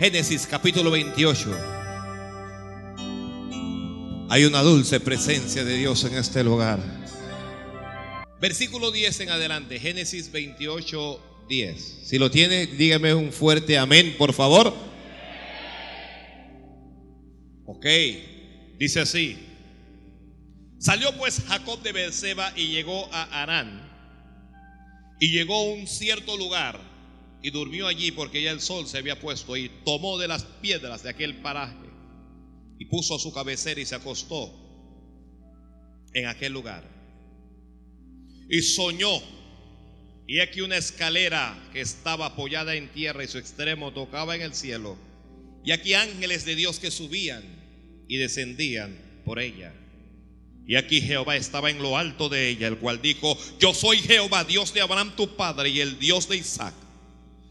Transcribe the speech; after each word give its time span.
Génesis 0.00 0.46
capítulo 0.46 0.90
28. 0.92 1.50
Hay 4.30 4.46
una 4.46 4.62
dulce 4.62 4.98
presencia 4.98 5.62
de 5.62 5.76
Dios 5.76 6.02
en 6.04 6.16
este 6.16 6.42
lugar. 6.42 6.80
Versículo 8.40 8.92
10 8.92 9.20
en 9.20 9.28
adelante, 9.28 9.78
Génesis 9.78 10.32
28, 10.32 11.44
10. 11.50 11.98
Si 12.04 12.18
lo 12.18 12.30
tiene, 12.30 12.66
dígame 12.66 13.12
un 13.12 13.30
fuerte 13.30 13.76
amén, 13.76 14.14
por 14.16 14.32
favor. 14.32 14.74
Ok, 17.66 17.84
dice 18.78 19.00
así. 19.00 19.36
Salió 20.78 21.14
pues 21.18 21.42
Jacob 21.46 21.82
de 21.82 21.92
Beerseba 21.92 22.54
y 22.56 22.68
llegó 22.68 23.06
a 23.12 23.42
Arán. 23.42 23.86
Y 25.20 25.30
llegó 25.30 25.56
a 25.56 25.74
un 25.74 25.86
cierto 25.86 26.38
lugar 26.38 26.89
y 27.42 27.50
durmió 27.50 27.86
allí 27.86 28.10
porque 28.10 28.42
ya 28.42 28.50
el 28.50 28.60
sol 28.60 28.86
se 28.86 28.98
había 28.98 29.18
puesto 29.18 29.56
y 29.56 29.70
tomó 29.84 30.18
de 30.18 30.28
las 30.28 30.44
piedras 30.44 31.02
de 31.02 31.10
aquel 31.10 31.36
paraje 31.36 31.88
y 32.78 32.86
puso 32.86 33.14
a 33.14 33.18
su 33.18 33.32
cabecera 33.32 33.80
y 33.80 33.86
se 33.86 33.94
acostó 33.94 34.52
en 36.12 36.26
aquel 36.26 36.52
lugar. 36.52 36.84
Y 38.48 38.62
soñó, 38.62 39.20
y 40.26 40.40
aquí 40.40 40.60
una 40.60 40.76
escalera 40.76 41.56
que 41.72 41.80
estaba 41.80 42.26
apoyada 42.26 42.74
en 42.74 42.92
tierra 42.92 43.22
y 43.22 43.28
su 43.28 43.38
extremo 43.38 43.92
tocaba 43.92 44.34
en 44.34 44.42
el 44.42 44.54
cielo, 44.54 44.96
y 45.64 45.72
aquí 45.72 45.94
ángeles 45.94 46.44
de 46.44 46.56
Dios 46.56 46.78
que 46.78 46.90
subían 46.90 47.44
y 48.08 48.16
descendían 48.16 49.22
por 49.24 49.38
ella. 49.38 49.74
Y 50.66 50.76
aquí 50.76 51.00
Jehová 51.00 51.36
estaba 51.36 51.70
en 51.70 51.82
lo 51.82 51.96
alto 51.96 52.28
de 52.28 52.48
ella, 52.48 52.68
el 52.68 52.78
cual 52.78 53.02
dijo, 53.02 53.36
yo 53.58 53.74
soy 53.74 53.98
Jehová, 53.98 54.44
Dios 54.44 54.72
de 54.72 54.80
Abraham 54.80 55.14
tu 55.16 55.36
padre 55.36 55.68
y 55.68 55.80
el 55.80 55.98
Dios 55.98 56.28
de 56.28 56.36
Isaac. 56.36 56.74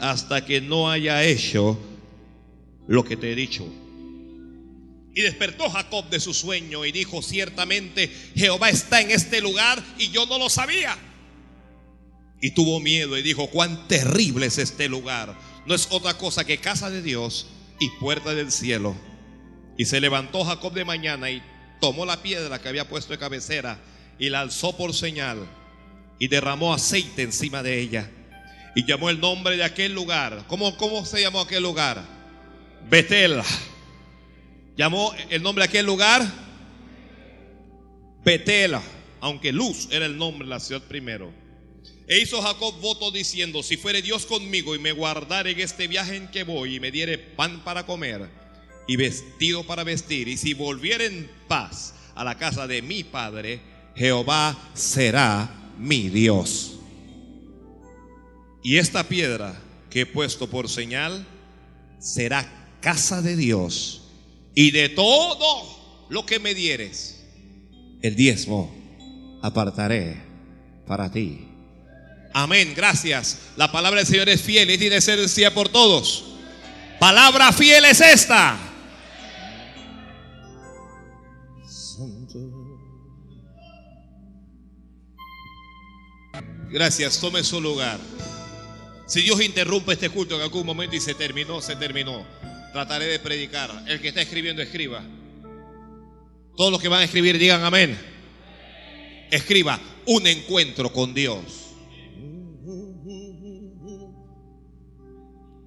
hasta 0.00 0.44
que 0.44 0.60
no 0.60 0.90
haya 0.90 1.24
hecho 1.24 1.78
lo 2.86 3.04
que 3.04 3.16
te 3.16 3.32
he 3.32 3.34
dicho. 3.34 3.66
Y 5.14 5.22
despertó 5.22 5.68
Jacob 5.68 6.08
de 6.10 6.20
su 6.20 6.32
sueño 6.32 6.84
y 6.84 6.92
dijo, 6.92 7.22
ciertamente 7.22 8.08
Jehová 8.36 8.70
está 8.70 9.00
en 9.00 9.10
este 9.10 9.40
lugar 9.40 9.82
y 9.98 10.10
yo 10.10 10.26
no 10.26 10.38
lo 10.38 10.48
sabía. 10.48 10.96
Y 12.40 12.52
tuvo 12.52 12.78
miedo 12.78 13.18
y 13.18 13.22
dijo, 13.22 13.48
cuán 13.48 13.88
terrible 13.88 14.46
es 14.46 14.58
este 14.58 14.88
lugar. 14.88 15.36
No 15.66 15.74
es 15.74 15.88
otra 15.90 16.14
cosa 16.14 16.44
que 16.44 16.58
casa 16.58 16.88
de 16.88 17.02
Dios 17.02 17.48
y 17.80 17.90
puerta 17.98 18.34
del 18.34 18.52
cielo. 18.52 18.96
Y 19.76 19.86
se 19.86 20.00
levantó 20.00 20.44
Jacob 20.44 20.72
de 20.72 20.84
mañana 20.84 21.30
y 21.30 21.42
tomó 21.80 22.06
la 22.06 22.22
piedra 22.22 22.60
que 22.60 22.68
había 22.68 22.88
puesto 22.88 23.12
de 23.12 23.18
cabecera 23.18 23.80
y 24.18 24.30
la 24.30 24.40
alzó 24.40 24.76
por 24.76 24.94
señal 24.94 25.48
y 26.18 26.28
derramó 26.28 26.72
aceite 26.72 27.22
encima 27.22 27.62
de 27.62 27.80
ella 27.80 28.10
y 28.74 28.84
llamó 28.84 29.10
el 29.10 29.20
nombre 29.20 29.56
de 29.56 29.64
aquel 29.64 29.94
lugar. 29.94 30.44
¿Cómo, 30.48 30.76
cómo 30.76 31.04
se 31.04 31.20
llamó 31.20 31.40
aquel 31.40 31.62
lugar? 31.62 32.04
Betel. 32.88 33.40
Llamó 34.76 35.12
el 35.30 35.42
nombre 35.42 35.64
de 35.64 35.68
aquel 35.68 35.86
lugar 35.86 36.22
Betel, 38.24 38.76
aunque 39.20 39.52
Luz 39.52 39.88
era 39.90 40.06
el 40.06 40.16
nombre 40.16 40.46
de 40.46 40.50
la 40.50 40.60
ciudad 40.60 40.82
primero. 40.82 41.32
E 42.06 42.20
hizo 42.20 42.40
Jacob 42.40 42.80
voto 42.80 43.10
diciendo, 43.10 43.62
si 43.62 43.76
fuere 43.76 44.02
Dios 44.02 44.24
conmigo 44.24 44.74
y 44.74 44.78
me 44.78 44.92
guardare 44.92 45.50
en 45.50 45.60
este 45.60 45.88
viaje 45.88 46.16
en 46.16 46.28
que 46.28 46.44
voy 46.44 46.76
y 46.76 46.80
me 46.80 46.90
diere 46.90 47.18
pan 47.18 47.62
para 47.64 47.84
comer 47.84 48.28
y 48.86 48.96
vestido 48.96 49.64
para 49.64 49.84
vestir, 49.84 50.28
y 50.28 50.38
si 50.38 50.54
volviere 50.54 51.06
en 51.06 51.30
paz 51.48 51.94
a 52.14 52.24
la 52.24 52.38
casa 52.38 52.66
de 52.66 52.80
mi 52.80 53.04
padre, 53.04 53.60
Jehová 53.94 54.56
será 54.72 55.50
mi 55.78 56.08
Dios. 56.08 56.77
Y 58.62 58.76
esta 58.76 59.04
piedra 59.04 59.54
que 59.90 60.02
he 60.02 60.06
puesto 60.06 60.48
por 60.48 60.68
señal 60.68 61.26
será 61.98 62.46
casa 62.80 63.22
de 63.22 63.36
Dios. 63.36 64.02
Y 64.54 64.70
de 64.70 64.88
todo 64.88 66.06
lo 66.08 66.26
que 66.26 66.38
me 66.38 66.54
dieres, 66.54 67.24
el 68.02 68.16
diezmo 68.16 68.74
apartaré 69.42 70.16
para 70.86 71.10
ti. 71.10 71.46
Amén, 72.32 72.72
gracias. 72.76 73.38
La 73.56 73.70
palabra 73.70 74.00
del 74.00 74.06
Señor 74.06 74.28
es 74.28 74.42
fiel 74.42 74.70
y 74.70 74.78
tiene 74.78 75.00
ser 75.00 75.18
decía 75.18 75.54
por 75.54 75.68
todos. 75.68 76.24
Palabra 76.98 77.52
fiel 77.52 77.84
es 77.84 78.00
esta. 78.00 78.58
Gracias, 86.70 87.18
tome 87.18 87.42
su 87.42 87.60
lugar. 87.60 87.98
Si 89.08 89.22
Dios 89.22 89.40
interrumpe 89.40 89.94
este 89.94 90.10
culto 90.10 90.36
en 90.36 90.42
algún 90.42 90.66
momento 90.66 90.94
y 90.94 91.00
se 91.00 91.14
terminó, 91.14 91.62
se 91.62 91.76
terminó. 91.76 92.26
Trataré 92.74 93.06
de 93.06 93.18
predicar. 93.18 93.84
El 93.86 94.02
que 94.02 94.08
está 94.08 94.20
escribiendo, 94.20 94.60
escriba. 94.60 95.02
Todos 96.54 96.70
los 96.70 96.78
que 96.78 96.88
van 96.88 97.00
a 97.00 97.04
escribir, 97.04 97.38
digan 97.38 97.64
amén. 97.64 97.98
Escriba 99.30 99.80
un 100.04 100.26
encuentro 100.26 100.92
con 100.92 101.14
Dios. 101.14 101.42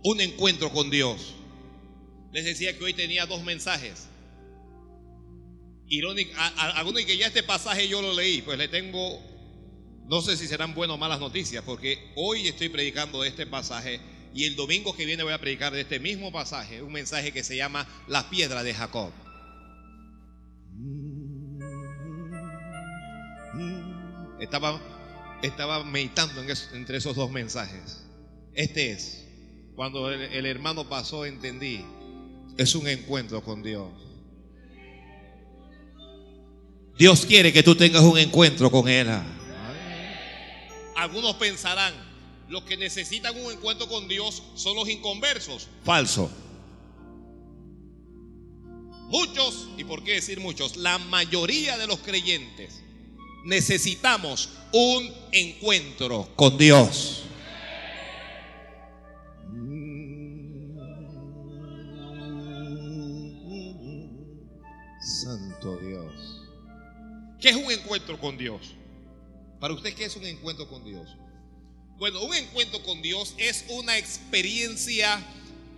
Un 0.03 0.21
encuentro 0.21 0.71
con 0.71 0.91
Dios. 0.91 1.33
Les 2.31 2.45
decía 2.45 2.77
que 2.77 2.83
hoy 2.83 2.93
tenía 2.93 3.25
dos 3.25 3.43
mensajes. 3.43 4.07
Irónico, 5.87 6.31
algunos 6.57 7.03
que 7.05 7.17
ya 7.17 7.25
este 7.25 7.41
pasaje 7.41 7.87
yo 7.87 8.03
lo 8.03 8.13
leí, 8.13 8.43
pues 8.43 8.59
le 8.59 8.67
tengo 8.67 9.30
no 10.11 10.21
sé 10.21 10.35
si 10.35 10.45
serán 10.45 10.75
buenas 10.75 10.95
o 10.95 10.97
malas 10.97 11.21
noticias, 11.21 11.63
porque 11.63 12.11
hoy 12.17 12.45
estoy 12.45 12.67
predicando 12.67 13.23
este 13.23 13.47
pasaje 13.47 14.01
y 14.33 14.43
el 14.43 14.57
domingo 14.57 14.93
que 14.93 15.05
viene 15.05 15.23
voy 15.23 15.31
a 15.31 15.39
predicar 15.39 15.71
de 15.71 15.79
este 15.79 16.01
mismo 16.01 16.33
pasaje, 16.33 16.81
un 16.81 16.91
mensaje 16.91 17.31
que 17.31 17.45
se 17.45 17.55
llama 17.55 17.87
La 18.09 18.29
piedra 18.29 18.61
de 18.61 18.73
Jacob. 18.73 19.09
Estaba, 24.41 24.81
estaba 25.43 25.85
meditando 25.85 26.43
entre 26.73 26.97
esos 26.97 27.15
dos 27.15 27.31
mensajes. 27.31 28.03
Este 28.53 28.91
es, 28.91 29.25
cuando 29.77 30.11
el, 30.11 30.23
el 30.23 30.45
hermano 30.45 30.89
pasó, 30.89 31.23
entendí, 31.23 31.85
es 32.57 32.75
un 32.75 32.85
encuentro 32.89 33.41
con 33.41 33.63
Dios. 33.63 33.87
Dios 36.97 37.25
quiere 37.25 37.53
que 37.53 37.63
tú 37.63 37.75
tengas 37.75 38.01
un 38.01 38.17
encuentro 38.17 38.69
con 38.69 38.89
Él. 38.89 39.07
Algunos 41.01 41.33
pensarán, 41.37 41.95
los 42.47 42.61
que 42.61 42.77
necesitan 42.77 43.35
un 43.35 43.51
encuentro 43.51 43.87
con 43.87 44.07
Dios 44.07 44.43
son 44.53 44.75
los 44.75 44.87
inconversos. 44.87 45.67
Falso. 45.83 46.29
Muchos, 49.07 49.69
y 49.79 49.83
por 49.83 50.03
qué 50.03 50.13
decir 50.13 50.39
muchos, 50.39 50.77
la 50.77 50.99
mayoría 50.99 51.75
de 51.79 51.87
los 51.87 51.97
creyentes 52.01 52.83
necesitamos 53.45 54.49
un 54.73 55.11
encuentro 55.31 56.29
con 56.35 56.55
Dios. 56.55 57.23
Santo 65.01 65.77
Dios. 65.77 66.41
¿Qué 67.39 67.49
es 67.49 67.55
un 67.55 67.71
encuentro 67.71 68.19
con 68.19 68.37
Dios? 68.37 68.75
Para 69.61 69.75
usted, 69.75 69.93
¿qué 69.93 70.05
es 70.05 70.15
un 70.15 70.25
encuentro 70.25 70.67
con 70.67 70.83
Dios? 70.83 71.15
Bueno, 71.99 72.23
un 72.23 72.33
encuentro 72.33 72.81
con 72.81 72.99
Dios 73.03 73.35
es 73.37 73.63
una 73.69 73.95
experiencia 73.95 75.23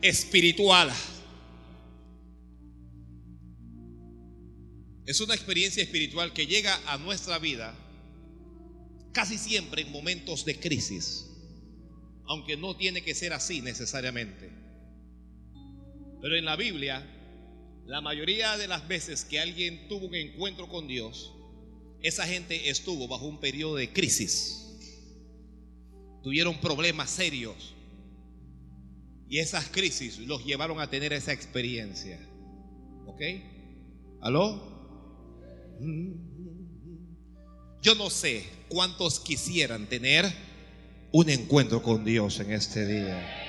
espiritual. 0.01 0.89
Es 5.05 5.19
una 5.19 5.35
experiencia 5.35 5.83
espiritual 5.83 6.31
que 6.31 6.47
llega 6.47 6.79
a 6.87 6.97
nuestra 6.97 7.39
vida 7.39 7.77
casi 9.11 9.37
siempre 9.37 9.81
en 9.81 9.91
momentos 9.91 10.45
de 10.45 10.57
crisis, 10.57 11.29
aunque 12.25 12.55
no 12.55 12.77
tiene 12.77 13.01
que 13.01 13.13
ser 13.13 13.33
así 13.33 13.61
necesariamente. 13.61 14.49
Pero 16.21 16.37
en 16.37 16.45
la 16.45 16.55
Biblia, 16.55 17.05
la 17.85 17.99
mayoría 17.99 18.55
de 18.55 18.69
las 18.69 18.87
veces 18.87 19.25
que 19.25 19.41
alguien 19.41 19.89
tuvo 19.89 20.07
un 20.07 20.15
encuentro 20.15 20.69
con 20.69 20.87
Dios, 20.87 21.33
esa 22.03 22.27
gente 22.27 22.69
estuvo 22.69 23.07
bajo 23.07 23.25
un 23.25 23.39
periodo 23.39 23.77
de 23.77 23.91
crisis. 23.91 24.59
Tuvieron 26.21 26.59
problemas 26.59 27.09
serios. 27.09 27.73
Y 29.29 29.39
esas 29.39 29.67
crisis 29.69 30.19
los 30.19 30.45
llevaron 30.45 30.79
a 30.79 30.89
tener 30.89 31.13
esa 31.13 31.31
experiencia. 31.31 32.19
¿Ok? 33.07 33.21
¿Aló? 34.21 34.61
Yo 37.81 37.95
no 37.95 38.09
sé 38.09 38.45
cuántos 38.67 39.19
quisieran 39.19 39.87
tener 39.87 40.31
un 41.11 41.29
encuentro 41.29 41.81
con 41.81 42.03
Dios 42.03 42.39
en 42.39 42.51
este 42.51 42.85
día. 42.85 43.39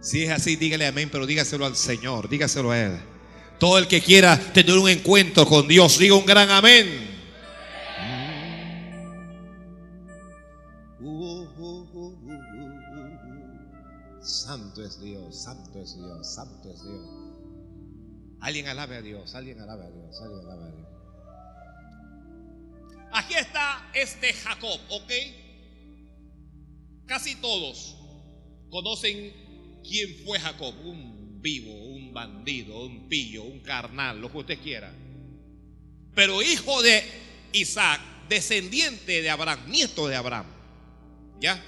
Si 0.00 0.24
es 0.24 0.30
así, 0.30 0.56
dígale 0.56 0.86
amén, 0.86 1.08
pero 1.10 1.26
dígaselo 1.26 1.66
al 1.66 1.76
Señor, 1.76 2.28
dígaselo 2.28 2.70
a 2.70 2.80
Él. 2.80 3.15
Todo 3.58 3.78
el 3.78 3.88
que 3.88 4.00
quiera 4.00 4.38
tener 4.52 4.76
un 4.76 4.88
encuentro 4.88 5.46
con 5.46 5.66
Dios, 5.66 5.98
diga 5.98 6.14
un 6.14 6.26
gran 6.26 6.50
amén. 6.50 7.06
Santo 14.20 14.84
es 14.84 15.00
Dios, 15.00 15.42
santo 15.42 15.80
es 15.80 15.96
Dios, 15.96 16.34
santo 16.34 16.70
es 16.70 16.82
Dios. 16.82 17.06
Alguien 18.40 18.66
alabe 18.66 18.96
a 18.96 19.02
Dios, 19.02 19.34
alguien 19.34 19.60
alabe 19.60 19.84
a 19.84 19.90
Dios, 19.90 20.20
alguien 20.20 20.40
alabe 20.40 20.64
a 20.64 20.72
Dios. 20.74 20.88
Aquí 23.12 23.34
está 23.34 23.90
este 23.94 24.32
Jacob, 24.32 24.78
¿ok? 24.90 25.12
Casi 27.06 27.36
todos 27.36 27.96
conocen 28.68 29.32
quién 29.82 30.24
fue 30.24 30.40
Jacob. 30.40 30.74
Un 30.84 31.40
vivo, 31.40 31.72
un 31.72 31.85
bandido, 32.16 32.86
un 32.86 33.10
pillo, 33.10 33.42
un 33.42 33.60
carnal, 33.60 34.18
lo 34.18 34.32
que 34.32 34.38
usted 34.38 34.58
quiera. 34.62 34.90
Pero 36.14 36.40
hijo 36.40 36.80
de 36.80 37.04
Isaac, 37.52 38.00
descendiente 38.26 39.20
de 39.20 39.28
Abraham, 39.28 39.60
nieto 39.68 40.08
de 40.08 40.16
Abraham. 40.16 40.46
¿Ya? 41.38 41.62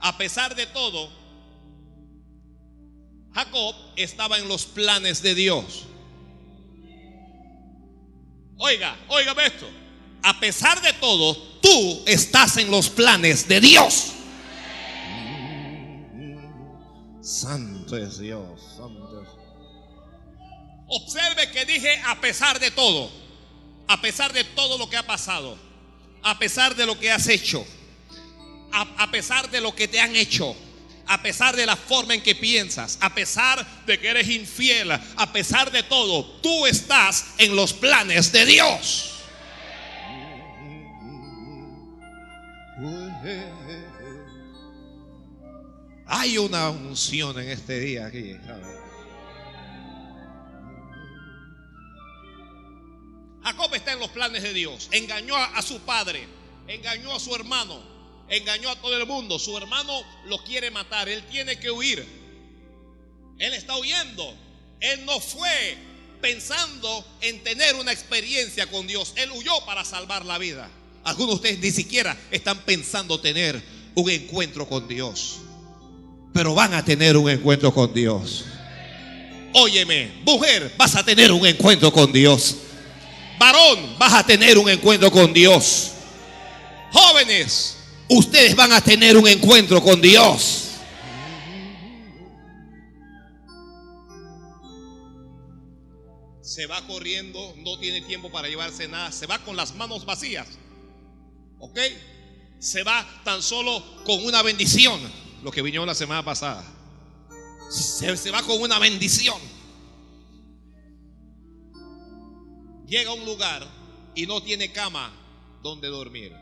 A 0.00 0.16
pesar 0.16 0.56
de 0.56 0.66
todo, 0.68 1.10
Jacob 3.34 3.74
estaba 3.96 4.38
en 4.38 4.48
los 4.48 4.64
planes 4.64 5.20
de 5.20 5.34
Dios. 5.34 5.84
Oiga, 8.56 8.96
oiga 9.08 9.34
esto. 9.44 9.68
A 10.22 10.40
pesar 10.40 10.80
de 10.80 10.94
todo, 10.94 11.36
tú 11.60 12.02
estás 12.06 12.56
en 12.56 12.70
los 12.70 12.88
planes 12.88 13.46
de 13.46 13.60
Dios. 13.60 14.12
Santo 17.20 17.73
es 17.96 18.18
Dios, 18.18 18.60
santo 18.76 19.22
es. 19.22 19.28
Observe 20.86 21.50
que 21.50 21.64
dije 21.64 22.00
a 22.06 22.20
pesar 22.20 22.58
de 22.60 22.70
todo, 22.70 23.10
a 23.88 24.00
pesar 24.00 24.32
de 24.32 24.44
todo 24.44 24.78
lo 24.78 24.88
que 24.88 24.96
ha 24.96 25.06
pasado, 25.06 25.58
a 26.22 26.38
pesar 26.38 26.74
de 26.74 26.86
lo 26.86 26.98
que 26.98 27.10
has 27.10 27.26
hecho, 27.28 27.66
a, 28.72 28.82
a 29.02 29.10
pesar 29.10 29.50
de 29.50 29.60
lo 29.60 29.74
que 29.74 29.88
te 29.88 30.00
han 30.00 30.14
hecho, 30.14 30.54
a 31.06 31.22
pesar 31.22 31.56
de 31.56 31.66
la 31.66 31.76
forma 31.76 32.14
en 32.14 32.22
que 32.22 32.34
piensas, 32.34 32.98
a 33.00 33.14
pesar 33.14 33.64
de 33.86 33.98
que 33.98 34.08
eres 34.08 34.28
infiel, 34.28 34.90
a 34.92 35.32
pesar 35.32 35.70
de 35.70 35.82
todo, 35.82 36.24
tú 36.40 36.66
estás 36.66 37.34
en 37.38 37.54
los 37.56 37.72
planes 37.72 38.32
de 38.32 38.46
Dios. 38.46 39.10
Hay 46.06 46.36
una 46.36 46.68
unción 46.70 47.38
en 47.40 47.48
este 47.48 47.80
día 47.80 48.06
aquí. 48.06 48.36
Jacob 53.42 53.74
está 53.74 53.92
en 53.92 54.00
los 54.00 54.10
planes 54.10 54.42
de 54.42 54.52
Dios. 54.52 54.88
Engañó 54.90 55.36
a, 55.36 55.60
su 55.62 55.80
padre, 55.80 56.26
engañó 56.66 57.14
a 57.14 57.20
su 57.20 57.34
hermano, 57.34 57.82
engañó 58.28 58.70
a 58.70 58.76
todo 58.76 58.96
el 58.96 59.06
mundo. 59.06 59.38
Su 59.38 59.56
hermano 59.56 60.02
lo 60.26 60.42
quiere 60.44 60.70
matar, 60.70 61.08
él 61.08 61.24
tiene 61.30 61.58
que 61.58 61.70
huir. 61.70 62.06
Él 63.38 63.54
está 63.54 63.76
huyendo. 63.78 64.36
Él 64.80 65.04
no 65.06 65.18
fue 65.20 65.76
pensando 66.20 67.06
en 67.22 67.42
tener 67.42 67.76
una 67.76 67.92
experiencia 67.92 68.66
con 68.66 68.86
Dios. 68.86 69.14
Él 69.16 69.30
huyó 69.30 69.64
para 69.64 69.84
salvar 69.84 70.26
la 70.26 70.36
vida. 70.36 70.70
Algunos 71.02 71.36
de 71.36 71.36
ustedes 71.36 71.58
ni 71.60 71.70
siquiera 71.70 72.16
están 72.30 72.58
pensando 72.64 73.20
tener 73.20 73.62
un 73.94 74.10
encuentro 74.10 74.68
con 74.68 74.86
Dios 74.88 75.40
pero 76.34 76.52
van 76.52 76.74
a 76.74 76.84
tener 76.84 77.16
un 77.16 77.30
encuentro 77.30 77.72
con 77.72 77.94
Dios. 77.94 78.44
Óyeme, 79.52 80.20
mujer, 80.26 80.74
vas 80.76 80.96
a 80.96 81.04
tener 81.04 81.30
un 81.30 81.46
encuentro 81.46 81.92
con 81.92 82.12
Dios. 82.12 82.56
Varón, 83.38 83.96
vas 83.98 84.12
a 84.14 84.26
tener 84.26 84.58
un 84.58 84.68
encuentro 84.68 85.12
con 85.12 85.32
Dios. 85.32 85.92
Jóvenes, 86.90 87.76
ustedes 88.08 88.56
van 88.56 88.72
a 88.72 88.80
tener 88.80 89.16
un 89.16 89.28
encuentro 89.28 89.80
con 89.80 90.00
Dios. 90.00 90.70
Se 96.40 96.66
va 96.66 96.84
corriendo, 96.88 97.54
no 97.58 97.78
tiene 97.78 98.00
tiempo 98.00 98.32
para 98.32 98.48
llevarse 98.48 98.88
nada, 98.88 99.12
se 99.12 99.26
va 99.26 99.38
con 99.38 99.54
las 99.54 99.72
manos 99.76 100.04
vacías. 100.04 100.48
¿Ok? 101.60 101.78
Se 102.58 102.82
va 102.82 103.06
tan 103.24 103.40
solo 103.40 104.02
con 104.04 104.24
una 104.24 104.42
bendición 104.42 105.00
lo 105.44 105.50
que 105.52 105.60
vino 105.60 105.84
la 105.84 105.94
semana 105.94 106.24
pasada. 106.24 106.64
Se, 107.68 108.30
va 108.30 108.42
con 108.42 108.62
una 108.62 108.78
bendición. 108.78 109.38
Llega 112.86 113.10
a 113.10 113.14
un 113.14 113.26
lugar 113.26 113.62
y 114.14 114.26
no 114.26 114.42
tiene 114.42 114.72
cama 114.72 115.12
donde 115.62 115.88
dormir. 115.88 116.32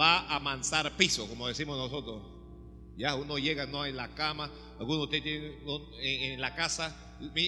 Va 0.00 0.32
a 0.32 0.38
mansar 0.38 0.96
piso, 0.96 1.26
como 1.28 1.48
decimos 1.48 1.76
nosotros. 1.76 2.22
Ya 2.96 3.16
uno 3.16 3.36
llega, 3.36 3.66
no 3.66 3.82
hay 3.82 3.92
la 3.92 4.14
cama. 4.14 4.48
Algunos 4.78 5.04
usted 5.04 5.24
tiene 5.24 5.56
en, 6.02 6.40
la 6.40 6.54
casa, 6.54 6.96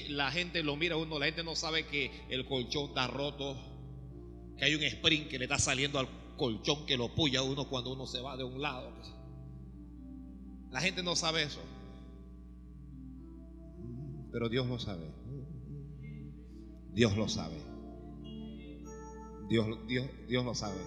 la 0.09 0.33
gente 0.33 0.65
lo 0.65 0.75
mira 0.75 0.97
uno, 0.97 1.17
la 1.21 1.27
gente 1.27 1.45
no 1.45 1.55
sabe 1.55 1.87
que 1.87 2.11
el 2.29 2.45
colchón 2.45 2.87
está 2.89 3.07
roto, 3.07 3.57
que 4.59 4.65
hay 4.65 4.75
un 4.75 4.83
spring 4.83 5.29
que 5.29 5.39
le 5.39 5.45
está 5.45 5.61
saliendo 5.61 6.01
al 6.01 6.24
colchón 6.37 6.87
que 6.87 6.97
lo 6.97 7.15
puya 7.15 7.43
uno 7.43 7.69
cuando 7.69 7.93
uno 7.93 8.07
se 8.07 8.21
va 8.21 8.37
de 8.37 8.45
un 8.45 8.61
lado. 8.61 8.91
La 10.71 10.81
gente 10.81 11.03
no 11.03 11.15
sabe 11.17 11.45
eso. 11.45 11.61
Pero 14.33 14.49
Dios 14.49 14.67
lo 14.67 14.79
sabe. 14.79 15.11
Dios 16.93 17.17
lo 17.17 17.29
sabe. 17.29 17.57
Dios, 19.49 19.67
Dios, 19.87 20.09
Dios 20.27 20.45
lo 20.45 20.55
sabe. 20.55 20.81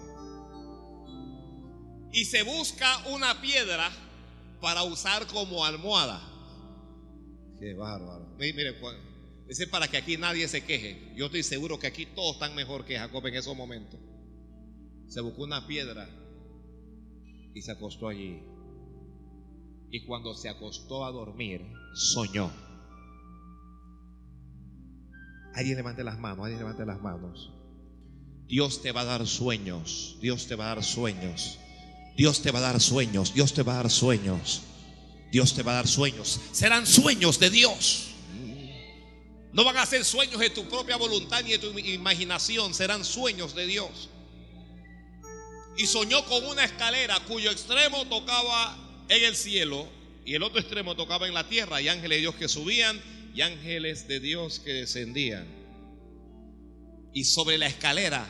Y 2.12 2.24
se 2.24 2.42
busca 2.42 3.06
una 3.08 3.40
piedra 3.40 3.90
para 4.60 4.82
usar 4.82 5.26
como 5.26 5.64
almohada. 5.64 6.20
Qué 7.58 7.74
bárbaro. 7.74 8.34
Mire, 8.38 8.78
ese 9.48 9.64
es 9.64 9.68
para 9.68 9.88
que 9.88 9.96
aquí 9.96 10.16
nadie 10.16 10.46
se 10.48 10.64
queje. 10.64 11.12
Yo 11.16 11.26
estoy 11.26 11.42
seguro 11.42 11.78
que 11.78 11.86
aquí 11.86 12.06
todos 12.06 12.34
están 12.34 12.54
mejor 12.54 12.84
que 12.84 12.98
Jacob 12.98 13.26
en 13.26 13.34
esos 13.34 13.56
momentos 13.56 14.00
se 15.08 15.22
buscó 15.22 15.42
una 15.42 15.66
piedra 15.66 16.08
y 17.54 17.62
se 17.62 17.72
acostó 17.72 18.08
allí. 18.08 18.42
Y 19.90 20.04
cuando 20.04 20.34
se 20.34 20.50
acostó 20.50 21.06
a 21.06 21.10
dormir, 21.10 21.62
soñó. 21.94 22.52
Alguien 25.54 25.76
levante 25.76 26.04
las 26.04 26.18
manos, 26.18 26.44
alguien 26.44 26.60
levante 26.60 26.84
las 26.84 27.00
manos. 27.00 27.52
Dios 28.46 28.82
te 28.82 28.92
va 28.92 29.00
a 29.00 29.04
dar 29.04 29.26
sueños, 29.26 30.18
Dios 30.20 30.46
te 30.46 30.54
va 30.56 30.66
a 30.70 30.74
dar 30.74 30.84
sueños, 30.84 31.58
Dios 32.16 32.42
te 32.42 32.50
va 32.50 32.58
a 32.58 32.62
dar 32.62 32.80
sueños, 32.80 33.34
Dios 33.34 33.54
te 33.54 33.62
va 33.62 33.72
a 33.72 33.76
dar 33.82 33.90
sueños, 33.90 34.62
Dios 35.32 35.54
te 35.54 35.62
va 35.62 35.72
a 35.72 35.76
dar 35.76 35.88
sueños. 35.88 36.40
Serán 36.52 36.86
sueños 36.86 37.38
de 37.38 37.50
Dios. 37.50 38.04
No 39.52 39.64
van 39.64 39.78
a 39.78 39.86
ser 39.86 40.04
sueños 40.04 40.38
de 40.38 40.50
tu 40.50 40.68
propia 40.68 40.96
voluntad 40.98 41.42
ni 41.42 41.52
de 41.52 41.58
tu 41.58 41.76
imaginación, 41.78 42.74
serán 42.74 43.04
sueños 43.04 43.54
de 43.54 43.66
Dios 43.66 44.10
y 45.78 45.86
soñó 45.86 46.24
con 46.24 46.44
una 46.44 46.64
escalera 46.64 47.20
cuyo 47.20 47.52
extremo 47.52 48.04
tocaba 48.06 48.76
en 49.08 49.24
el 49.24 49.36
cielo 49.36 49.88
y 50.24 50.34
el 50.34 50.42
otro 50.42 50.58
extremo 50.58 50.96
tocaba 50.96 51.28
en 51.28 51.34
la 51.34 51.48
tierra 51.48 51.80
y 51.80 51.88
ángeles 51.88 52.18
de 52.18 52.20
Dios 52.20 52.34
que 52.34 52.48
subían 52.48 53.00
y 53.32 53.42
ángeles 53.42 54.08
de 54.08 54.18
Dios 54.18 54.58
que 54.58 54.72
descendían. 54.72 55.46
Y 57.14 57.24
sobre 57.24 57.58
la 57.58 57.68
escalera 57.68 58.28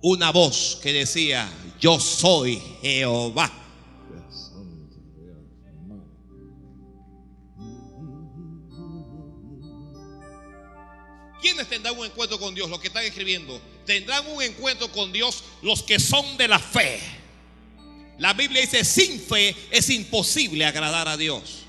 una 0.00 0.32
voz 0.32 0.80
que 0.82 0.94
decía, 0.94 1.46
yo 1.78 2.00
soy 2.00 2.60
Jehová. 2.80 3.52
¿Quiénes 11.42 11.68
tendrán 11.68 11.98
un 11.98 12.06
encuentro 12.06 12.38
con 12.38 12.54
Dios? 12.54 12.70
Los 12.70 12.80
que 12.80 12.88
están 12.88 13.04
escribiendo 13.04 13.60
tendrán 13.90 14.24
un 14.28 14.40
encuentro 14.40 14.86
con 14.92 15.10
Dios 15.10 15.42
los 15.62 15.82
que 15.82 15.98
son 15.98 16.36
de 16.36 16.46
la 16.46 16.60
fe. 16.60 17.00
La 18.18 18.34
Biblia 18.34 18.60
dice, 18.60 18.84
sin 18.84 19.20
fe 19.20 19.56
es 19.68 19.90
imposible 19.90 20.64
agradar 20.64 21.08
a 21.08 21.16
Dios. 21.16 21.64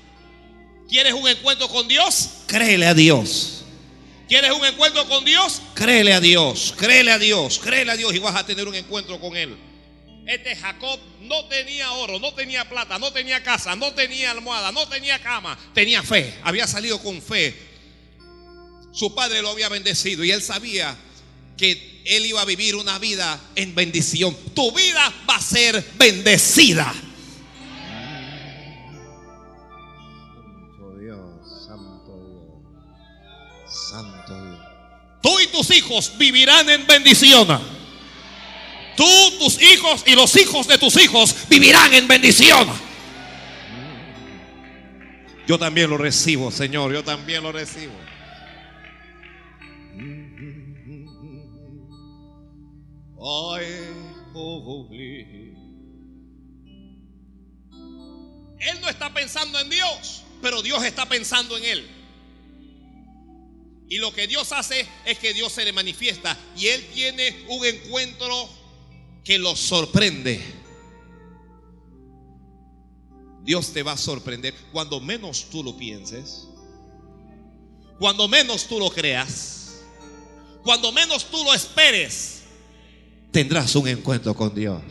¿Quieres 0.88 1.14
un 1.14 1.26
encuentro 1.26 1.68
con 1.68 1.88
Dios? 1.88 2.44
Créele 2.46 2.86
a 2.86 2.94
Dios. 2.94 3.64
¿Quieres 4.28 4.52
un 4.52 4.64
encuentro 4.64 5.08
con 5.08 5.24
Dios? 5.24 5.62
Créele 5.74 6.12
a 6.12 6.20
Dios, 6.20 6.72
créele 6.78 7.10
a 7.10 7.18
Dios, 7.18 7.58
créele 7.58 7.90
a 7.90 7.96
Dios 7.96 8.14
y 8.14 8.20
vas 8.20 8.36
a 8.36 8.46
tener 8.46 8.68
un 8.68 8.76
encuentro 8.76 9.18
con 9.18 9.36
Él. 9.36 9.56
Este 10.24 10.54
Jacob 10.54 11.00
no 11.22 11.46
tenía 11.46 11.90
oro, 11.90 12.20
no 12.20 12.32
tenía 12.34 12.68
plata, 12.68 13.00
no 13.00 13.12
tenía 13.12 13.42
casa, 13.42 13.74
no 13.74 13.92
tenía 13.94 14.30
almohada, 14.30 14.70
no 14.70 14.86
tenía 14.86 15.20
cama, 15.20 15.58
tenía 15.74 16.04
fe, 16.04 16.38
había 16.44 16.68
salido 16.68 17.02
con 17.02 17.20
fe. 17.20 17.52
Su 18.92 19.12
padre 19.12 19.42
lo 19.42 19.48
había 19.48 19.68
bendecido 19.68 20.22
y 20.22 20.30
él 20.30 20.40
sabía 20.40 20.96
que 21.56 22.02
él 22.04 22.26
iba 22.26 22.40
a 22.40 22.44
vivir 22.44 22.74
una 22.76 22.98
vida 22.98 23.38
en 23.54 23.74
bendición. 23.74 24.36
Tu 24.54 24.72
vida 24.72 25.12
va 25.28 25.36
a 25.36 25.40
ser 25.40 25.84
bendecida. 25.96 26.92
Santo 30.52 30.98
Dios, 30.98 31.20
Santo 31.66 32.14
Dios, 33.28 33.90
Santo 33.90 34.44
Dios. 34.44 34.58
Tú 35.22 35.40
y 35.40 35.46
tus 35.46 35.70
hijos 35.70 36.12
vivirán 36.18 36.68
en 36.68 36.86
bendición. 36.86 37.46
Tú, 38.96 39.04
tus 39.38 39.60
hijos 39.62 40.02
y 40.06 40.14
los 40.14 40.36
hijos 40.36 40.66
de 40.66 40.78
tus 40.78 40.96
hijos 41.00 41.34
vivirán 41.48 41.94
en 41.94 42.08
bendición. 42.08 42.68
Yo 45.46 45.58
también 45.58 45.90
lo 45.90 45.98
recibo, 45.98 46.50
Señor. 46.50 46.92
Yo 46.92 47.02
también 47.02 47.42
lo 47.42 47.52
recibo. 47.52 47.92
Él 58.58 58.80
no 58.80 58.88
está 58.88 59.14
pensando 59.14 59.60
en 59.60 59.70
Dios, 59.70 60.22
pero 60.40 60.60
Dios 60.62 60.82
está 60.84 61.08
pensando 61.08 61.56
en 61.56 61.64
él. 61.64 61.88
Y 63.88 63.98
lo 63.98 64.12
que 64.12 64.26
Dios 64.26 64.50
hace 64.52 64.88
es 65.04 65.18
que 65.18 65.34
Dios 65.34 65.52
se 65.52 65.64
le 65.64 65.72
manifiesta 65.72 66.36
y 66.56 66.66
él 66.66 66.84
tiene 66.94 67.44
un 67.48 67.64
encuentro 67.64 68.48
que 69.22 69.38
lo 69.38 69.54
sorprende. 69.54 70.40
Dios 73.42 73.72
te 73.72 73.82
va 73.82 73.92
a 73.92 73.96
sorprender 73.98 74.54
cuando 74.72 75.00
menos 75.00 75.46
tú 75.50 75.62
lo 75.62 75.76
pienses, 75.76 76.48
cuando 77.98 78.26
menos 78.28 78.66
tú 78.66 78.78
lo 78.78 78.90
creas, 78.90 79.82
cuando 80.62 80.90
menos 80.90 81.24
tú 81.26 81.44
lo 81.44 81.52
esperes, 81.52 82.41
tendrás 83.32 83.74
un 83.74 83.88
encuentro 83.88 84.34
con 84.34 84.54
Dios. 84.54 84.82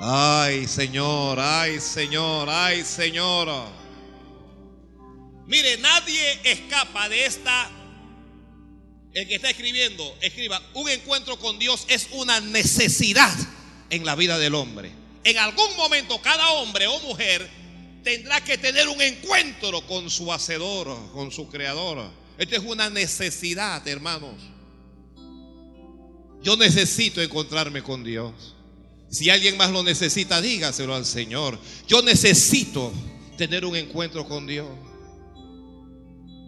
Ay, 0.00 0.66
Señor, 0.66 1.38
ay, 1.40 1.80
Señor, 1.80 2.48
ay, 2.50 2.84
Señor. 2.84 3.48
Mire, 5.46 5.78
nadie 5.78 6.40
escapa 6.44 7.08
de 7.08 7.26
esta 7.26 7.70
el 9.14 9.26
que 9.26 9.36
está 9.36 9.50
escribiendo, 9.50 10.16
escriba, 10.20 10.62
un 10.74 10.88
encuentro 10.88 11.38
con 11.38 11.58
Dios 11.58 11.86
es 11.88 12.08
una 12.12 12.40
necesidad 12.40 13.34
en 13.90 14.04
la 14.04 14.14
vida 14.14 14.38
del 14.38 14.54
hombre. 14.54 14.92
En 15.24 15.38
algún 15.38 15.76
momento 15.76 16.20
cada 16.22 16.50
hombre 16.50 16.86
o 16.86 17.00
mujer 17.00 17.48
tendrá 18.04 18.42
que 18.44 18.58
tener 18.58 18.86
un 18.88 19.00
encuentro 19.00 19.84
con 19.86 20.08
su 20.08 20.32
hacedor, 20.32 21.10
con 21.12 21.32
su 21.32 21.48
creador. 21.48 22.10
Esto 22.38 22.56
es 22.56 22.62
una 22.62 22.90
necesidad, 22.90 23.86
hermanos. 23.88 24.57
Yo 26.42 26.56
necesito 26.56 27.20
encontrarme 27.20 27.82
con 27.82 28.04
Dios. 28.04 28.54
Si 29.10 29.30
alguien 29.30 29.56
más 29.56 29.70
lo 29.70 29.82
necesita, 29.82 30.40
dígaselo 30.40 30.94
al 30.94 31.06
Señor. 31.06 31.58
Yo 31.86 32.02
necesito 32.02 32.92
tener 33.36 33.64
un 33.64 33.74
encuentro 33.76 34.26
con 34.26 34.46
Dios. 34.46 34.68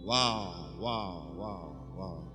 Wow, 0.04 0.76
wow, 0.78 1.34
wow, 1.34 1.94
wow. 1.94 2.30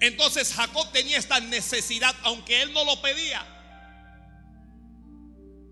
Entonces 0.00 0.52
Jacob 0.52 0.90
tenía 0.92 1.18
esta 1.18 1.40
necesidad, 1.40 2.14
aunque 2.22 2.62
él 2.62 2.72
no 2.72 2.84
lo 2.84 3.00
pedía, 3.00 3.46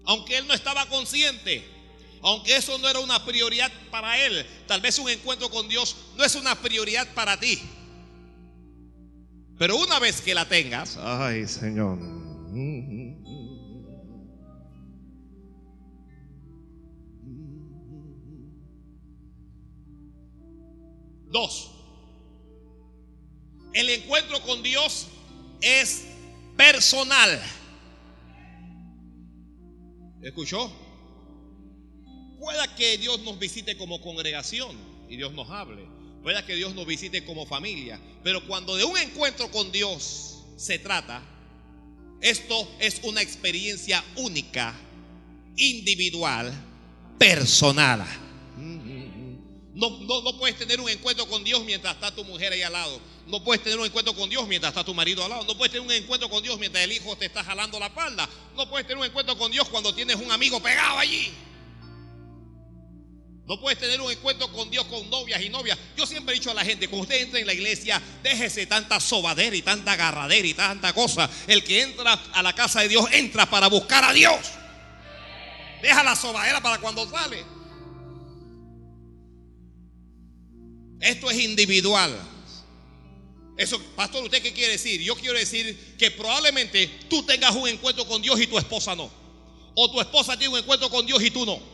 aunque 0.05 0.39
él 0.39 0.47
no 0.47 0.55
estaba 0.55 0.87
consciente, 0.87 1.69
aunque 2.23 2.57
eso 2.57 2.79
no 2.79 2.89
era 2.89 3.01
una 3.01 3.25
prioridad 3.25 3.71
para 3.91 4.19
él. 4.25 4.47
Tal 4.67 4.81
vez 4.81 4.99
un 4.99 5.11
encuentro 5.11 5.51
con 5.51 5.69
Dios 5.69 5.97
no 6.17 6.25
es 6.25 6.35
una 6.35 6.55
prioridad 6.55 7.13
para 7.15 7.39
ti. 7.39 7.61
Pero 9.63 9.77
una 9.77 10.01
vez 10.01 10.21
que 10.21 10.35
la 10.35 10.45
tengas, 10.49 10.97
Ay, 10.97 11.47
Señor. 11.47 11.97
dos, 21.31 21.71
el 23.73 23.89
encuentro 23.91 24.43
con 24.43 24.65
Dios 24.65 25.07
es 25.61 26.07
personal. 26.57 27.41
¿Escuchó? 30.23 30.73
Pueda 32.41 32.75
que 32.75 32.99
Dios 32.99 33.21
nos 33.21 33.39
visite 33.39 33.77
como 33.77 34.01
congregación 34.01 34.77
y 35.09 35.15
Dios 35.15 35.33
nos 35.33 35.49
hable. 35.51 36.02
Pueda 36.23 36.47
que 36.47 36.55
Dios 36.55 36.75
nos 36.75 36.87
visite 36.87 37.25
como 37.25 37.47
familia. 37.47 38.01
Pero 38.23 38.47
cuando 38.47 38.77
de 38.77 38.85
un 38.85 38.97
encuentro 38.97 39.51
con 39.51 39.73
Dios 39.73 40.45
se 40.57 40.79
trata, 40.79 41.23
esto 42.21 42.69
es 42.79 43.01
una 43.03 43.21
experiencia 43.21 44.05
única, 44.17 44.75
individual, 45.57 46.53
personal. 47.19 48.07
No, 49.75 49.91
no, 49.99 50.39
puedes 50.39 50.57
tener 50.57 50.81
un 50.81 50.89
encuentro 50.89 51.27
con 51.27 51.43
Dios 51.43 51.65
mientras 51.65 51.95
está 51.95 52.15
tu 52.15 52.25
mujer 52.25 52.53
ahí 52.53 52.63
al 52.63 52.73
lado. 52.73 53.01
No 53.27 53.43
puedes 53.43 53.63
tener 53.63 53.79
un 53.79 53.87
encuentro 53.87 54.15
con 54.15 54.31
Dios 54.31 54.47
mientras 54.47 54.71
está 54.71 54.85
tu 54.85 54.95
marido 54.95 55.25
al 55.25 55.31
lado. 55.31 55.45
No 55.45 55.57
puedes 55.57 55.73
tener 55.73 55.87
un 55.87 55.93
encuentro 55.93 56.29
con 56.29 56.43
Dios 56.43 56.59
mientras 56.59 56.85
el 56.85 56.93
hijo 56.93 57.17
te 57.17 57.27
está 57.27 57.43
jalando 57.43 57.81
la 57.81 57.93
palda. 57.93 58.29
No 58.55 58.69
puedes 58.69 58.87
tener 58.87 58.99
un 58.99 59.07
encuentro 59.07 59.37
con 59.37 59.51
Dios 59.51 59.69
cuando 59.69 59.93
tienes 59.95 60.17
un 60.17 60.31
amigo 60.31 60.63
pegado 60.63 60.99
allí. 60.99 61.33
No 63.47 63.61
puedes 63.61 63.79
tener 63.79 64.01
un 64.01 64.11
encuentro 64.11 64.51
con 64.53 64.71
Dios 64.71 64.85
con 64.87 65.11
novias 65.11 65.43
y 65.43 65.49
novias. 65.49 65.77
Yo 65.97 66.07
siempre 66.07 66.35
he 66.35 66.39
dicho 66.39 66.51
a 66.51 66.55
la 66.55 66.65
gente, 66.65 66.89
cuando 66.89 67.03
usted 67.03 67.23
entra 67.23 67.41
en 67.41 67.47
la 67.47 67.53
iglesia, 67.53 68.01
déjese 68.23 68.67
tanta 68.67 69.01
sobadera 69.01 69.57
y 69.57 69.63
tanta 69.63 69.93
agarradera 69.93 70.47
y 70.47 70.55
tanta 70.55 70.93
cosa. 70.93 71.29
El 71.49 71.65
que 71.65 71.83
entra 71.83 72.13
a 72.13 72.43
la 72.43 72.55
casa 72.55 72.81
de 72.81 72.89
Dios 72.89 73.07
entra 73.13 73.47
para 73.51 73.67
buscar 73.67 74.05
a 74.05 74.13
Dios. 74.13 74.39
Deja 75.83 76.05
la 76.05 76.15
sobadera 76.15 76.63
para 76.63 76.79
cuando 76.79 77.09
sale. 77.11 77.45
Esto 81.01 81.29
es 81.29 81.41
individual. 81.41 82.17
Eso, 83.57 83.83
pastor, 83.97 84.23
¿usted 84.23 84.41
qué 84.41 84.53
quiere 84.53 84.73
decir? 84.73 85.01
Yo 85.03 85.17
quiero 85.17 85.37
decir 85.37 85.97
que 85.99 86.13
probablemente 86.13 86.87
tú 87.11 87.25
tengas 87.25 87.55
un 87.57 87.69
encuentro 87.69 88.07
con 88.07 88.23
Dios 88.23 88.41
y 88.41 88.47
tu 88.47 88.57
esposa 88.57 88.95
no. 88.95 89.11
O 89.75 89.91
tu 89.91 90.01
esposa 90.01 90.37
tiene 90.37 90.55
un 90.55 90.61
encuentro 90.61 90.89
con 90.89 91.05
Dios 91.05 91.21
y 91.23 91.33
tú 91.33 91.45
no. 91.45 91.72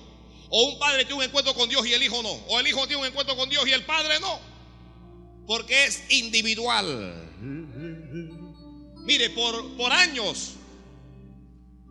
O 0.51 0.65
un 0.71 0.79
padre 0.79 1.05
tiene 1.05 1.15
un 1.15 1.23
encuentro 1.23 1.55
con 1.55 1.69
Dios 1.69 1.87
y 1.87 1.93
el 1.93 2.03
hijo 2.03 2.23
no. 2.23 2.31
O 2.49 2.61
el 2.61 2.67
hijo 2.67 2.87
tiene 2.87 3.03
un 3.03 3.09
encuentro 3.09 3.37
con 3.37 3.49
Dios 3.49 3.67
y 3.67 3.73
el 3.73 3.85
padre 3.85 4.19
no. 4.21 4.41
Porque 5.47 5.85
es 5.85 6.03
individual. 6.11 7.31
Mire, 9.05 9.31
por, 9.31 9.77
por 9.77 9.93
años 9.93 10.53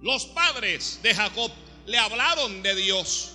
los 0.01 0.25
padres 0.27 0.99
de 1.01 1.13
Jacob 1.13 1.51
le 1.85 1.97
hablaron 1.97 2.61
de 2.63 2.75
Dios. 2.75 3.31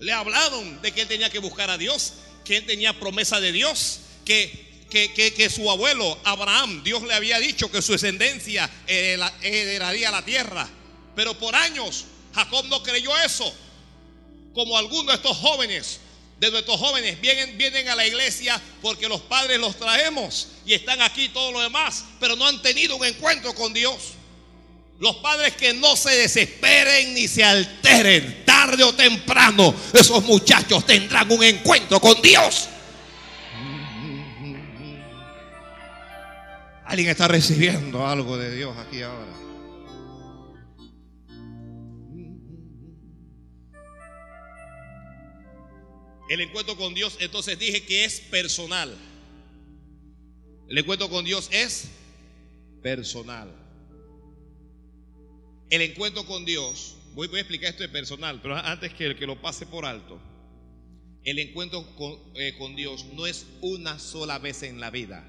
Le 0.00 0.12
hablaron 0.12 0.82
de 0.82 0.92
que 0.92 1.02
él 1.02 1.08
tenía 1.08 1.30
que 1.30 1.38
buscar 1.38 1.70
a 1.70 1.78
Dios 1.78 2.14
que 2.44 2.58
él 2.58 2.66
tenía 2.66 2.98
promesa 2.98 3.40
de 3.40 3.52
Dios, 3.52 4.00
que, 4.24 4.72
que, 4.90 5.50
su 5.50 5.70
abuelo 5.70 6.18
Abraham, 6.24 6.82
Dios 6.84 7.02
le 7.02 7.14
había 7.14 7.38
dicho 7.38 7.70
que 7.70 7.82
su 7.82 7.92
descendencia 7.92 8.68
heredaría 8.86 10.10
la 10.10 10.24
tierra. 10.24 10.68
Pero 11.14 11.38
por 11.38 11.54
años 11.54 12.06
Jacob 12.34 12.66
no 12.66 12.82
creyó 12.82 13.16
eso. 13.18 13.52
Como 14.54 14.76
algunos 14.76 15.06
de 15.06 15.14
estos 15.14 15.36
jóvenes, 15.36 16.00
de 16.38 16.50
nuestros 16.50 16.78
jóvenes, 16.78 17.20
vienen, 17.20 17.56
vienen 17.56 17.88
a 17.88 17.94
la 17.94 18.06
iglesia 18.06 18.60
porque 18.80 19.08
los 19.08 19.20
padres 19.20 19.60
los 19.60 19.76
traemos 19.76 20.48
y 20.66 20.74
están 20.74 21.00
aquí 21.00 21.28
todos 21.28 21.52
los 21.52 21.62
demás, 21.62 22.04
pero 22.18 22.34
no 22.34 22.46
han 22.46 22.60
tenido 22.60 22.96
un 22.96 23.04
encuentro 23.04 23.54
con 23.54 23.72
Dios. 23.72 24.14
Los 24.98 25.16
padres 25.16 25.54
que 25.56 25.72
no 25.72 25.96
se 25.96 26.10
desesperen 26.10 27.14
ni 27.14 27.26
se 27.28 27.42
alteren, 27.42 28.44
tarde 28.44 28.84
o 28.84 28.94
temprano, 28.94 29.74
esos 29.92 30.22
muchachos 30.24 30.84
tendrán 30.86 31.30
un 31.30 31.42
encuentro 31.42 32.00
con 32.00 32.20
Dios. 32.20 32.68
Alguien 36.84 37.08
está 37.08 37.26
recibiendo 37.26 38.06
algo 38.06 38.36
de 38.36 38.54
Dios 38.54 38.76
aquí 38.76 39.02
ahora. 39.02 39.41
El 46.32 46.40
encuentro 46.40 46.76
con 46.76 46.94
Dios, 46.94 47.16
entonces 47.20 47.58
dije 47.58 47.84
que 47.84 48.04
es 48.04 48.20
personal. 48.20 48.96
El 50.68 50.78
encuentro 50.78 51.08
con 51.10 51.24
Dios 51.24 51.48
es 51.52 51.88
personal 52.82 53.62
el 55.72 55.80
encuentro 55.80 56.26
con 56.26 56.44
Dios, 56.44 56.98
voy, 57.14 57.30
a 57.32 57.38
explicar 57.38 57.70
esto 57.70 57.82
de 57.82 57.88
personal, 57.88 58.40
pero 58.42 58.56
antes 58.56 58.92
que, 58.92 59.16
que 59.16 59.26
lo 59.26 59.40
pase 59.40 59.64
por 59.64 59.86
alto, 59.86 60.20
el 61.24 61.38
encuentro 61.38 61.82
eh, 62.34 62.54
con, 62.58 62.76
Dios 62.76 63.06
no 63.14 63.26
es 63.26 63.46
una 63.62 63.98
sola 63.98 64.38
vez 64.38 64.62
en 64.64 64.80
la 64.80 64.90
vida. 64.90 65.26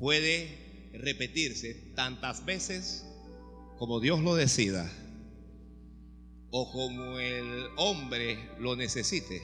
Puede 0.00 0.90
repetirse 0.94 1.74
tantas 1.94 2.44
veces 2.44 3.06
como 3.78 4.00
Dios 4.00 4.18
lo 4.18 4.34
decida 4.34 4.92
o 6.58 6.70
como 6.70 7.18
el 7.18 7.68
hombre 7.76 8.48
lo 8.58 8.74
necesite. 8.76 9.42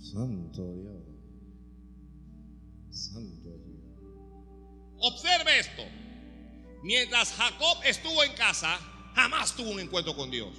Santo 0.00 0.74
Dios. 0.74 1.04
Santo 2.90 3.50
Dios. 3.64 3.80
Observe 4.98 5.60
esto. 5.60 5.82
Mientras 6.82 7.32
Jacob 7.34 7.78
estuvo 7.84 8.24
en 8.24 8.32
casa, 8.32 8.76
jamás 9.14 9.54
tuvo 9.54 9.70
un 9.70 9.78
encuentro 9.78 10.16
con 10.16 10.32
Dios. 10.32 10.52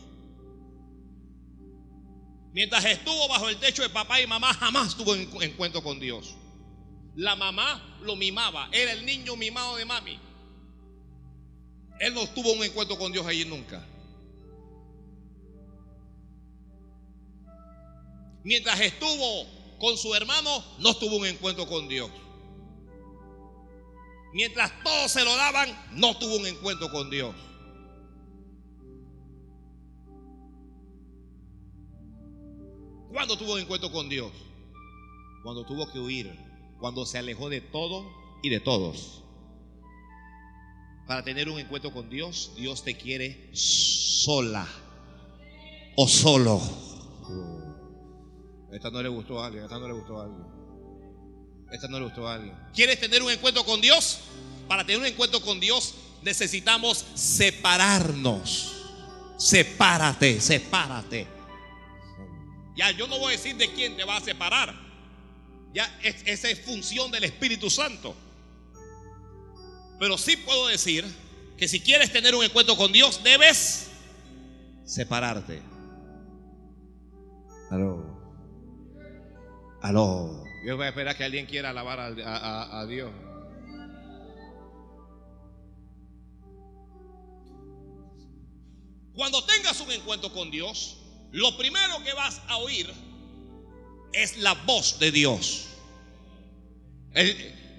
Mientras 2.53 2.85
estuvo 2.85 3.27
bajo 3.27 3.49
el 3.49 3.57
techo 3.57 3.81
de 3.81 3.89
papá 3.89 4.21
y 4.21 4.27
mamá, 4.27 4.53
jamás 4.53 4.95
tuvo 4.95 5.11
un 5.11 5.43
encuentro 5.43 5.83
con 5.83 5.99
Dios. 5.99 6.37
La 7.15 7.35
mamá 7.35 7.99
lo 8.03 8.15
mimaba, 8.15 8.69
era 8.71 8.93
el 8.93 9.05
niño 9.05 9.35
mimado 9.35 9.75
de 9.75 9.83
mami. 9.83 10.17
Él 11.99 12.13
no 12.13 12.25
tuvo 12.29 12.53
un 12.53 12.63
encuentro 12.63 12.97
con 12.97 13.11
Dios 13.11 13.25
allí 13.25 13.43
nunca. 13.43 13.85
Mientras 18.43 18.79
estuvo 18.79 19.45
con 19.79 19.97
su 19.97 20.13
hermano, 20.15 20.63
no 20.79 20.95
tuvo 20.95 21.17
un 21.17 21.25
encuentro 21.25 21.67
con 21.67 21.87
Dios. 21.87 22.09
Mientras 24.33 24.71
todos 24.83 25.11
se 25.11 25.23
lo 25.23 25.35
daban, 25.35 25.69
no 25.91 26.17
tuvo 26.17 26.37
un 26.37 26.47
encuentro 26.47 26.89
con 26.91 27.09
Dios. 27.09 27.35
¿Cuándo 33.11 33.37
tuvo 33.37 33.53
un 33.53 33.59
encuentro 33.59 33.91
con 33.91 34.07
Dios? 34.07 34.31
Cuando 35.43 35.65
tuvo 35.65 35.91
que 35.91 35.99
huir, 35.99 36.31
cuando 36.79 37.05
se 37.05 37.17
alejó 37.17 37.49
de 37.49 37.59
todo 37.59 38.09
y 38.41 38.49
de 38.49 38.61
todos. 38.61 39.23
Para 41.07 41.23
tener 41.23 41.49
un 41.49 41.59
encuentro 41.59 41.91
con 41.91 42.09
Dios, 42.09 42.53
Dios 42.55 42.83
te 42.83 42.95
quiere 42.95 43.49
sola 43.53 44.65
o 45.97 46.07
solo. 46.07 46.61
Esta 48.71 48.89
no 48.89 49.01
le 49.01 49.09
gustó 49.09 49.41
a 49.41 49.47
alguien, 49.47 49.63
esta 49.63 49.77
no 49.79 49.87
le 49.87 49.93
gustó 49.93 50.19
a 50.19 50.25
alguien. 50.25 50.45
Esta 51.71 51.87
no 51.87 51.99
le 51.99 52.05
gustó 52.05 52.27
a 52.27 52.35
alguien. 52.35 52.55
¿Quieres 52.73 52.99
tener 52.99 53.21
un 53.23 53.31
encuentro 53.31 53.63
con 53.63 53.81
Dios? 53.81 54.19
Para 54.67 54.85
tener 54.85 54.99
un 55.01 55.07
encuentro 55.07 55.41
con 55.41 55.59
Dios 55.59 55.95
necesitamos 56.21 57.05
separarnos. 57.15 58.73
Sepárate, 59.37 60.39
sepárate. 60.39 61.27
Ya 62.75 62.91
yo 62.91 63.07
no 63.07 63.17
voy 63.19 63.33
a 63.33 63.37
decir 63.37 63.55
de 63.57 63.71
quién 63.73 63.97
te 63.97 64.03
va 64.03 64.17
a 64.17 64.21
separar. 64.21 64.73
Ya 65.73 65.99
es- 66.03 66.23
esa 66.25 66.49
es 66.49 66.59
función 66.61 67.11
del 67.11 67.23
Espíritu 67.23 67.69
Santo. 67.69 68.15
Pero 69.99 70.17
sí 70.17 70.35
puedo 70.37 70.67
decir 70.67 71.05
que 71.57 71.67
si 71.67 71.79
quieres 71.79 72.11
tener 72.11 72.35
un 72.35 72.43
encuentro 72.43 72.75
con 72.75 72.91
Dios, 72.91 73.21
debes 73.23 73.87
separarte. 74.85 75.61
Aló. 79.81 80.43
Yo 80.63 80.77
voy 80.77 80.85
a 80.85 80.89
esperar 80.89 81.17
que 81.17 81.23
alguien 81.23 81.45
quiera 81.45 81.71
alabar 81.71 81.99
a, 81.99 82.07
a- 82.07 82.79
a- 82.81 82.85
Dios. 82.85 83.11
Cuando 89.13 89.43
tengas 89.43 89.79
un 89.81 89.91
encuentro 89.91 90.31
con 90.31 90.49
Dios, 90.51 90.97
lo 91.31 91.57
primero 91.57 92.01
que 92.03 92.13
vas 92.13 92.41
a 92.47 92.57
oír 92.57 92.89
es 94.13 94.37
la 94.37 94.53
voz 94.53 94.99
de 94.99 95.11
Dios. 95.11 95.65
Él, 97.13 97.29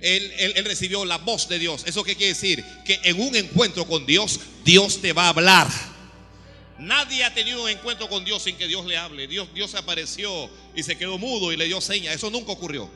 él- 0.02 0.32
él- 0.38 0.52
él 0.56 0.64
recibió 0.64 1.04
la 1.04 1.18
voz 1.18 1.49
de 1.49 1.59
Dios. 1.59 1.85
¿Eso 1.87 2.04
qué 2.04 2.16
quiere 2.16 2.35
decir? 2.35 2.64
Que 2.85 3.00
en 3.04 3.21
un 3.21 3.35
encuentro 3.35 3.87
con 3.87 4.04
Dios, 4.04 4.40
Dios 4.64 5.00
te 5.00 5.12
va 5.12 5.26
a 5.26 5.28
hablar. 5.30 5.68
Nadie 6.82 7.22
ha 7.22 7.32
tenido 7.32 7.62
un 7.62 7.71
encuentro 7.71 8.08
con 8.08 8.25
Dios 8.25 8.42
sin 8.42 8.56
que 8.56 8.66
Dios 8.66 8.84
le 8.86 8.97
hable. 8.97 9.28
Dios, 9.28 9.49
Dios 9.54 9.71
se 9.71 9.78
apareció 9.78 10.50
y 10.75 10.82
se 10.82 10.99
quedó 10.99 11.16
mudo 11.16 11.52
y 11.52 11.56
le 11.56 11.66
dio 11.66 11.80
señas. 11.80 12.16
Eso 12.16 12.28
nunca 12.28 12.50
ocurrió. 12.50 12.90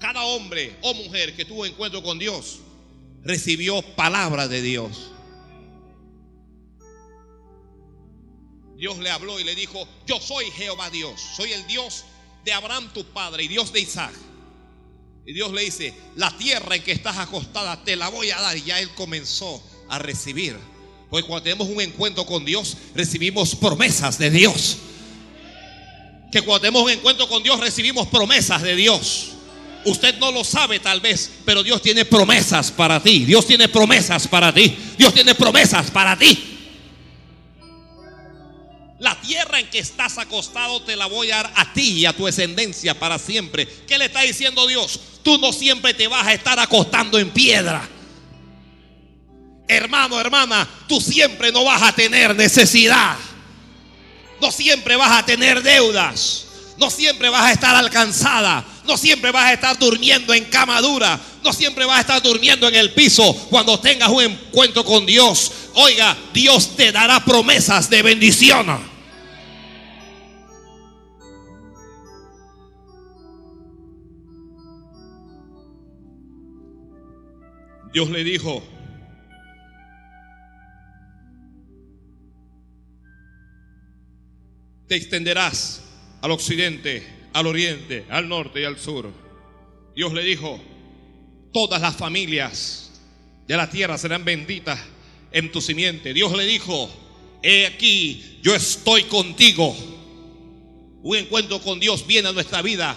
Cada 0.00 0.24
hombre 0.24 0.76
o 0.82 0.94
mujer 0.94 1.36
que 1.36 1.44
tuvo 1.44 1.64
encuentro 1.64 2.02
con 2.02 2.18
Dios 2.18 2.58
recibió 3.22 3.82
palabra 3.94 4.48
de 4.48 4.62
Dios. 4.62 5.12
Dios 8.76 8.98
le 8.98 9.10
habló 9.10 9.38
y 9.38 9.44
le 9.44 9.54
dijo, 9.54 9.86
yo 10.04 10.20
soy 10.20 10.46
Jehová 10.50 10.90
Dios, 10.90 11.20
soy 11.36 11.52
el 11.52 11.64
Dios 11.68 12.04
de 12.44 12.52
Abraham 12.52 12.92
tu 12.92 13.04
padre 13.04 13.44
y 13.44 13.48
Dios 13.48 13.72
de 13.72 13.78
Isaac. 13.78 14.12
Y 15.24 15.32
Dios 15.32 15.52
le 15.52 15.62
dice, 15.62 15.94
la 16.16 16.36
tierra 16.36 16.74
en 16.74 16.82
que 16.82 16.90
estás 16.90 17.16
acostada 17.16 17.84
te 17.84 17.94
la 17.94 18.08
voy 18.08 18.32
a 18.32 18.40
dar. 18.40 18.56
Y 18.56 18.64
ya 18.64 18.80
él 18.80 18.90
comenzó 18.96 19.62
a 19.88 20.00
recibir. 20.00 20.73
Porque 21.14 21.28
cuando 21.28 21.44
tenemos 21.44 21.68
un 21.68 21.80
encuentro 21.80 22.26
con 22.26 22.44
Dios, 22.44 22.76
recibimos 22.92 23.54
promesas 23.54 24.18
de 24.18 24.32
Dios. 24.32 24.78
Que 26.32 26.42
cuando 26.42 26.62
tenemos 26.62 26.82
un 26.82 26.90
encuentro 26.90 27.28
con 27.28 27.40
Dios, 27.40 27.60
recibimos 27.60 28.08
promesas 28.08 28.62
de 28.62 28.74
Dios. 28.74 29.28
Usted 29.84 30.18
no 30.18 30.32
lo 30.32 30.42
sabe 30.42 30.80
tal 30.80 31.00
vez, 31.00 31.30
pero 31.44 31.62
Dios 31.62 31.80
tiene 31.82 32.04
promesas 32.04 32.72
para 32.72 33.00
ti. 33.00 33.24
Dios 33.26 33.46
tiene 33.46 33.68
promesas 33.68 34.26
para 34.26 34.52
ti. 34.52 34.76
Dios 34.98 35.14
tiene 35.14 35.36
promesas 35.36 35.88
para 35.92 36.18
ti. 36.18 36.36
La 38.98 39.14
tierra 39.20 39.60
en 39.60 39.70
que 39.70 39.78
estás 39.78 40.18
acostado 40.18 40.82
te 40.82 40.96
la 40.96 41.06
voy 41.06 41.30
a 41.30 41.36
dar 41.36 41.52
a 41.54 41.72
ti 41.72 42.00
y 42.00 42.06
a 42.06 42.12
tu 42.12 42.26
descendencia 42.26 42.98
para 42.98 43.20
siempre. 43.20 43.68
¿Qué 43.86 43.98
le 43.98 44.06
está 44.06 44.22
diciendo 44.22 44.66
Dios? 44.66 44.98
Tú 45.22 45.38
no 45.38 45.52
siempre 45.52 45.94
te 45.94 46.08
vas 46.08 46.26
a 46.26 46.34
estar 46.34 46.58
acostando 46.58 47.20
en 47.20 47.30
piedra. 47.30 47.88
Hermano, 49.66 50.20
hermana, 50.20 50.68
tú 50.86 51.00
siempre 51.00 51.50
no 51.50 51.64
vas 51.64 51.82
a 51.82 51.92
tener 51.92 52.34
necesidad. 52.36 53.16
No 54.40 54.52
siempre 54.52 54.96
vas 54.96 55.10
a 55.10 55.24
tener 55.24 55.62
deudas. 55.62 56.46
No 56.76 56.90
siempre 56.90 57.28
vas 57.28 57.44
a 57.44 57.52
estar 57.52 57.74
alcanzada. 57.74 58.64
No 58.86 58.98
siempre 58.98 59.30
vas 59.30 59.46
a 59.46 59.52
estar 59.54 59.78
durmiendo 59.78 60.34
en 60.34 60.44
cama 60.46 60.80
dura. 60.82 61.18
No 61.42 61.52
siempre 61.52 61.86
vas 61.86 61.98
a 61.98 62.00
estar 62.00 62.22
durmiendo 62.22 62.68
en 62.68 62.74
el 62.74 62.92
piso 62.92 63.32
cuando 63.48 63.80
tengas 63.80 64.10
un 64.10 64.22
encuentro 64.22 64.84
con 64.84 65.06
Dios. 65.06 65.50
Oiga, 65.74 66.16
Dios 66.34 66.76
te 66.76 66.92
dará 66.92 67.24
promesas 67.24 67.88
de 67.88 68.02
bendición. 68.02 68.94
Dios 77.94 78.10
le 78.10 78.24
dijo, 78.24 78.60
te 84.86 84.96
extenderás 84.96 85.82
al 86.20 86.30
occidente, 86.30 87.06
al 87.32 87.46
oriente, 87.46 88.04
al 88.08 88.28
norte 88.28 88.60
y 88.60 88.64
al 88.64 88.78
sur. 88.78 89.10
Dios 89.94 90.12
le 90.12 90.22
dijo, 90.22 90.60
todas 91.52 91.80
las 91.80 91.96
familias 91.96 92.90
de 93.46 93.56
la 93.56 93.70
tierra 93.70 93.98
serán 93.98 94.24
benditas 94.24 94.80
en 95.32 95.50
tu 95.52 95.60
simiente. 95.60 96.12
Dios 96.12 96.36
le 96.36 96.46
dijo, 96.46 96.90
he 97.42 97.66
aquí, 97.66 98.38
yo 98.42 98.54
estoy 98.54 99.04
contigo. 99.04 99.76
Un 101.02 101.16
encuentro 101.16 101.60
con 101.60 101.78
Dios 101.78 102.06
viene 102.06 102.28
a 102.28 102.32
nuestra 102.32 102.62
vida 102.62 102.96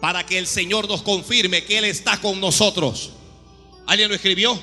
para 0.00 0.26
que 0.26 0.38
el 0.38 0.46
Señor 0.46 0.88
nos 0.88 1.02
confirme 1.02 1.64
que 1.64 1.78
Él 1.78 1.84
está 1.84 2.20
con 2.20 2.40
nosotros. 2.40 3.12
¿Alguien 3.86 4.08
lo 4.08 4.14
escribió? 4.14 4.60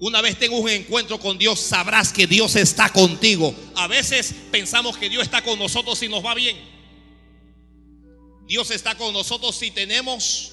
Una 0.00 0.22
vez 0.22 0.38
tengas 0.38 0.58
un 0.58 0.68
encuentro 0.70 1.20
con 1.20 1.36
Dios, 1.36 1.60
sabrás 1.60 2.10
que 2.10 2.26
Dios 2.26 2.56
está 2.56 2.90
contigo. 2.90 3.54
A 3.76 3.86
veces 3.86 4.34
pensamos 4.50 4.96
que 4.96 5.10
Dios 5.10 5.24
está 5.24 5.44
con 5.44 5.58
nosotros 5.58 5.98
si 5.98 6.08
nos 6.08 6.24
va 6.24 6.34
bien. 6.34 6.58
Dios 8.46 8.70
está 8.70 8.96
con 8.96 9.12
nosotros 9.12 9.54
si 9.54 9.70
tenemos 9.70 10.52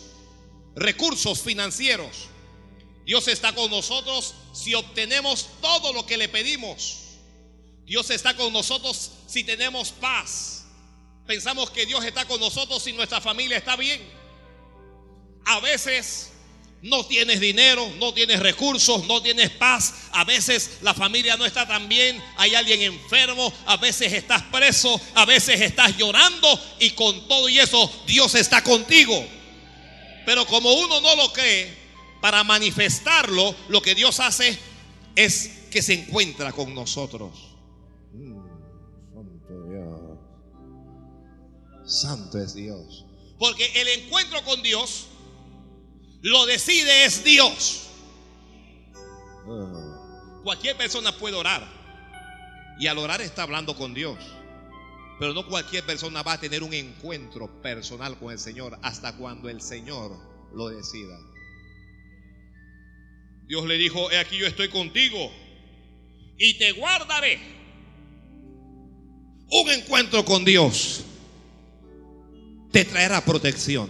recursos 0.75 1.39
financieros. 1.41 2.27
Dios 3.05 3.29
está 3.29 3.55
con 3.55 3.71
nosotros 3.71 4.35
si 4.51 4.75
obtenemos 4.75 5.47
todo 5.61 5.93
lo 5.93 6.05
que 6.05 6.17
le 6.17 6.27
pedimos. 6.27 7.03
Dios 7.85 8.09
está 8.09 8.35
con 8.35 8.51
nosotros 8.51 9.11
si 9.27 9.45
tenemos 9.45 9.91
paz. 9.93 10.65
Pensamos 11.25 11.69
que 11.71 11.85
Dios 11.85 12.03
está 12.03 12.25
con 12.25 12.41
nosotros 12.41 12.83
si 12.83 12.91
nuestra 12.91 13.21
familia 13.21 13.57
está 13.57 13.77
bien. 13.77 14.01
A 15.45 15.61
veces 15.61 16.33
no 16.81 17.05
tienes 17.05 17.39
dinero, 17.39 17.89
no 17.99 18.13
tienes 18.13 18.39
recursos, 18.39 19.05
no 19.07 19.21
tienes 19.21 19.49
paz. 19.51 19.93
A 20.11 20.23
veces 20.23 20.77
la 20.81 20.93
familia 20.93 21.35
no 21.37 21.45
está 21.45 21.67
tan 21.67 21.89
bien, 21.89 22.21
hay 22.37 22.55
alguien 22.55 22.81
enfermo, 22.81 23.51
a 23.65 23.77
veces 23.77 24.13
estás 24.13 24.43
preso, 24.43 24.99
a 25.15 25.25
veces 25.25 25.61
estás 25.61 25.97
llorando 25.97 26.47
y 26.79 26.91
con 26.91 27.27
todo 27.27 27.49
y 27.49 27.59
eso 27.59 27.91
Dios 28.05 28.35
está 28.35 28.63
contigo. 28.63 29.25
Pero 30.25 30.45
como 30.45 30.71
uno 30.73 31.01
no 31.01 31.15
lo 31.15 31.33
cree, 31.33 31.87
para 32.21 32.43
manifestarlo, 32.43 33.55
lo 33.69 33.81
que 33.81 33.95
Dios 33.95 34.19
hace 34.19 34.57
es 35.15 35.67
que 35.71 35.81
se 35.81 35.93
encuentra 35.93 36.51
con 36.51 36.73
nosotros. 36.73 37.31
Mm, 38.13 38.37
santo 39.13 39.63
Dios. 39.69 40.19
Santo 41.85 42.39
es 42.39 42.53
Dios. 42.53 43.05
Porque 43.39 43.65
el 43.79 43.87
encuentro 43.87 44.43
con 44.43 44.61
Dios 44.63 45.06
Lo 46.21 46.45
decide 46.45 47.05
es 47.05 47.23
Dios. 47.23 47.89
Ah. 49.47 50.41
Cualquier 50.43 50.77
persona 50.77 51.11
puede 51.11 51.35
orar. 51.35 51.67
Y 52.79 52.87
al 52.87 52.97
orar 52.97 53.21
está 53.21 53.43
hablando 53.43 53.75
con 53.75 53.93
Dios. 53.93 54.17
Pero 55.19 55.33
no 55.33 55.47
cualquier 55.47 55.83
persona 55.83 56.21
va 56.21 56.33
a 56.33 56.39
tener 56.39 56.61
un 56.63 56.73
encuentro 56.73 57.61
personal 57.61 58.17
con 58.19 58.31
el 58.31 58.39
Señor 58.39 58.77
hasta 58.83 59.15
cuando 59.17 59.49
el 59.49 59.61
Señor 59.61 60.15
lo 60.53 60.69
decida. 60.69 61.17
Dios 63.47 63.65
le 63.65 63.77
dijo, 63.77 64.11
he 64.11 64.19
aquí 64.19 64.37
yo 64.37 64.45
estoy 64.45 64.69
contigo 64.69 65.31
y 66.37 66.53
te 66.55 66.73
guardaré. 66.73 67.39
Un 69.49 69.71
encuentro 69.71 70.23
con 70.23 70.45
Dios 70.45 71.03
te 72.71 72.85
traerá 72.85 73.21
protección. 73.21 73.89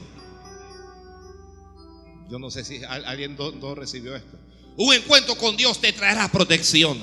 Yo 2.29 2.39
no 2.39 2.51
sé 2.51 2.63
si 2.65 2.83
al- 2.83 3.05
alguien 3.05 3.37
no 3.37 3.75
recibió 3.75 4.15
esto. 4.15 4.37
Un 4.77 4.93
encuentro 4.93 5.35
con 5.35 5.55
Dios 5.57 5.79
te 5.81 5.93
traerá 5.93 6.27
protección. 6.31 6.99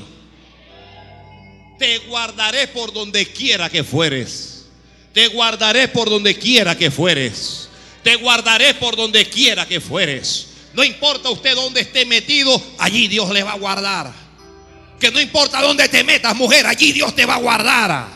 Te 1.79 1.99
guardaré 2.01 2.69
por 2.69 2.93
donde 2.93 3.27
quiera 3.27 3.69
que 3.69 3.83
fueres. 3.83 4.67
Te 5.13 5.29
guardaré 5.29 5.89
por 5.89 6.09
donde 6.09 6.37
quiera 6.39 6.77
que 6.77 6.91
fueres. 6.91 7.69
Te 8.03 8.17
guardaré 8.17 8.75
por 8.75 8.97
donde 8.97 9.29
quiera 9.29 9.67
que 9.67 9.81
fueres. 9.81 10.49
No 10.75 10.85
importa 10.85 11.31
usted 11.31 11.55
dónde 11.55 11.81
esté 11.81 12.05
metido, 12.05 12.61
allí 12.79 13.09
Dios 13.09 13.31
le 13.31 13.43
va 13.43 13.53
a 13.53 13.59
guardar. 13.59 14.13
Que 15.01 15.11
no 15.11 15.21
importa 15.21 15.61
dónde 15.63 15.89
te 15.89 16.05
metas, 16.05 16.35
mujer, 16.37 16.67
allí 16.67 16.93
Dios 16.93 17.15
te 17.15 17.27
va 17.27 17.35
a 17.37 17.39
guardar. 17.39 18.07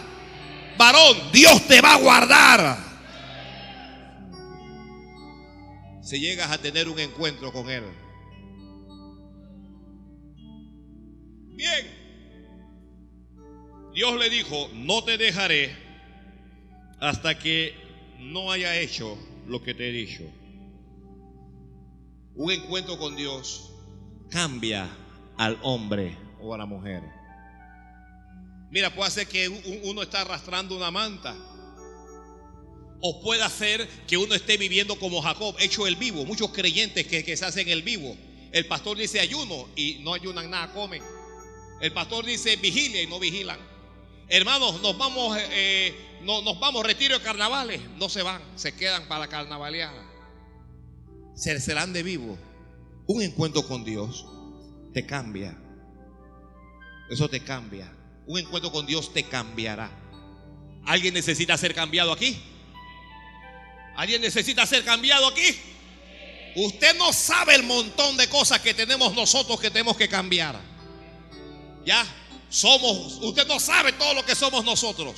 Varón, 0.77 1.31
Dios 1.33 1.67
te 1.67 1.81
va 1.81 1.95
a 1.95 1.99
guardar. 1.99 2.88
Si 6.09 6.19
llegas 6.21 6.51
a 6.51 6.57
tener 6.57 6.89
un 6.89 6.99
encuentro 6.99 7.53
con 7.53 7.69
Él. 7.69 7.85
Bien. 11.55 11.87
Dios 13.93 14.19
le 14.19 14.31
dijo, 14.31 14.71
no 14.73 15.05
te 15.05 15.19
dejaré 15.19 15.77
hasta 16.99 17.39
que 17.39 17.75
no 18.21 18.51
haya 18.51 18.75
hecho 18.79 19.19
lo 19.47 19.63
que 19.63 19.75
te 19.75 19.91
he 19.91 19.93
dicho. 19.93 20.23
Un 22.37 22.53
encuentro 22.53 22.97
con 22.97 23.15
Dios 23.15 23.71
cambia 24.31 24.89
al 25.37 25.59
hombre 25.63 26.17
o 26.41 26.55
a 26.55 26.57
la 26.57 26.65
mujer. 26.65 27.03
Mira, 28.71 28.95
puede 28.95 29.11
ser 29.11 29.27
que 29.29 29.47
un- 29.51 29.61
uno 29.85 30.01
está 30.01 30.23
arrastrando 30.23 30.75
una 30.75 30.91
manta. 30.91 31.37
O 33.01 33.23
puede 33.23 33.43
hacer 33.43 33.87
que 34.07 34.17
uno 34.17 34.35
esté 34.35 34.57
viviendo 34.57 34.99
como 34.99 35.23
Jacob, 35.23 35.55
hecho 35.61 35.87
el 35.87 35.97
vivo. 35.97 36.25
Muchos 36.25 36.51
creyentes 36.51 37.07
que, 37.07 37.25
que 37.25 37.37
se 37.37 37.45
hacen 37.45 37.69
el 37.69 37.83
vivo. 37.83 38.17
El 38.51 38.67
pastor 38.67 38.97
dice 38.97 39.21
ayuno 39.21 39.69
y 39.77 39.99
no 40.01 40.15
ayunan 40.15 40.51
nada, 40.51 40.73
comen. 40.73 41.03
El 41.81 41.93
pastor 41.93 42.25
dice 42.25 42.57
vigilia 42.57 43.03
y 43.03 43.07
no 43.07 43.21
vigilan. 43.21 43.59
Hermanos, 44.29 44.83
nos 44.83 44.99
vamos, 44.99 45.39
eh, 45.53 45.95
no- 46.23 46.43
nos 46.43 46.59
vamos 46.59 46.85
retiro 46.85 47.17
de 47.19 47.25
carnavales. 47.25 47.81
No 47.99 48.09
se 48.09 48.23
van, 48.23 48.43
se 48.57 48.75
quedan 48.75 49.07
para 49.07 49.21
la 49.21 49.29
carnavaleada. 49.29 50.05
Se 51.37 51.59
serán 51.61 51.93
de 51.93 52.03
vivo. 52.03 52.37
Un 53.07 53.23
encuentro 53.23 53.63
con 53.67 53.85
Dios 53.85 54.27
te 54.93 55.07
cambia. 55.07 55.57
Eso 57.11 57.29
te 57.29 57.41
cambia. 57.41 57.95
Un 58.27 58.41
encuentro 58.41 58.73
con 58.73 58.87
Dios 58.87 59.13
te 59.15 59.23
cambiará. 59.23 59.91
¿Alguien 60.85 61.15
necesita 61.15 61.57
ser 61.57 61.75
cambiado 61.75 62.13
aquí? 62.13 62.37
¿Alguien 63.99 64.23
necesita 64.23 64.65
ser 64.65 64.85
cambiado 64.85 65.27
aquí? 65.27 65.43
Usted 66.55 66.97
no 66.99 67.13
sabe 67.13 67.57
el 67.57 67.65
montón 67.65 68.17
de 68.17 68.29
cosas 68.29 68.61
que 68.61 68.73
tenemos 68.73 69.13
nosotros 69.13 69.59
que 69.59 69.73
tenemos 69.73 69.97
que 69.97 70.09
cambiar. 70.09 70.57
Ya 71.85 72.07
somos, 72.49 73.15
usted 73.21 73.45
no 73.49 73.59
sabe 73.59 73.93
todo 73.95 74.15
lo 74.15 74.25
que 74.25 74.37
somos 74.37 74.65
nosotros. 74.65 75.17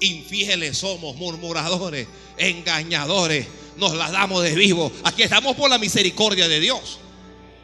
Infieles 0.00 0.78
somos, 0.78 1.16
murmuradores, 1.16 2.08
engañadores, 2.38 3.46
nos 3.76 3.92
las 3.94 4.10
damos 4.10 4.42
de 4.42 4.54
vivo. 4.54 4.90
Aquí 5.04 5.22
estamos 5.22 5.54
por 5.54 5.68
la 5.68 5.76
misericordia 5.76 6.48
de 6.48 6.60
Dios. 6.60 7.00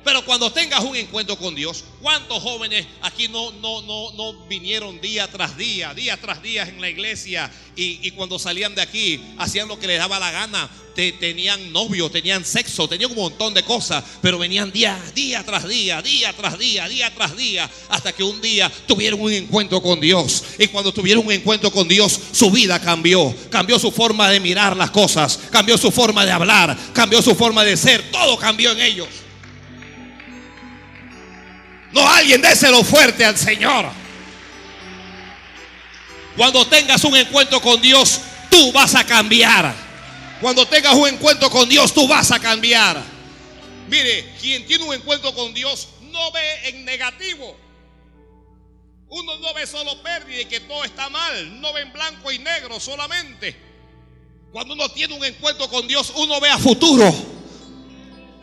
Pero 0.04 0.24
cuando 0.24 0.50
tengas 0.50 0.80
un 0.82 0.96
encuentro 0.96 1.36
con 1.36 1.54
Dios, 1.54 1.84
¿cuántos 2.00 2.42
jóvenes 2.42 2.86
aquí 3.02 3.28
no, 3.28 3.50
no, 3.52 3.82
no, 3.82 4.12
no 4.12 4.32
vinieron 4.46 4.98
día 5.00 5.28
tras 5.30 5.56
día, 5.58 5.92
día 5.92 6.16
tras 6.18 6.42
día 6.42 6.62
en 6.62 6.80
la 6.80 6.88
iglesia 6.88 7.50
y, 7.76 7.98
y 8.06 8.10
cuando 8.12 8.38
salían 8.38 8.74
de 8.74 8.80
aquí 8.82 9.20
hacían 9.38 9.68
lo 9.68 9.78
que 9.78 9.86
les 9.86 9.98
daba 9.98 10.18
la 10.18 10.30
gana? 10.30 10.70
Te- 10.94 11.12
tenían 11.12 11.70
novio, 11.72 12.10
tenían 12.10 12.44
sexo, 12.44 12.88
tenían 12.88 13.10
un 13.10 13.16
montón 13.18 13.52
de 13.54 13.62
cosas, 13.62 14.02
pero 14.22 14.38
venían 14.38 14.72
día, 14.72 14.98
día 15.14 15.44
tras 15.44 15.68
día, 15.68 16.00
día 16.02 16.32
tras 16.32 16.58
día, 16.58 16.88
día 16.88 17.14
tras 17.14 17.36
día, 17.36 17.70
hasta 17.90 18.12
que 18.12 18.24
un 18.24 18.40
día 18.40 18.72
tuvieron 18.88 19.20
un 19.20 19.32
encuentro 19.32 19.80
con 19.82 20.00
Dios. 20.00 20.42
Y 20.58 20.66
cuando 20.68 20.92
tuvieron 20.92 21.26
un 21.26 21.32
encuentro 21.32 21.70
con 21.70 21.86
Dios, 21.86 22.18
su 22.32 22.50
vida 22.50 22.80
cambió, 22.80 23.34
cambió 23.50 23.78
su 23.78 23.92
forma 23.92 24.30
de 24.30 24.40
mirar 24.40 24.76
las 24.76 24.90
cosas, 24.90 25.38
cambió 25.50 25.76
su 25.78 25.90
forma 25.92 26.24
de 26.24 26.32
hablar, 26.32 26.76
cambió 26.94 27.20
su 27.22 27.34
forma 27.34 27.62
de 27.64 27.76
ser, 27.76 28.10
todo 28.10 28.36
cambió 28.38 28.72
en 28.72 28.80
ellos. 28.80 29.06
No 31.92 32.08
alguien 32.08 32.40
déselo 32.40 32.84
fuerte 32.84 33.24
al 33.24 33.36
Señor. 33.36 33.86
Cuando 36.36 36.66
tengas 36.66 37.02
un 37.04 37.16
encuentro 37.16 37.60
con 37.60 37.80
Dios, 37.80 38.20
tú 38.50 38.72
vas 38.72 38.94
a 38.94 39.04
cambiar. 39.04 39.74
Cuando 40.40 40.66
tengas 40.66 40.94
un 40.94 41.08
encuentro 41.08 41.50
con 41.50 41.68
Dios, 41.68 41.92
tú 41.92 42.06
vas 42.08 42.30
a 42.30 42.38
cambiar. 42.38 43.02
Mire, 43.88 44.32
quien 44.40 44.64
tiene 44.66 44.84
un 44.84 44.94
encuentro 44.94 45.34
con 45.34 45.52
Dios 45.52 45.88
no 46.12 46.30
ve 46.32 46.68
en 46.68 46.84
negativo. 46.84 47.56
Uno 49.08 49.36
no 49.38 49.52
ve 49.54 49.66
solo 49.66 50.00
pérdida 50.02 50.42
y 50.42 50.44
que 50.44 50.60
todo 50.60 50.84
está 50.84 51.08
mal. 51.08 51.60
No 51.60 51.72
ve 51.72 51.82
en 51.82 51.92
blanco 51.92 52.30
y 52.30 52.38
negro 52.38 52.78
solamente. 52.78 53.56
Cuando 54.52 54.74
uno 54.74 54.88
tiene 54.90 55.14
un 55.14 55.24
encuentro 55.24 55.68
con 55.68 55.86
Dios, 55.88 56.12
uno 56.16 56.40
ve 56.40 56.48
a 56.48 56.58
futuro. 56.58 57.12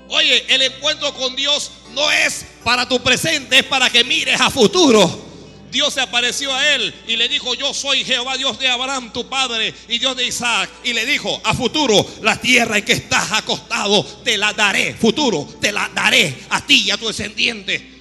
Oye, 0.10 0.46
el 0.48 0.62
encuentro 0.62 1.14
con 1.14 1.36
Dios 1.36 1.72
no 1.94 2.10
es 2.12 2.46
para 2.64 2.88
tu 2.88 3.02
presente, 3.02 3.60
es 3.60 3.66
para 3.66 3.90
que 3.90 4.04
mires 4.04 4.40
a 4.40 4.50
futuro. 4.50 5.26
Dios 5.72 5.94
se 5.94 6.02
apareció 6.02 6.54
a 6.54 6.76
él 6.76 6.94
y 7.08 7.18
le 7.18 7.28
dijo, 7.28 7.54
yo 7.54 7.74
soy 7.74 8.04
Jehová, 8.06 8.38
Dios 8.38 8.58
de 8.58 8.70
Abraham, 8.70 9.12
tu 9.12 9.28
padre, 9.28 9.74
y 9.90 10.00
Dios 10.00 10.16
de 10.16 10.26
Isaac. 10.26 10.70
Y 10.84 10.94
le 10.94 11.06
dijo, 11.06 11.42
a 11.44 11.54
futuro, 11.54 12.06
la 12.22 12.40
tierra 12.40 12.78
en 12.78 12.86
que 12.86 12.94
estás 12.94 13.34
acostado, 13.34 14.04
te 14.24 14.38
la 14.38 14.54
daré, 14.54 14.94
futuro, 14.94 15.48
te 15.60 15.72
la 15.72 15.90
daré 15.94 16.36
a 16.50 16.66
ti 16.66 16.84
y 16.86 16.92
a 16.92 16.98
tu 16.98 17.08
descendiente. 17.08 17.98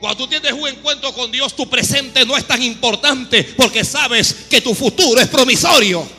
Cuando 0.00 0.24
tú 0.24 0.28
tienes 0.28 0.52
un 0.52 0.68
encuentro 0.68 1.12
con 1.12 1.30
Dios, 1.30 1.54
tu 1.54 1.68
presente 1.68 2.24
no 2.24 2.36
es 2.36 2.46
tan 2.46 2.62
importante 2.62 3.44
porque 3.56 3.84
sabes 3.84 4.46
que 4.48 4.60
tu 4.60 4.74
futuro 4.74 5.20
es 5.20 5.28
promisorio. 5.28 6.17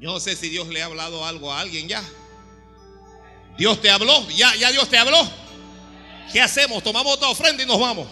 Yo 0.00 0.12
no 0.12 0.18
sé 0.18 0.34
si 0.34 0.48
Dios 0.48 0.66
le 0.68 0.82
ha 0.82 0.86
hablado 0.86 1.26
algo 1.26 1.52
a 1.52 1.60
alguien 1.60 1.86
ya. 1.86 2.02
Dios 3.58 3.80
te 3.82 3.90
habló, 3.90 4.26
ya, 4.30 4.54
ya 4.56 4.72
Dios 4.72 4.88
te 4.88 4.96
habló. 4.96 5.18
¿Qué 6.32 6.40
hacemos? 6.40 6.82
Tomamos 6.82 7.16
otra 7.16 7.28
ofrenda 7.28 7.62
y 7.62 7.66
nos 7.66 7.78
vamos. 7.78 8.08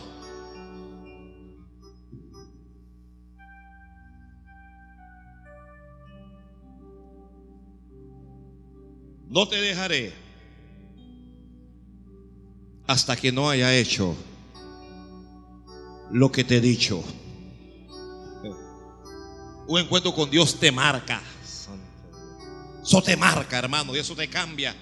No 9.31 9.49
te 9.49 9.57
dejaré 9.57 10.13
hasta 12.87 13.17
que 13.17 13.33
no 13.33 13.49
haya 13.49 13.75
hecho 13.75 14.15
lo 16.11 16.33
que 16.33 16.45
te 16.45 16.57
he 16.57 16.61
dicho. 16.61 17.03
Un 19.67 19.81
encuentro 19.81 20.15
con 20.15 20.31
Dios 20.31 20.59
te 20.59 20.73
marca. 20.73 21.23
Eso 22.89 23.03
te 23.03 23.19
marca, 23.19 23.59
hermano, 23.59 23.95
y 23.95 23.99
eso 23.99 24.17
te 24.17 24.29
cambia. 24.29 24.75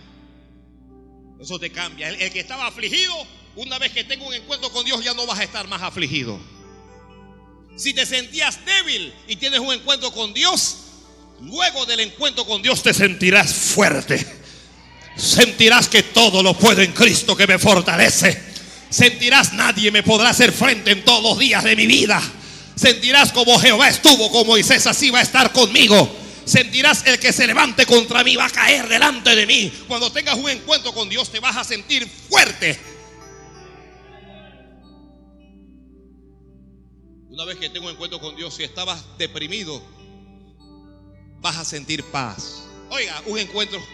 Eso 1.41 1.59
te 1.59 1.73
cambia. 1.73 2.09
El, 2.09 2.31
que 2.31 2.39
estaba 2.39 2.69
afligido, 2.69 3.13
una 3.57 3.81
vez 3.81 3.91
que 3.91 4.05
tenga 4.05 4.25
un 4.25 4.33
encuentro 4.33 4.71
con 4.71 4.85
Dios, 4.85 5.03
ya 5.03 5.13
no 5.13 5.27
vas 5.27 5.41
a 5.41 5.43
estar 5.43 5.67
más 5.67 5.83
afligido. 5.83 6.39
Si 7.77 7.93
te 7.95 8.07
sentías 8.07 8.65
débil 8.65 9.13
y 9.27 9.35
tienes 9.35 9.59
un 9.59 9.75
encuentro 9.75 10.13
con 10.13 10.33
Dios, 10.33 10.77
luego 11.41 11.85
del 11.85 11.99
encuentro 11.99 12.45
con 12.45 12.63
Dios 12.63 12.81
te 12.81 12.95
sentirás 12.95 13.53
fuerte. 13.53 14.25
Sentirás 15.17 15.89
que 15.89 16.05
todo 16.05 16.45
lo 16.45 16.57
puedo 16.57 16.83
en 16.83 16.93
Cristo 16.93 17.37
que 17.37 17.49
me 17.49 17.59
fortalece. 17.59 18.41
Sentirás 18.89 19.53
nadie 19.53 19.91
me 19.91 20.05
podrá 20.05 20.29
hacer 20.29 20.53
frente 20.53 20.93
en 20.93 21.05
todos 21.05 21.25
los 21.25 21.39
días 21.41 21.65
de 21.65 21.75
mi 21.75 21.89
vida. 21.89 22.23
Sentirás 22.77 23.33
como 23.33 23.59
Jehová 23.59 23.89
estuvo 23.89 24.31
con 24.31 24.47
Moisés, 24.47 24.87
así 24.87 25.11
va 25.11 25.19
a 25.19 25.23
estar 25.23 25.51
conmigo. 25.51 26.26
Sentirás 26.47 27.05
el 27.07 27.19
que 27.19 27.33
se 27.33 27.45
levante 27.45 27.85
contra 27.85 28.23
mí 28.23 28.37
va 28.37 28.47
a 28.47 28.51
caer 28.51 28.89
delante 28.89 29.35
de 29.35 29.47
mí. 29.47 29.73
Cuando 29.89 30.13
tengas 30.13 30.37
un 30.37 30.49
encuentro 30.49 30.93
con 30.95 31.09
Dios 31.09 31.31
te 31.31 31.41
vas 31.41 31.57
a 31.57 31.65
sentir 31.65 32.09
fuerte. 32.09 32.79
Una 37.29 37.45
vez 37.45 37.59
que 37.59 37.69
tengo 37.69 37.87
un 37.87 37.93
encuentro 37.93 38.21
con 38.21 38.37
Dios, 38.37 38.55
si 38.55 38.63
estabas 38.63 39.05
deprimido, 39.19 39.83
vas 41.41 41.57
a 41.57 41.65
sentir 41.65 42.05
paz. 42.05 42.63
Oiga, 42.91 43.21
un 43.27 43.39
encuentro, 43.39 43.85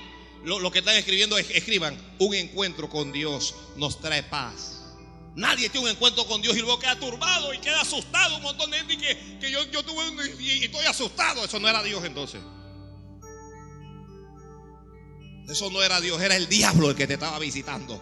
lo, 0.44 0.70
que 0.70 0.80
están 0.80 0.94
escribiendo, 0.96 1.38
escriban, 1.38 1.98
un 2.18 2.34
encuentro 2.34 2.88
con 2.90 3.12
Dios 3.12 3.54
nos 3.76 3.98
trae 3.98 4.22
paz. 4.22 4.82
Nadie 5.34 5.70
tiene 5.70 5.86
un 5.86 5.92
encuentro 5.92 6.26
con 6.26 6.42
Dios 6.42 6.54
y 6.56 6.60
luego 6.60 6.78
queda 6.78 6.98
turbado 6.98 7.54
y 7.54 7.58
queda 7.58 7.80
asustado. 7.80 8.36
Un 8.36 8.42
montón 8.42 8.70
de 8.70 8.76
gente 8.76 8.98
que, 8.98 9.18
que 9.42 9.50
yo, 9.50 9.64
yo 9.72 9.82
tuve 9.82 10.04
y, 10.38 10.60
y 10.60 10.64
estoy 10.64 10.86
asustado. 10.86 11.44
Eso 11.44 11.58
no 11.58 11.68
era 11.68 11.82
Dios 11.82 12.04
entonces. 12.04 12.40
Eso 15.48 15.68
no 15.70 15.82
era 15.82 16.00
Dios, 16.00 16.22
era 16.22 16.36
el 16.36 16.48
diablo 16.48 16.90
el 16.90 16.96
que 16.96 17.08
te 17.08 17.14
estaba 17.14 17.38
visitando. 17.40 18.00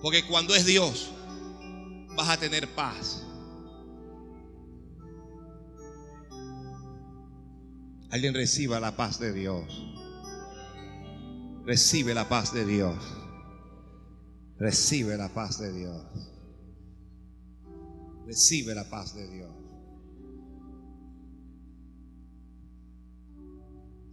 Porque 0.00 0.24
cuando 0.24 0.54
es 0.54 0.64
Dios, 0.64 1.10
vas 2.16 2.28
a 2.28 2.36
tener 2.38 2.72
paz. 2.74 3.24
Alguien 8.10 8.32
reciba 8.32 8.78
la 8.78 8.96
paz 8.96 9.18
de 9.18 9.32
Dios. 9.32 9.66
Recibe 11.64 12.14
la 12.14 12.28
paz 12.28 12.54
de 12.54 12.64
Dios. 12.64 12.96
Recibe 14.58 15.16
la 15.16 15.28
paz 15.28 15.58
de 15.58 15.72
Dios. 15.72 16.06
Recibe 18.24 18.74
la 18.76 18.88
paz 18.88 19.14
de 19.16 19.28
Dios. 19.28 19.55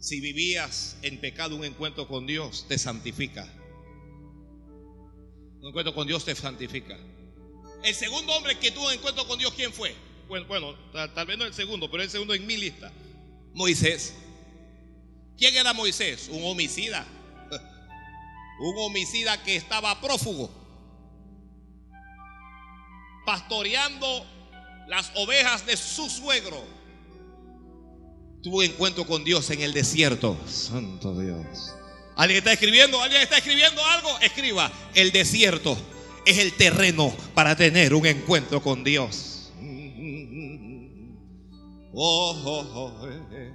Si 0.03 0.19
vivías 0.19 0.97
en 1.01 1.17
pecado, 1.21 1.55
un 1.55 1.63
encuentro 1.63 2.09
con 2.09 2.27
Dios 2.27 2.65
te 2.67 2.77
santifica. 2.77 3.47
Un 5.61 5.69
encuentro 5.69 5.95
con 5.95 6.05
Dios 6.05 6.25
te 6.25 6.35
santifica. 6.35 6.97
El 7.81 7.95
segundo 7.95 8.33
hombre 8.35 8.59
que 8.59 8.71
tuvo 8.71 8.87
un 8.87 8.93
encuentro 8.95 9.25
con 9.25 9.39
Dios, 9.39 9.53
¿quién 9.53 9.71
fue? 9.71 9.95
Bueno, 10.27 10.75
tal, 10.91 11.25
vez 11.25 11.37
no 11.37 11.45
el 11.45 11.53
segundo, 11.53 11.89
pero 11.89 12.03
el 12.03 12.09
segundo 12.09 12.33
en 12.33 12.45
mi 12.45 12.57
lista. 12.57 12.91
Moisés. 13.53 14.13
¿Quién 15.37 15.55
era 15.55 15.71
Moisés? 15.71 16.27
Un 16.29 16.43
homicida. 16.43 17.07
Un 18.59 18.77
homicida 18.79 19.41
que 19.41 19.55
estaba 19.55 20.01
prófugo. 20.01 20.51
Pastoreando 23.25 24.25
las 24.89 25.13
ovejas 25.15 25.65
de 25.65 25.77
su 25.77 26.09
suegro. 26.09 26.82
Tuvo 28.43 28.57
un 28.57 28.65
encuentro 28.65 29.07
con 29.07 29.23
Dios 29.23 29.49
en 29.51 29.61
el 29.61 29.71
desierto. 29.71 30.37
Santo 30.45 31.17
Dios. 31.17 31.73
¿Alguien 32.17 32.39
está 32.39 32.51
escribiendo? 32.51 33.01
¿Alguien 33.01 33.21
está 33.21 33.37
escribiendo 33.37 33.83
algo? 33.85 34.19
Escriba. 34.19 34.69
El 34.93 35.13
desierto 35.13 35.77
es 36.25 36.37
el 36.37 36.51
terreno 36.53 37.15
para 37.33 37.55
tener 37.55 37.93
un 37.93 38.05
encuentro 38.05 38.61
con 38.61 38.83
Dios. 38.83 39.49
Oh, 41.95 42.41
oh, 42.43 42.71
oh, 42.75 43.07
eh, 43.07 43.21
eh. 43.31 43.51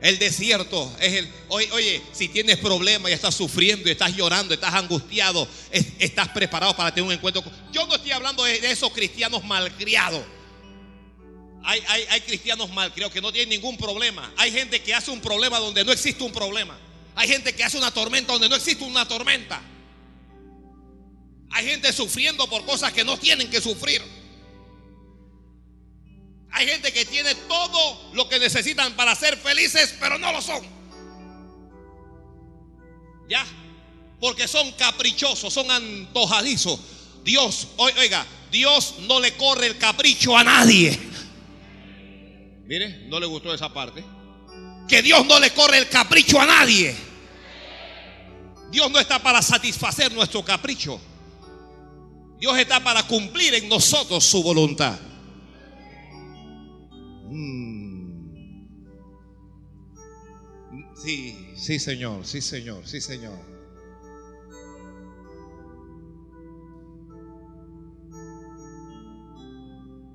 El 0.00 0.18
desierto 0.18 0.90
es 1.00 1.12
el. 1.12 1.28
Oye, 1.48 2.00
si 2.12 2.28
tienes 2.28 2.56
problemas 2.58 3.10
y 3.10 3.14
estás 3.14 3.34
sufriendo 3.34 3.88
y 3.88 3.92
estás 3.92 4.16
llorando, 4.16 4.54
estás 4.54 4.72
angustiado, 4.72 5.46
estás 5.70 6.28
preparado 6.28 6.74
para 6.74 6.94
tener 6.94 7.08
un 7.08 7.12
encuentro. 7.12 7.42
Yo 7.72 7.86
no 7.86 7.96
estoy 7.96 8.12
hablando 8.12 8.44
de, 8.44 8.70
esos 8.70 8.90
cristianos 8.92 9.44
malcriados. 9.44 10.22
Hay, 11.64 11.82
hay, 11.88 12.04
hay 12.08 12.20
cristianos 12.22 12.70
malcriados 12.70 13.12
que 13.12 13.20
no 13.20 13.32
tienen 13.32 13.50
ningún 13.50 13.76
problema. 13.76 14.32
Hay 14.36 14.52
gente 14.52 14.82
que 14.82 14.94
hace 14.94 15.10
un 15.10 15.20
problema 15.20 15.58
donde 15.58 15.84
no 15.84 15.92
existe 15.92 16.22
un 16.22 16.32
problema. 16.32 16.78
Hay 17.14 17.28
gente 17.28 17.54
que 17.54 17.64
hace 17.64 17.76
una 17.76 17.90
tormenta 17.90 18.32
donde 18.32 18.48
no 18.48 18.54
existe 18.54 18.84
una 18.84 19.06
tormenta. 19.06 19.60
Hay 21.50 21.66
gente 21.66 21.92
sufriendo 21.92 22.48
por 22.48 22.64
cosas 22.64 22.92
que 22.92 23.04
no 23.04 23.18
tienen 23.18 23.50
que 23.50 23.60
sufrir. 23.60 24.02
Hay 26.52 26.66
gente 26.66 26.92
que 26.92 27.04
tiene 27.04 27.34
todo 27.34 28.10
lo 28.14 28.28
que 28.28 28.38
necesitan 28.38 28.94
para 28.94 29.14
ser 29.14 29.36
felices, 29.36 29.94
pero 30.00 30.18
no 30.18 30.32
lo 30.32 30.40
son. 30.40 30.64
¿Ya? 33.28 33.44
Porque 34.20 34.48
son 34.48 34.72
caprichosos, 34.72 35.52
son 35.52 35.70
antojadizos. 35.70 36.80
Dios, 37.24 37.68
oiga, 37.76 38.26
Dios 38.50 38.94
no 39.00 39.20
le 39.20 39.36
corre 39.36 39.66
el 39.66 39.78
capricho 39.78 40.36
a 40.36 40.44
nadie. 40.44 40.98
Mire, 42.68 43.06
no 43.08 43.18
le 43.18 43.24
gustó 43.24 43.54
esa 43.54 43.72
parte. 43.72 44.04
Que 44.86 45.00
Dios 45.00 45.26
no 45.26 45.40
le 45.40 45.50
corre 45.52 45.78
el 45.78 45.88
capricho 45.88 46.38
a 46.38 46.44
nadie. 46.44 46.94
Dios 48.70 48.90
no 48.90 48.98
está 49.00 49.18
para 49.22 49.40
satisfacer 49.40 50.12
nuestro 50.12 50.44
capricho. 50.44 51.00
Dios 52.38 52.58
está 52.58 52.84
para 52.84 53.02
cumplir 53.04 53.54
en 53.54 53.70
nosotros 53.70 54.22
su 54.22 54.42
voluntad. 54.42 54.98
Sí, 61.02 61.52
sí, 61.56 61.78
Señor, 61.78 62.26
sí, 62.26 62.42
Señor, 62.42 62.86
sí, 62.86 63.00
Señor. 63.00 63.38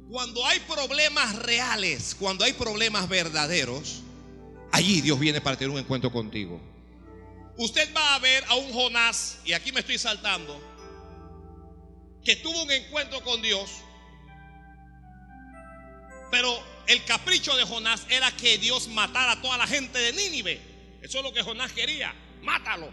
Cuando 0.08 0.46
hay 0.46 0.53
problemas 0.74 1.36
reales, 1.36 2.16
cuando 2.20 2.44
hay 2.44 2.54
problemas 2.54 3.08
verdaderos, 3.08 4.02
allí 4.72 5.02
Dios 5.02 5.20
viene 5.20 5.42
para 5.42 5.58
tener 5.58 5.72
un 5.72 5.80
encuentro 5.80 6.12
contigo. 6.12 6.60
Usted 7.58 7.94
va 7.96 8.16
a 8.16 8.20
ver 8.20 8.44
a 8.48 8.56
un 8.56 8.72
Jonás, 8.74 9.40
y 9.46 9.54
aquí 9.54 9.72
me 9.72 9.82
estoy 9.82 9.98
saltando, 9.98 10.62
que 12.24 12.36
tuvo 12.38 12.64
un 12.64 12.72
encuentro 12.72 13.22
con 13.22 13.42
Dios, 13.42 13.70
pero 16.32 16.58
el 16.88 17.04
capricho 17.06 17.56
de 17.56 17.64
Jonás 17.64 18.06
era 18.10 18.32
que 18.32 18.58
Dios 18.58 18.88
matara 18.88 19.34
a 19.34 19.42
toda 19.42 19.58
la 19.58 19.68
gente 19.68 20.00
de 20.00 20.14
Nínive. 20.14 20.60
Eso 21.02 21.20
es 21.20 21.24
lo 21.24 21.32
que 21.32 21.44
Jonás 21.44 21.72
quería. 21.74 22.14
Mátalo. 22.42 22.92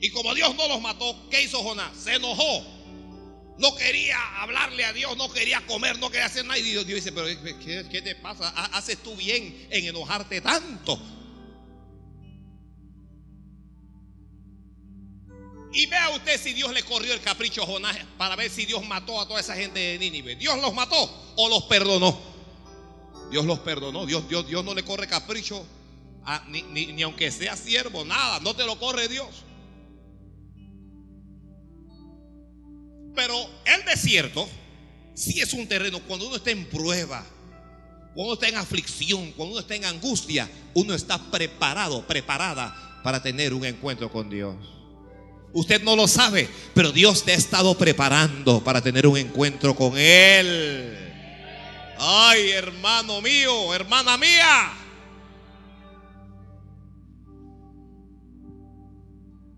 Y 0.00 0.10
como 0.10 0.34
Dios 0.34 0.54
no 0.56 0.66
los 0.68 0.80
mató, 0.80 1.28
¿qué 1.30 1.42
hizo 1.42 1.62
Jonás? 1.62 1.96
Se 1.96 2.14
enojó. 2.14 2.73
No 3.56 3.74
quería 3.76 4.16
hablarle 4.40 4.84
a 4.84 4.92
Dios, 4.92 5.16
no 5.16 5.32
quería 5.32 5.64
comer, 5.66 5.98
no 5.98 6.10
quería 6.10 6.26
hacer 6.26 6.44
nada. 6.44 6.58
Y 6.58 6.62
Dios, 6.62 6.86
dice, 6.86 7.12
pero 7.12 7.26
¿qué, 7.60 8.02
te 8.02 8.14
pasa? 8.16 8.48
Haces 8.72 8.98
tú 9.02 9.14
bien 9.16 9.68
en 9.70 9.86
enojarte 9.86 10.40
tanto. 10.40 11.00
Y 15.72 15.86
vea 15.86 16.10
usted 16.10 16.40
si 16.40 16.52
Dios 16.52 16.72
le 16.72 16.82
corrió 16.84 17.12
el 17.12 17.20
capricho 17.20 17.62
a 17.62 17.66
Jonás 17.66 17.96
para 18.16 18.36
ver 18.36 18.50
si 18.50 18.64
Dios 18.64 18.86
mató 18.86 19.20
a 19.20 19.26
toda 19.26 19.40
esa 19.40 19.54
gente 19.56 19.78
de 19.78 19.98
Nínive. 19.98 20.36
¿Dios 20.36 20.60
los 20.60 20.72
mató 20.72 21.34
o 21.36 21.48
los 21.48 21.64
perdonó? 21.64 22.20
Dios 23.30 23.44
los 23.44 23.58
perdonó. 23.60 24.06
Dios, 24.06 24.28
Dios, 24.28 24.46
Dios 24.46 24.64
no 24.64 24.74
le 24.74 24.84
corre 24.84 25.08
capricho 25.08 25.66
Ah, 26.26 26.42
ni, 26.48 27.02
aunque 27.02 27.30
sea 27.30 27.54
siervo, 27.54 28.04
nada, 28.04 28.40
no 28.40 28.54
te 28.54 28.64
lo 28.64 28.78
corre 28.78 29.08
Dios. 29.08 29.28
Pero 33.14 33.48
el 33.64 33.84
desierto 33.84 34.48
Si 35.14 35.40
es 35.40 35.52
un 35.52 35.68
terreno 35.68 36.00
cuando 36.00 36.26
uno 36.26 36.36
está 36.36 36.50
en 36.50 36.64
prueba, 36.66 37.24
cuando 38.14 38.24
uno 38.24 38.32
está 38.34 38.48
en 38.48 38.56
aflicción, 38.56 39.30
cuando 39.32 39.52
uno 39.52 39.60
está 39.60 39.76
en 39.76 39.84
angustia, 39.84 40.50
uno 40.74 40.92
está 40.92 41.18
preparado, 41.30 42.04
preparada 42.04 43.00
para 43.04 43.22
tener 43.22 43.54
un 43.54 43.64
encuentro 43.64 44.10
con 44.10 44.28
Dios. 44.28 44.56
Usted 45.52 45.84
no 45.84 45.94
lo 45.94 46.08
sabe, 46.08 46.48
pero 46.74 46.90
Dios 46.90 47.24
te 47.24 47.30
ha 47.30 47.36
estado 47.36 47.78
preparando 47.78 48.64
para 48.64 48.80
tener 48.80 49.06
un 49.06 49.16
encuentro 49.16 49.76
con 49.76 49.96
Él. 49.96 50.98
Ay, 51.96 52.50
hermano 52.50 53.20
mío, 53.20 53.72
hermana 53.72 54.18
mía. 54.18 54.72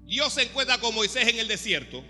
Dios 0.04 0.34
se 0.34 0.42
encuentra 0.42 0.78
con 0.78 0.94
Moisés 0.94 1.26
en 1.28 1.38
el 1.38 1.48
desierto 1.48 2.04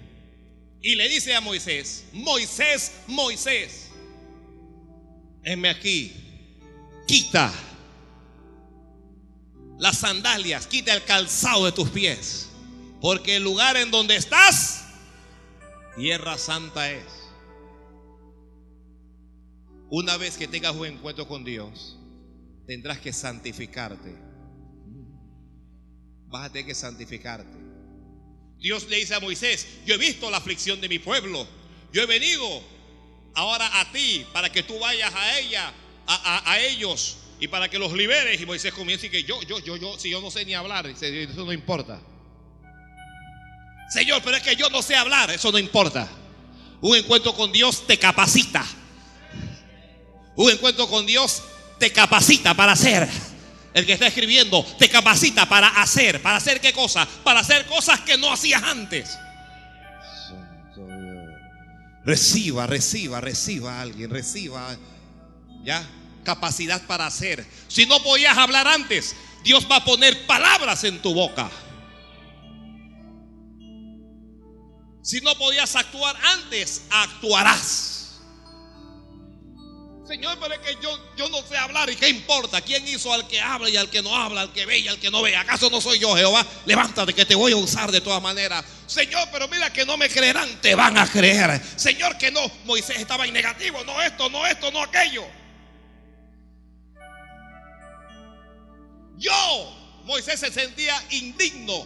y 0.86 0.94
le 0.94 1.08
dice 1.08 1.34
a 1.34 1.40
Moisés, 1.40 2.04
Moisés, 2.12 2.92
Moisés, 3.08 3.88
heme 5.42 5.68
aquí, 5.68 6.12
quita 7.08 7.52
las 9.80 9.98
sandalias, 9.98 10.68
quita 10.68 10.94
el 10.94 11.02
calzado 11.02 11.64
de 11.64 11.72
tus 11.72 11.90
pies, 11.90 12.50
porque 13.00 13.34
el 13.34 13.42
lugar 13.42 13.76
en 13.76 13.90
donde 13.90 14.14
estás, 14.14 14.84
tierra 15.96 16.38
santa 16.38 16.88
es. 16.92 17.04
Una 19.90 20.16
vez 20.16 20.36
que 20.36 20.46
tengas 20.46 20.76
un 20.76 20.86
encuentro 20.86 21.26
con 21.26 21.42
Dios, 21.42 21.98
tendrás 22.64 23.00
que 23.00 23.12
santificarte. 23.12 24.14
Vas 26.28 26.46
a 26.46 26.52
tener 26.52 26.66
que 26.66 26.76
santificarte. 26.76 27.65
Dios 28.60 28.88
le 28.88 28.96
dice 28.96 29.14
a 29.14 29.20
Moisés, 29.20 29.66
yo 29.86 29.94
he 29.94 29.98
visto 29.98 30.30
la 30.30 30.38
aflicción 30.38 30.80
de 30.80 30.88
mi 30.88 30.98
pueblo, 30.98 31.46
yo 31.92 32.02
he 32.02 32.06
venido 32.06 32.62
ahora 33.34 33.80
a 33.80 33.92
ti 33.92 34.26
para 34.32 34.50
que 34.50 34.62
tú 34.62 34.78
vayas 34.78 35.14
a 35.14 35.38
ella, 35.38 35.72
a, 36.06 36.58
ellos 36.60 37.18
y 37.38 37.48
para 37.48 37.68
que 37.68 37.78
los 37.78 37.92
liberes. 37.92 38.40
Y 38.40 38.46
Moisés 38.46 38.72
comienza 38.72 39.06
y 39.06 39.10
que 39.10 39.22
yo, 39.22 39.40
yo, 39.42 39.60
yo, 39.60 39.76
yo, 39.76 39.98
si 39.98 40.10
yo 40.10 40.20
no 40.20 40.30
sé 40.30 40.44
ni 40.44 40.54
hablar, 40.54 40.86
eso 40.86 41.44
no 41.44 41.52
importa. 41.52 42.00
Señor, 43.88 44.20
pero 44.24 44.36
es 44.36 44.42
que 44.42 44.56
yo 44.56 44.68
no 44.70 44.82
sé 44.82 44.96
hablar, 44.96 45.30
eso 45.30 45.52
no 45.52 45.58
importa. 45.58 46.08
Un 46.80 46.96
encuentro 46.96 47.34
con 47.34 47.52
Dios 47.52 47.86
te 47.86 47.98
capacita. 47.98 48.66
Un 50.34 50.50
encuentro 50.50 50.88
con 50.88 51.06
Dios 51.06 51.42
te 51.78 51.92
capacita 51.92 52.54
para 52.54 52.72
hacer. 52.72 53.08
El 53.76 53.84
que 53.84 53.92
está 53.92 54.06
escribiendo 54.06 54.64
te 54.78 54.88
capacita 54.88 55.46
para 55.46 55.68
hacer. 55.68 56.22
¿Para 56.22 56.38
hacer 56.38 56.62
qué 56.62 56.72
cosa? 56.72 57.06
Para 57.22 57.40
hacer 57.40 57.66
cosas 57.66 58.00
que 58.00 58.16
no 58.16 58.32
hacías 58.32 58.62
antes. 58.62 59.18
Reciba, 62.02 62.66
reciba, 62.66 63.20
reciba 63.20 63.74
a 63.74 63.82
alguien, 63.82 64.08
reciba. 64.08 64.74
¿Ya? 65.62 65.86
Capacidad 66.24 66.86
para 66.86 67.04
hacer. 67.04 67.46
Si 67.68 67.84
no 67.84 68.02
podías 68.02 68.38
hablar 68.38 68.66
antes, 68.66 69.14
Dios 69.44 69.70
va 69.70 69.76
a 69.76 69.84
poner 69.84 70.26
palabras 70.26 70.82
en 70.84 71.02
tu 71.02 71.12
boca. 71.12 71.50
Si 75.02 75.20
no 75.20 75.36
podías 75.36 75.76
actuar 75.76 76.16
antes, 76.24 76.80
actuarás. 76.88 77.95
Señor, 80.06 80.38
pero 80.40 80.54
es 80.54 80.60
que 80.60 80.76
yo, 80.80 80.98
yo 81.16 81.28
no 81.30 81.42
sé 81.42 81.56
hablar 81.56 81.90
y 81.90 81.96
qué 81.96 82.08
importa. 82.08 82.60
¿Quién 82.60 82.86
hizo 82.86 83.12
al 83.12 83.26
que 83.26 83.40
habla 83.40 83.68
y 83.68 83.76
al 83.76 83.90
que 83.90 84.02
no 84.02 84.14
habla, 84.14 84.42
al 84.42 84.52
que 84.52 84.64
ve 84.64 84.78
y 84.78 84.86
al 84.86 85.00
que 85.00 85.10
no 85.10 85.20
ve? 85.20 85.34
¿Acaso 85.34 85.68
no 85.68 85.80
soy 85.80 85.98
yo, 85.98 86.14
Jehová? 86.14 86.46
Levántate 86.64 87.12
que 87.12 87.24
te 87.24 87.34
voy 87.34 87.52
a 87.52 87.56
usar 87.56 87.90
de 87.90 88.00
todas 88.00 88.22
maneras. 88.22 88.64
Señor, 88.86 89.28
pero 89.32 89.48
mira 89.48 89.72
que 89.72 89.84
no 89.84 89.96
me 89.96 90.08
creerán, 90.08 90.60
te 90.60 90.76
van 90.76 90.96
a 90.96 91.10
creer. 91.10 91.60
Señor, 91.74 92.16
que 92.18 92.30
no, 92.30 92.40
Moisés 92.64 92.98
estaba 92.98 93.26
en 93.26 93.32
negativo, 93.32 93.82
no 93.84 94.00
esto, 94.00 94.30
no 94.30 94.46
esto, 94.46 94.70
no 94.70 94.80
aquello. 94.80 95.24
Yo, 99.18 100.02
Moisés 100.04 100.38
se 100.38 100.52
sentía 100.52 100.94
indigno 101.10 101.84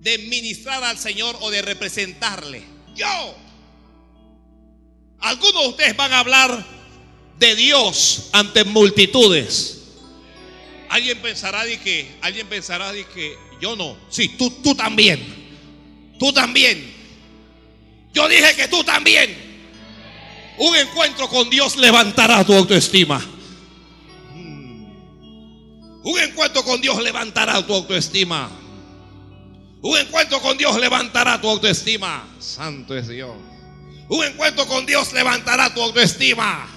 de 0.00 0.18
ministrar 0.18 0.84
al 0.84 0.98
Señor 0.98 1.38
o 1.40 1.50
de 1.50 1.62
representarle. 1.62 2.62
Yo. 2.94 3.39
Algunos 5.20 5.62
de 5.62 5.68
ustedes 5.68 5.96
van 5.96 6.12
a 6.12 6.20
hablar 6.20 6.64
de 7.38 7.54
Dios 7.54 8.30
ante 8.32 8.64
multitudes. 8.64 9.78
Alguien 10.88 11.18
pensará 11.20 11.64
de 11.64 11.78
que, 11.78 12.18
alguien 12.20 12.46
pensará 12.48 12.92
de 12.92 13.06
que 13.06 13.36
yo 13.60 13.76
no. 13.76 13.96
Sí, 14.08 14.28
tú, 14.30 14.50
tú 14.62 14.74
también. 14.74 15.20
Tú 16.18 16.32
también. 16.32 16.94
Yo 18.12 18.28
dije 18.28 18.56
que 18.56 18.68
tú 18.68 18.82
también. 18.82 19.50
Un 20.58 20.76
encuentro 20.76 21.28
con 21.28 21.48
Dios 21.48 21.76
levantará 21.76 22.44
tu 22.44 22.52
autoestima. 22.52 23.24
Un 26.02 26.18
encuentro 26.18 26.64
con 26.64 26.80
Dios 26.80 27.02
levantará 27.02 27.64
tu 27.66 27.74
autoestima. 27.74 28.50
Un 29.82 29.98
encuentro 29.98 30.40
con 30.40 30.58
Dios 30.58 30.78
levantará 30.78 31.40
tu 31.40 31.48
autoestima. 31.48 32.26
Santo 32.38 32.96
es 32.96 33.08
Dios. 33.08 33.49
Un 34.10 34.24
encuentro 34.24 34.66
con 34.66 34.84
Dios 34.86 35.12
levantará 35.12 35.72
tu 35.72 35.80
autoestima. 35.80 36.68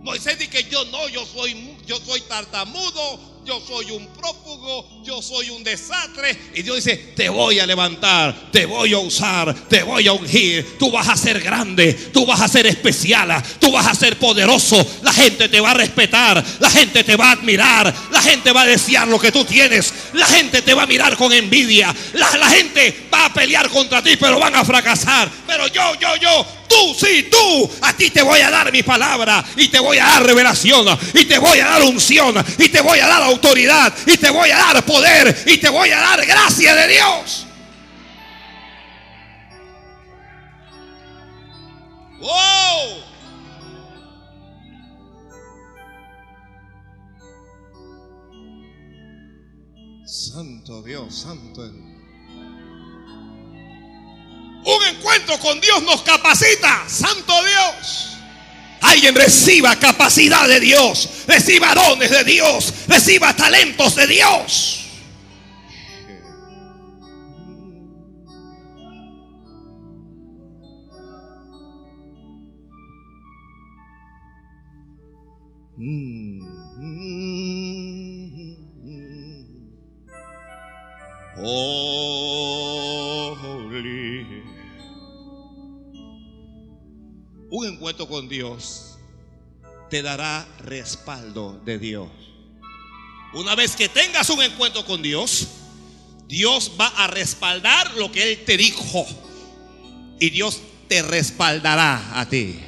Moisés 0.00 0.38
dice 0.38 0.50
que 0.50 0.70
yo 0.70 0.84
no, 0.86 1.08
yo 1.08 1.26
soy, 1.26 1.76
yo 1.86 1.98
soy 1.98 2.20
tartamudo, 2.22 3.18
yo 3.44 3.60
soy 3.66 3.90
un 3.90 4.06
prófugo, 4.08 4.86
yo 5.02 5.20
soy 5.22 5.50
un 5.50 5.64
desastre. 5.64 6.36
Y 6.54 6.62
Dios 6.62 6.76
dice, 6.76 6.96
te 7.16 7.28
voy 7.28 7.58
a 7.58 7.66
levantar, 7.66 8.50
te 8.52 8.66
voy 8.66 8.92
a 8.92 8.98
usar, 8.98 9.54
te 9.68 9.82
voy 9.82 10.06
a 10.06 10.12
ungir. 10.12 10.78
Tú 10.78 10.90
vas 10.90 11.08
a 11.08 11.16
ser 11.16 11.40
grande, 11.40 11.92
tú 12.12 12.26
vas 12.26 12.40
a 12.40 12.48
ser 12.48 12.66
especial, 12.66 13.42
tú 13.58 13.72
vas 13.72 13.86
a 13.86 13.94
ser 13.94 14.18
poderoso. 14.18 14.84
La 15.02 15.12
gente 15.12 15.48
te 15.48 15.60
va 15.60 15.72
a 15.72 15.74
respetar, 15.74 16.44
la 16.58 16.70
gente 16.70 17.04
te 17.04 17.16
va 17.16 17.30
a 17.30 17.32
admirar, 17.32 17.94
la 18.10 18.22
gente 18.22 18.52
va 18.52 18.62
a 18.62 18.66
desear 18.66 19.08
lo 19.08 19.18
que 19.18 19.32
tú 19.32 19.44
tienes, 19.44 19.92
la 20.12 20.26
gente 20.26 20.62
te 20.62 20.74
va 20.74 20.82
a 20.82 20.86
mirar 20.86 21.16
con 21.16 21.32
envidia, 21.32 21.94
la, 22.12 22.36
la 22.36 22.50
gente 22.50 23.08
va 23.12 23.26
a 23.26 23.32
pelear 23.32 23.68
contra 23.68 24.02
ti, 24.02 24.16
pero 24.16 24.38
van 24.38 24.54
a 24.54 24.64
fracasar. 24.64 25.30
Pero 25.46 25.66
yo, 25.68 25.94
yo, 26.00 26.16
yo, 26.16 26.46
Tú, 26.70 26.94
sí, 26.94 27.24
tú, 27.28 27.68
a 27.82 27.92
ti 27.94 28.10
te 28.10 28.22
voy 28.22 28.38
a 28.38 28.48
dar 28.48 28.70
mi 28.70 28.84
palabra 28.84 29.44
y 29.56 29.66
te 29.66 29.80
voy 29.80 29.98
a 29.98 30.04
dar 30.04 30.24
revelación 30.24 30.86
y 31.14 31.24
te 31.24 31.36
voy 31.36 31.58
a 31.58 31.66
dar 31.66 31.82
unción 31.82 32.32
y 32.58 32.68
te 32.68 32.80
voy 32.80 33.00
a 33.00 33.08
dar 33.08 33.22
autoridad 33.30 33.92
y 34.06 34.16
te 34.16 34.30
voy 34.30 34.50
a 34.50 34.58
dar 34.58 34.84
poder 34.84 35.44
y 35.46 35.58
te 35.58 35.68
voy 35.68 35.90
a 35.90 35.98
dar 35.98 36.26
gracia 36.26 36.74
de 36.74 36.88
Dios. 36.88 37.46
¡Wow! 42.20 43.10
Santo 50.04 50.82
Dios, 50.82 51.14
santo 51.14 51.64
es 51.64 51.70
Un 54.64 54.84
encuentro 54.94 55.38
con 55.38 55.60
Dios 55.60 55.82
nos 55.82 56.02
capacita. 56.02 56.88
Santo 56.88 57.32
Dios. 57.44 57.69
Alguien 58.90 59.14
reciba 59.14 59.76
capacidad 59.76 60.48
de 60.48 60.58
Dios, 60.58 61.08
reciba 61.28 61.72
dones 61.74 62.10
de 62.10 62.24
Dios, 62.24 62.74
reciba 62.88 63.32
talentos 63.36 63.94
de 63.94 64.06
Dios. 64.08 64.76
Mm, 75.76 76.40
Un 87.50 87.66
encuentro 87.66 88.06
con 88.06 88.28
Dios 88.28 88.96
te 89.90 90.02
dará 90.02 90.46
respaldo 90.60 91.60
de 91.64 91.78
Dios. 91.78 92.08
Una 93.34 93.56
vez 93.56 93.74
que 93.74 93.88
tengas 93.88 94.30
un 94.30 94.40
encuentro 94.40 94.84
con 94.84 95.02
Dios, 95.02 95.48
Dios 96.28 96.72
va 96.80 96.86
a 96.86 97.08
respaldar 97.08 97.96
lo 97.96 98.12
que 98.12 98.30
Él 98.30 98.44
te 98.44 98.56
dijo. 98.56 99.04
Y 100.20 100.30
Dios 100.30 100.60
te 100.86 101.02
respaldará 101.02 102.20
a 102.20 102.28
ti. 102.28 102.60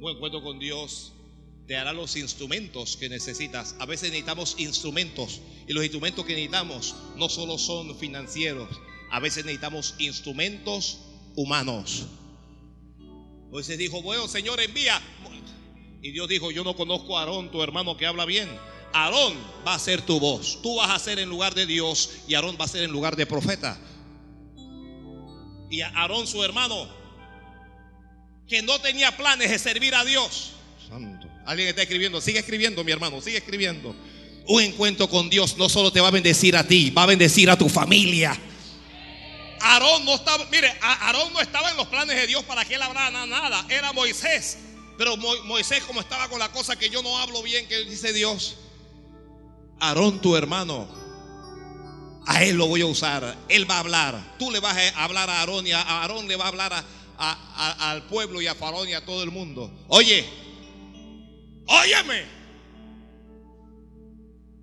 Un 0.00 0.10
encuentro 0.10 0.42
con 0.42 0.60
Dios 0.60 1.12
te 1.68 1.76
hará 1.76 1.92
los 1.92 2.16
instrumentos 2.16 2.96
que 2.96 3.10
necesitas. 3.10 3.76
A 3.78 3.84
veces 3.84 4.08
necesitamos 4.08 4.56
instrumentos 4.58 5.42
y 5.68 5.74
los 5.74 5.84
instrumentos 5.84 6.24
que 6.24 6.32
necesitamos 6.32 6.96
no 7.16 7.28
solo 7.28 7.58
son 7.58 7.94
financieros, 7.94 8.70
a 9.10 9.20
veces 9.20 9.44
necesitamos 9.44 9.94
instrumentos 9.98 11.00
humanos. 11.36 12.06
Moisés 13.50 13.76
dijo, 13.76 14.00
bueno, 14.00 14.26
Señor, 14.28 14.60
envía. 14.60 15.00
Y 16.00 16.10
Dios 16.10 16.28
dijo, 16.28 16.50
yo 16.50 16.64
no 16.64 16.74
conozco 16.74 17.18
a 17.18 17.22
Aarón, 17.22 17.50
tu 17.50 17.62
hermano 17.62 17.98
que 17.98 18.06
habla 18.06 18.24
bien. 18.24 18.48
Aarón 18.94 19.36
va 19.66 19.74
a 19.74 19.78
ser 19.78 20.00
tu 20.00 20.18
voz. 20.18 20.60
Tú 20.62 20.76
vas 20.76 20.90
a 20.90 20.98
ser 20.98 21.18
en 21.18 21.28
lugar 21.28 21.54
de 21.54 21.66
Dios 21.66 22.20
y 22.26 22.34
Aarón 22.34 22.56
va 22.58 22.64
a 22.64 22.68
ser 22.68 22.82
en 22.82 22.90
lugar 22.90 23.14
de 23.14 23.26
profeta. 23.26 23.78
Y 25.70 25.82
Aarón, 25.82 26.26
su 26.26 26.42
hermano, 26.42 26.88
que 28.46 28.62
no 28.62 28.80
tenía 28.80 29.14
planes 29.18 29.50
de 29.50 29.58
servir 29.58 29.94
a 29.94 30.04
Dios. 30.06 30.54
Alguien 31.48 31.68
está 31.68 31.80
escribiendo, 31.80 32.20
sigue 32.20 32.40
escribiendo, 32.40 32.84
mi 32.84 32.92
hermano, 32.92 33.22
sigue 33.22 33.38
escribiendo. 33.38 33.96
Un 34.46 34.62
encuentro 34.62 35.08
con 35.08 35.30
Dios 35.30 35.56
no 35.56 35.70
solo 35.70 35.90
te 35.90 35.98
va 35.98 36.08
a 36.08 36.10
bendecir 36.10 36.54
a 36.58 36.62
ti, 36.62 36.90
va 36.90 37.04
a 37.04 37.06
bendecir 37.06 37.48
a 37.48 37.56
tu 37.56 37.70
familia. 37.70 38.38
Aarón 39.62 40.04
no 40.04 40.14
estaba, 40.14 40.44
mire, 40.52 40.70
Aarón 40.82 41.32
no 41.32 41.40
estaba 41.40 41.70
en 41.70 41.78
los 41.78 41.86
planes 41.86 42.16
de 42.16 42.26
Dios 42.26 42.44
para 42.44 42.66
que 42.66 42.74
él 42.74 42.82
hablara 42.82 43.26
nada, 43.26 43.64
era 43.70 43.94
Moisés. 43.94 44.58
Pero 44.98 45.16
Mo- 45.16 45.42
Moisés, 45.44 45.82
como 45.84 46.00
estaba 46.00 46.28
con 46.28 46.38
la 46.38 46.52
cosa 46.52 46.76
que 46.76 46.90
yo 46.90 47.02
no 47.02 47.16
hablo 47.18 47.42
bien, 47.42 47.66
que 47.66 47.78
dice 47.86 48.12
Dios, 48.12 48.56
Aarón, 49.80 50.20
tu 50.20 50.36
hermano, 50.36 50.86
a 52.26 52.44
él 52.44 52.56
lo 52.56 52.66
voy 52.66 52.82
a 52.82 52.86
usar, 52.86 53.36
él 53.48 53.70
va 53.70 53.76
a 53.76 53.80
hablar. 53.80 54.36
Tú 54.38 54.50
le 54.50 54.60
vas 54.60 54.76
a 54.76 55.04
hablar 55.04 55.30
a 55.30 55.40
Aarón 55.40 55.66
y 55.66 55.72
a 55.72 55.80
Aarón 55.80 56.28
le 56.28 56.36
va 56.36 56.44
a 56.44 56.48
hablar 56.48 56.84
al 57.16 58.02
pueblo 58.06 58.42
y 58.42 58.46
a 58.48 58.54
Faraón 58.54 58.86
y 58.88 58.92
a 58.92 59.04
todo 59.04 59.22
el 59.22 59.30
mundo. 59.30 59.72
Oye, 59.88 60.24
óyeme. 61.68 62.24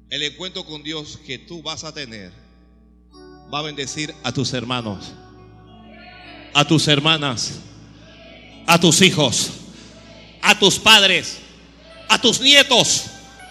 El 0.10 0.24
encuentro 0.24 0.66
con 0.66 0.84
Dios 0.84 1.20
que 1.26 1.38
tú 1.38 1.64
vas 1.64 1.84
a 1.84 1.93
tener 1.93 2.32
va 3.53 3.60
a 3.60 3.64
bendecir 3.64 4.14
a 4.24 4.32
tus 4.32 4.53
hermanos, 4.53 5.14
a 6.53 6.66
tus 6.66 6.88
hermanas, 6.88 7.60
a 8.68 8.80
tus 8.80 9.01
hijos, 9.01 9.51
a 10.41 10.58
tus 10.58 10.80
padres, 10.80 11.38
a 12.10 12.20
tus 12.20 12.39
nietos. 12.39 13.06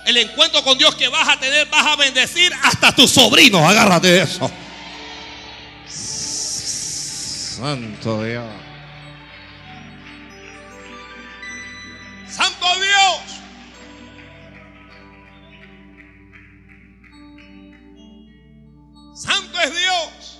El 0.06 0.16
encuentro 0.18 0.62
con 0.62 0.76
Dios 0.78 0.94
que 0.94 1.08
vas 1.08 1.28
a 1.28 1.38
tener 1.40 1.68
vas 1.70 1.86
a 1.86 1.96
bendecir 1.96 2.52
hasta 2.62 2.94
tus 2.94 3.10
sobrinos. 3.10 3.62
Agárrate 3.62 4.08
de 4.08 4.22
eso. 4.22 4.50
Santo 7.56 8.22
Dios. 8.24 8.44
Santo 12.28 12.66
Dios. 12.80 13.33
Dios. 19.72 20.38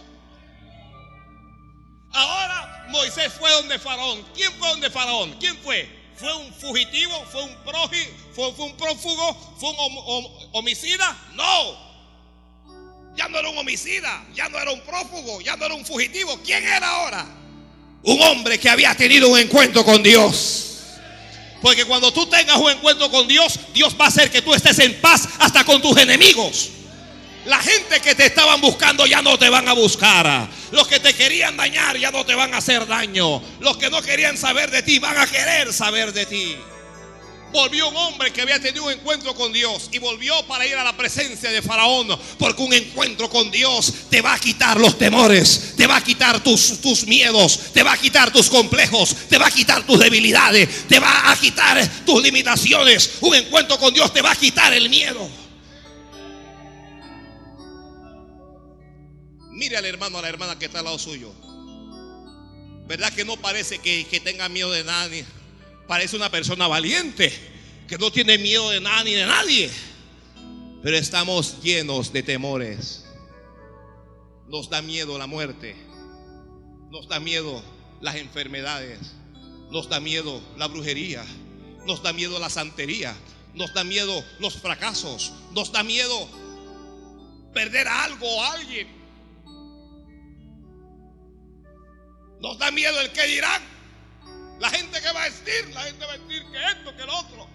Ahora 2.12 2.86
Moisés 2.90 3.32
fue 3.32 3.50
donde 3.52 3.78
Faraón. 3.78 4.24
¿Quién 4.34 4.52
fue 4.52 4.68
donde 4.68 4.90
Faraón? 4.90 5.36
¿Quién 5.40 5.56
fue? 5.58 5.88
¿Fue 6.16 6.32
un 6.34 6.52
fugitivo? 6.54 7.24
¿Fue 7.30 7.42
un 7.42 7.56
prójigo? 7.64 8.10
¿Fue, 8.34 8.48
un 8.48 8.76
prófugo? 8.76 9.56
¿Fue 9.58 9.70
un 9.70 10.26
homicida? 10.52 11.16
No. 11.34 11.84
Ya 13.16 13.28
no 13.28 13.38
era 13.38 13.48
un 13.48 13.58
homicida, 13.58 14.24
ya 14.34 14.48
no 14.48 14.58
era 14.58 14.72
un 14.72 14.80
prófugo, 14.80 15.40
ya 15.40 15.56
no 15.56 15.66
era 15.66 15.74
un 15.74 15.84
fugitivo. 15.84 16.38
¿Quién 16.44 16.64
era 16.64 16.88
ahora? 16.88 17.26
Un 18.02 18.20
hombre 18.22 18.58
que 18.58 18.68
había 18.68 18.94
tenido 18.94 19.28
un 19.28 19.38
encuentro 19.38 19.84
con 19.84 20.02
Dios. 20.02 20.64
Porque 21.62 21.84
cuando 21.84 22.12
tú 22.12 22.26
tengas 22.26 22.58
un 22.58 22.70
encuentro 22.70 23.10
con 23.10 23.26
Dios, 23.26 23.58
Dios 23.72 23.96
va 23.98 24.06
a 24.06 24.08
hacer 24.08 24.30
que 24.30 24.42
tú 24.42 24.52
estés 24.52 24.78
en 24.80 25.00
paz 25.00 25.28
hasta 25.38 25.64
con 25.64 25.80
tus 25.80 25.96
enemigos. 25.96 26.70
La 27.46 27.58
gente 27.58 28.00
que 28.00 28.14
te 28.14 28.26
estaban 28.26 28.60
buscando 28.60 29.06
ya 29.06 29.20
no 29.20 29.38
te 29.38 29.50
van 29.50 29.68
a 29.68 29.74
buscar. 29.74 30.48
Los 30.70 30.88
que 30.88 30.98
te 30.98 31.12
querían 31.12 31.56
dañar 31.56 31.98
ya 31.98 32.10
no 32.10 32.24
te 32.24 32.34
van 32.34 32.54
a 32.54 32.58
hacer 32.58 32.86
daño. 32.86 33.42
Los 33.60 33.76
que 33.76 33.90
no 33.90 34.00
querían 34.00 34.38
saber 34.38 34.70
de 34.70 34.82
ti 34.82 34.98
van 34.98 35.18
a 35.18 35.26
querer 35.26 35.72
saber 35.72 36.12
de 36.12 36.24
ti. 36.24 36.56
Volvió 37.52 37.88
un 37.88 37.96
hombre 37.96 38.32
que 38.32 38.40
había 38.40 38.58
tenido 38.58 38.86
un 38.86 38.92
encuentro 38.92 39.32
con 39.34 39.52
Dios 39.52 39.88
y 39.92 39.98
volvió 39.98 40.34
para 40.46 40.66
ir 40.66 40.74
a 40.74 40.82
la 40.82 40.96
presencia 40.96 41.52
de 41.52 41.62
Faraón. 41.62 42.08
Porque 42.38 42.62
un 42.62 42.72
encuentro 42.72 43.28
con 43.28 43.50
Dios 43.50 43.92
te 44.10 44.22
va 44.22 44.32
a 44.32 44.38
quitar 44.38 44.80
los 44.80 44.98
temores, 44.98 45.74
te 45.76 45.86
va 45.86 45.96
a 45.96 46.02
quitar 46.02 46.42
tus, 46.42 46.80
tus 46.80 47.06
miedos, 47.06 47.72
te 47.72 47.82
va 47.82 47.92
a 47.92 47.98
quitar 47.98 48.32
tus 48.32 48.48
complejos, 48.48 49.14
te 49.28 49.38
va 49.38 49.46
a 49.48 49.50
quitar 49.52 49.86
tus 49.86 50.00
debilidades, 50.00 50.88
te 50.88 50.98
va 50.98 51.30
a 51.30 51.36
quitar 51.36 51.86
tus 52.06 52.22
limitaciones. 52.22 53.18
Un 53.20 53.34
encuentro 53.34 53.78
con 53.78 53.92
Dios 53.92 54.12
te 54.12 54.22
va 54.22 54.32
a 54.32 54.36
quitar 54.36 54.72
el 54.72 54.88
miedo. 54.88 55.43
Mire 59.64 59.78
al 59.78 59.86
hermano, 59.86 60.18
a 60.18 60.20
la 60.20 60.28
hermana 60.28 60.58
que 60.58 60.66
está 60.66 60.80
al 60.80 60.84
lado 60.84 60.98
suyo. 60.98 61.32
¿Verdad 62.86 63.10
que 63.14 63.24
no 63.24 63.38
parece 63.38 63.78
que, 63.78 64.20
tenga 64.22 64.46
miedo 64.50 64.70
de 64.70 64.84
nadie? 64.84 65.24
Parece 65.88 66.16
una 66.16 66.30
persona 66.30 66.68
valiente, 66.68 67.32
que 67.88 67.96
no 67.96 68.12
tiene 68.12 68.36
miedo 68.36 68.68
de 68.68 68.82
nada 68.82 69.02
ni 69.04 69.14
de 69.14 69.24
nadie. 69.24 69.70
Pero 70.82 70.98
estamos 70.98 71.62
llenos 71.62 72.12
de 72.12 72.22
temores. 72.22 73.06
Nos 74.48 74.68
da 74.68 74.82
miedo 74.82 75.16
la 75.16 75.26
muerte. 75.26 75.74
Nos 76.90 77.08
da 77.08 77.18
miedo 77.18 77.62
las 78.02 78.16
enfermedades. 78.16 78.98
Nos 79.70 79.88
da 79.88 79.98
miedo 79.98 80.42
la 80.58 80.66
brujería. 80.66 81.24
Nos 81.86 82.02
da 82.02 82.12
miedo 82.12 82.38
la 82.38 82.50
santería. 82.50 83.16
Nos 83.54 83.72
da 83.72 83.82
miedo 83.82 84.22
los 84.40 84.58
fracasos. 84.58 85.32
Nos 85.52 85.72
da 85.72 85.82
miedo 85.82 86.28
perder 87.54 87.88
algo 87.88 88.28
o 88.28 88.42
alguien. 88.42 89.03
Nos 92.40 92.58
da 92.58 92.70
miedo 92.70 93.00
el 93.00 93.10
que 93.10 93.26
dirán. 93.26 93.62
La 94.60 94.70
gente 94.70 95.00
que 95.00 95.12
va 95.12 95.22
a 95.22 95.24
decir, 95.24 95.68
la 95.74 95.82
gente 95.82 96.06
va 96.06 96.12
a 96.12 96.18
decir 96.18 96.42
que 96.52 96.58
esto, 96.72 96.96
que 96.96 97.04
lo 97.04 97.18
otro. 97.18 97.48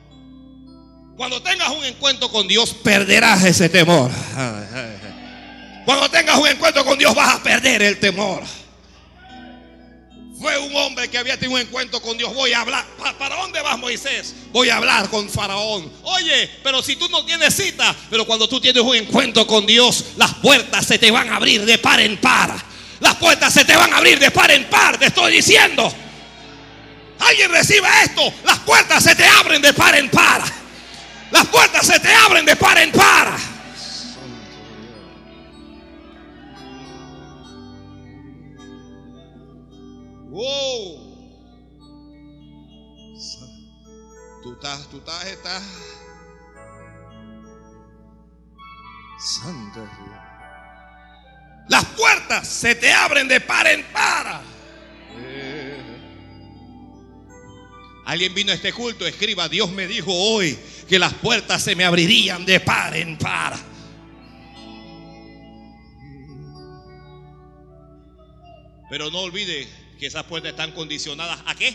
Cuando 1.15 1.41
tengas 1.41 1.69
un 1.69 1.83
encuentro 1.83 2.29
con 2.29 2.47
Dios, 2.47 2.73
perderás 2.73 3.43
ese 3.43 3.67
temor. 3.69 4.11
Cuando 5.85 6.09
tengas 6.09 6.37
un 6.37 6.47
encuentro 6.47 6.85
con 6.85 6.97
Dios, 6.97 7.13
vas 7.15 7.35
a 7.35 7.43
perder 7.43 7.81
el 7.81 7.99
temor. 7.99 8.43
Fue 10.39 10.57
un 10.57 10.73
hombre 10.77 11.09
que 11.09 11.17
había 11.17 11.37
tenido 11.37 11.55
un 11.55 11.67
encuentro 11.67 12.01
con 12.01 12.17
Dios. 12.17 12.33
Voy 12.33 12.53
a 12.53 12.61
hablar. 12.61 12.85
¿Para 13.17 13.35
dónde 13.35 13.61
vas, 13.61 13.77
Moisés? 13.77 14.33
Voy 14.53 14.69
a 14.69 14.77
hablar 14.77 15.09
con 15.09 15.29
Faraón. 15.29 15.91
Oye, 16.03 16.49
pero 16.63 16.81
si 16.81 16.95
tú 16.95 17.09
no 17.09 17.25
tienes 17.25 17.53
cita, 17.53 17.93
pero 18.09 18.25
cuando 18.25 18.47
tú 18.47 18.61
tienes 18.61 18.81
un 18.81 18.95
encuentro 18.95 19.45
con 19.45 19.65
Dios, 19.65 20.13
las 20.15 20.35
puertas 20.35 20.85
se 20.85 20.97
te 20.97 21.11
van 21.11 21.29
a 21.29 21.35
abrir 21.35 21.65
de 21.65 21.77
par 21.77 21.99
en 21.99 22.15
par. 22.15 22.68
Las 22.99 23.15
puertas 23.15 23.53
se 23.53 23.65
te 23.65 23.75
van 23.75 23.93
a 23.93 23.97
abrir 23.97 24.19
de 24.19 24.31
par 24.31 24.51
en 24.51 24.65
par, 24.69 24.97
te 24.97 25.05
estoy 25.07 25.33
diciendo. 25.33 25.93
Alguien 27.19 27.51
recibe 27.51 27.87
esto. 28.03 28.33
Las 28.43 28.59
puertas 28.59 29.03
se 29.03 29.15
te 29.15 29.25
abren 29.25 29.61
de 29.61 29.73
par 29.73 29.95
en 29.95 30.09
par. 30.09 30.41
Las 31.31 31.47
puertas 31.47 31.85
se 31.85 31.99
te 31.99 32.13
abren 32.13 32.45
de 32.45 32.55
par 32.55 32.77
en 32.77 32.91
par. 32.91 33.37
Wow. 40.29 41.09
Tú 44.43 44.53
estás, 44.53 44.87
tú 44.89 44.97
estás, 44.97 45.25
estás. 45.25 45.63
Santo 49.19 49.85
Las 51.69 51.85
puertas 51.85 52.47
se 52.47 52.73
te 52.75 52.91
abren 52.91 53.27
de 53.27 53.39
par 53.39 53.67
en 53.67 53.83
par. 53.93 54.41
Alguien 58.05 58.33
vino 58.33 58.51
a 58.51 58.55
este 58.55 58.73
culto, 58.73 59.05
escriba, 59.05 59.47
Dios 59.47 59.69
me 59.71 59.85
dijo 59.85 60.11
hoy 60.11 60.57
que 60.87 60.97
las 60.97 61.13
puertas 61.13 61.61
se 61.61 61.75
me 61.75 61.85
abrirían 61.85 62.43
de 62.43 62.59
par 62.59 62.97
en 62.97 63.19
par. 63.19 63.55
Pero 68.89 69.11
no 69.11 69.19
olvide 69.19 69.67
que 69.99 70.07
esas 70.07 70.23
puertas 70.23 70.49
están 70.49 70.71
condicionadas 70.71 71.39
a 71.45 71.53
qué? 71.53 71.71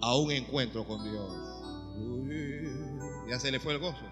A 0.00 0.16
un 0.16 0.32
encuentro 0.32 0.86
con 0.86 1.04
Dios. 1.04 1.30
ya 3.28 3.38
se 3.38 3.52
le 3.52 3.60
fue 3.60 3.74
el 3.74 3.78
gozo. 3.78 4.10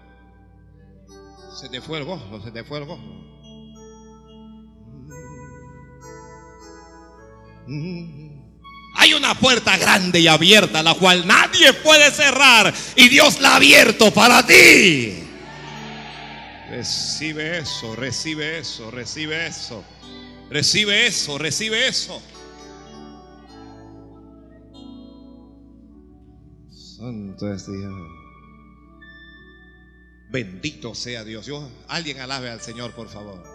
Se 1.59 1.69
te 1.69 1.81
fue 1.81 1.97
el 1.97 2.05
gozo, 2.05 2.43
se 2.43 2.51
te 2.51 2.63
fue 2.63 2.77
el 2.77 2.85
gozo. 2.85 3.24
Hay 7.67 9.13
una 9.13 9.33
puerta 9.35 9.77
grande 9.77 10.19
y 10.19 10.27
abierta, 10.27 10.81
la 10.81 10.93
cual 10.93 11.27
nadie 11.27 11.73
puede 11.73 12.11
cerrar. 12.11 12.73
Y 12.95 13.09
Dios 13.09 13.39
la 13.41 13.53
ha 13.53 13.55
abierto 13.57 14.11
para 14.13 14.45
ti. 14.45 15.19
Recibe 16.69 17.59
eso, 17.59 17.95
recibe 17.95 18.59
eso, 18.59 18.91
recibe 18.91 19.47
eso. 19.47 19.83
Recibe 20.49 21.07
eso, 21.07 21.37
recibe 21.37 21.87
eso. 21.87 22.21
Santo 26.69 27.53
es 27.53 27.65
Dios. 27.67 27.93
Bendito 30.31 30.95
sea 30.95 31.23
Dios. 31.23 31.49
alguien 31.87 32.19
alabe 32.19 32.49
al 32.49 32.61
Señor, 32.61 32.93
por 32.93 33.09
favor. 33.09 33.54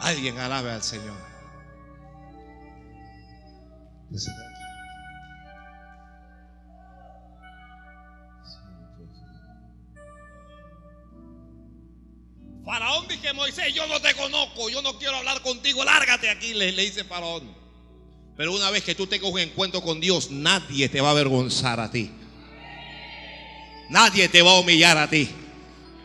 Alguien 0.00 0.38
alabe 0.38 0.70
al 0.70 0.82
Señor. 0.82 1.16
Faraón 12.64 13.06
dice 13.08 13.32
Moisés, 13.32 13.72
yo 13.74 13.86
no 13.86 14.00
te 14.00 14.14
conozco, 14.14 14.68
yo 14.68 14.82
no 14.82 14.98
quiero 14.98 15.16
hablar 15.16 15.40
contigo, 15.40 15.84
lárgate 15.84 16.28
aquí, 16.28 16.52
le, 16.52 16.72
le 16.72 16.82
dice 16.82 17.04
Faraón. 17.04 17.54
Pero 18.36 18.52
una 18.54 18.70
vez 18.70 18.84
que 18.84 18.94
tú 18.94 19.06
tengas 19.06 19.30
un 19.30 19.38
encuentro 19.38 19.80
con 19.80 20.00
Dios, 20.00 20.30
nadie 20.30 20.88
te 20.88 21.00
va 21.00 21.08
a 21.08 21.12
avergonzar 21.12 21.80
a 21.80 21.90
ti. 21.90 22.10
Nadie 23.88 24.28
te 24.28 24.42
va 24.42 24.50
a 24.50 24.60
humillar 24.60 24.98
a 24.98 25.08
ti. 25.08 25.28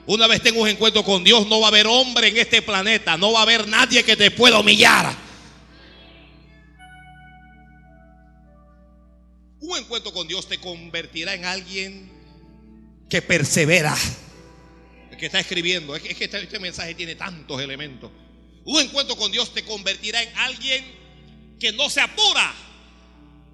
Una 0.08 0.28
vez 0.28 0.42
tengas 0.42 0.62
un 0.62 0.68
encuentro 0.68 1.04
con 1.04 1.24
Dios, 1.24 1.48
no 1.48 1.60
va 1.60 1.68
a 1.68 1.70
haber 1.70 1.88
hombre 1.88 2.30
en 2.30 2.38
este 2.38 2.62
planeta, 2.62 3.18
no 3.18 3.34
va 3.34 3.40
a 3.40 3.44
haber 3.44 3.68
nadie 3.68 4.04
que 4.04 4.16
te 4.16 4.32
pueda 4.32 4.60
humillar. 4.60 5.16
Un 9.60 9.78
encuentro 9.78 10.12
con 10.12 10.28
Dios 10.28 10.48
te 10.48 10.58
convertirá 10.58 11.36
en 11.36 11.46
alguien 11.46 12.12
que 13.10 13.22
persevera. 13.22 13.96
El 15.12 15.18
que 15.18 15.28
está 15.28 15.40
escribiendo, 15.40 15.96
es 15.96 16.02
que 16.02 16.12
este, 16.12 16.42
este, 16.42 16.60
mensaje 16.60 16.96
tiene 16.96 17.16
tantos 17.16 17.62
elementos. 17.62 18.10
Un 18.66 18.82
encuentro 18.82 19.16
con 19.16 19.32
Dios 19.32 19.54
te 19.54 19.64
convertirá 19.64 20.24
en 20.24 20.36
alguien 20.38 20.84
que 21.60 21.72
no 21.74 21.90
se 21.90 22.02
apura. 22.02 22.54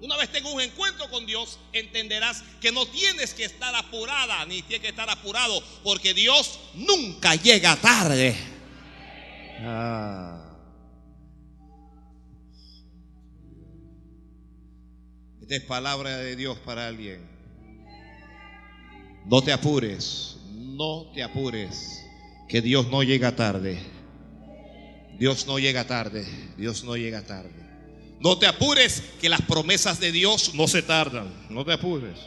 Una 0.00 0.16
vez 0.16 0.30
tengo 0.30 0.52
un 0.52 0.60
encuentro 0.60 1.10
con 1.10 1.26
Dios, 1.26 1.58
entenderás 1.72 2.44
que 2.60 2.70
no 2.70 2.86
tienes 2.86 3.34
que 3.34 3.44
estar 3.44 3.74
apurada, 3.74 4.44
ni 4.46 4.62
tienes 4.62 4.82
que 4.82 4.88
estar 4.90 5.10
apurado, 5.10 5.60
porque 5.82 6.14
Dios 6.14 6.60
nunca 6.74 7.34
llega 7.34 7.74
tarde. 7.76 8.36
Ah. 9.60 10.44
es 15.48 15.62
palabra 15.62 16.18
de 16.18 16.36
Dios 16.36 16.58
para 16.58 16.86
alguien. 16.86 17.26
No 19.24 19.42
te 19.42 19.52
apures, 19.52 20.36
no 20.54 21.10
te 21.14 21.22
apures, 21.22 22.04
que 22.48 22.60
Dios 22.60 22.88
no 22.88 23.02
llega 23.02 23.34
tarde. 23.34 23.78
Dios 25.18 25.46
no 25.46 25.58
llega 25.58 25.86
tarde, 25.86 26.24
Dios 26.56 26.84
no 26.84 26.96
llega 26.96 27.22
tarde. 27.22 27.67
No 28.20 28.38
te 28.38 28.46
apures, 28.46 29.02
que 29.20 29.28
las 29.28 29.42
promesas 29.42 30.00
de 30.00 30.10
Dios 30.10 30.54
no 30.54 30.66
se 30.66 30.82
tardan. 30.82 31.32
No 31.50 31.64
te 31.64 31.72
apures, 31.72 32.18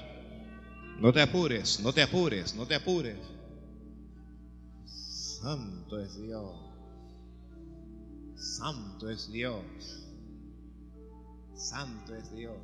no 0.99 1.11
te 1.11 1.21
apures, 1.21 1.79
no 1.81 1.91
te 1.91 2.01
apures, 2.01 2.53
no 2.53 2.65
te 2.65 2.75
apures. 2.75 3.17
Santo 4.85 5.99
es 5.99 6.21
Dios. 6.21 6.55
Santo 8.35 9.09
es 9.09 9.31
Dios. 9.31 9.63
Santo 11.55 12.15
es 12.15 12.33
Dios. 12.35 12.57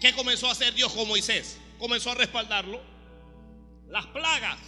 ¿Qué 0.00 0.12
comenzó 0.14 0.48
a 0.48 0.52
hacer 0.52 0.74
Dios 0.74 0.92
con 0.92 1.06
Moisés? 1.06 1.56
Comenzó 1.78 2.10
a 2.10 2.14
respaldarlo. 2.14 2.80
Las 3.88 4.06
plagas. 4.06 4.58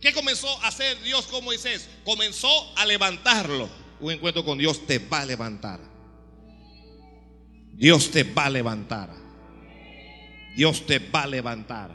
¿Qué 0.00 0.12
comenzó 0.12 0.48
a 0.62 0.68
hacer 0.68 1.00
Dios 1.02 1.26
con 1.26 1.44
Moisés? 1.44 1.88
Comenzó 2.04 2.48
a 2.76 2.84
levantarlo. 2.84 3.68
Un 4.00 4.12
encuentro 4.12 4.44
con 4.44 4.58
Dios 4.58 4.86
te 4.86 4.98
va 4.98 5.20
a 5.20 5.26
levantar. 5.26 5.80
Dios 7.72 8.10
te 8.10 8.24
va 8.24 8.46
a 8.46 8.50
levantar. 8.50 9.10
Dios 10.56 10.86
te 10.86 10.98
va 10.98 11.22
a 11.22 11.26
levantar. 11.26 11.94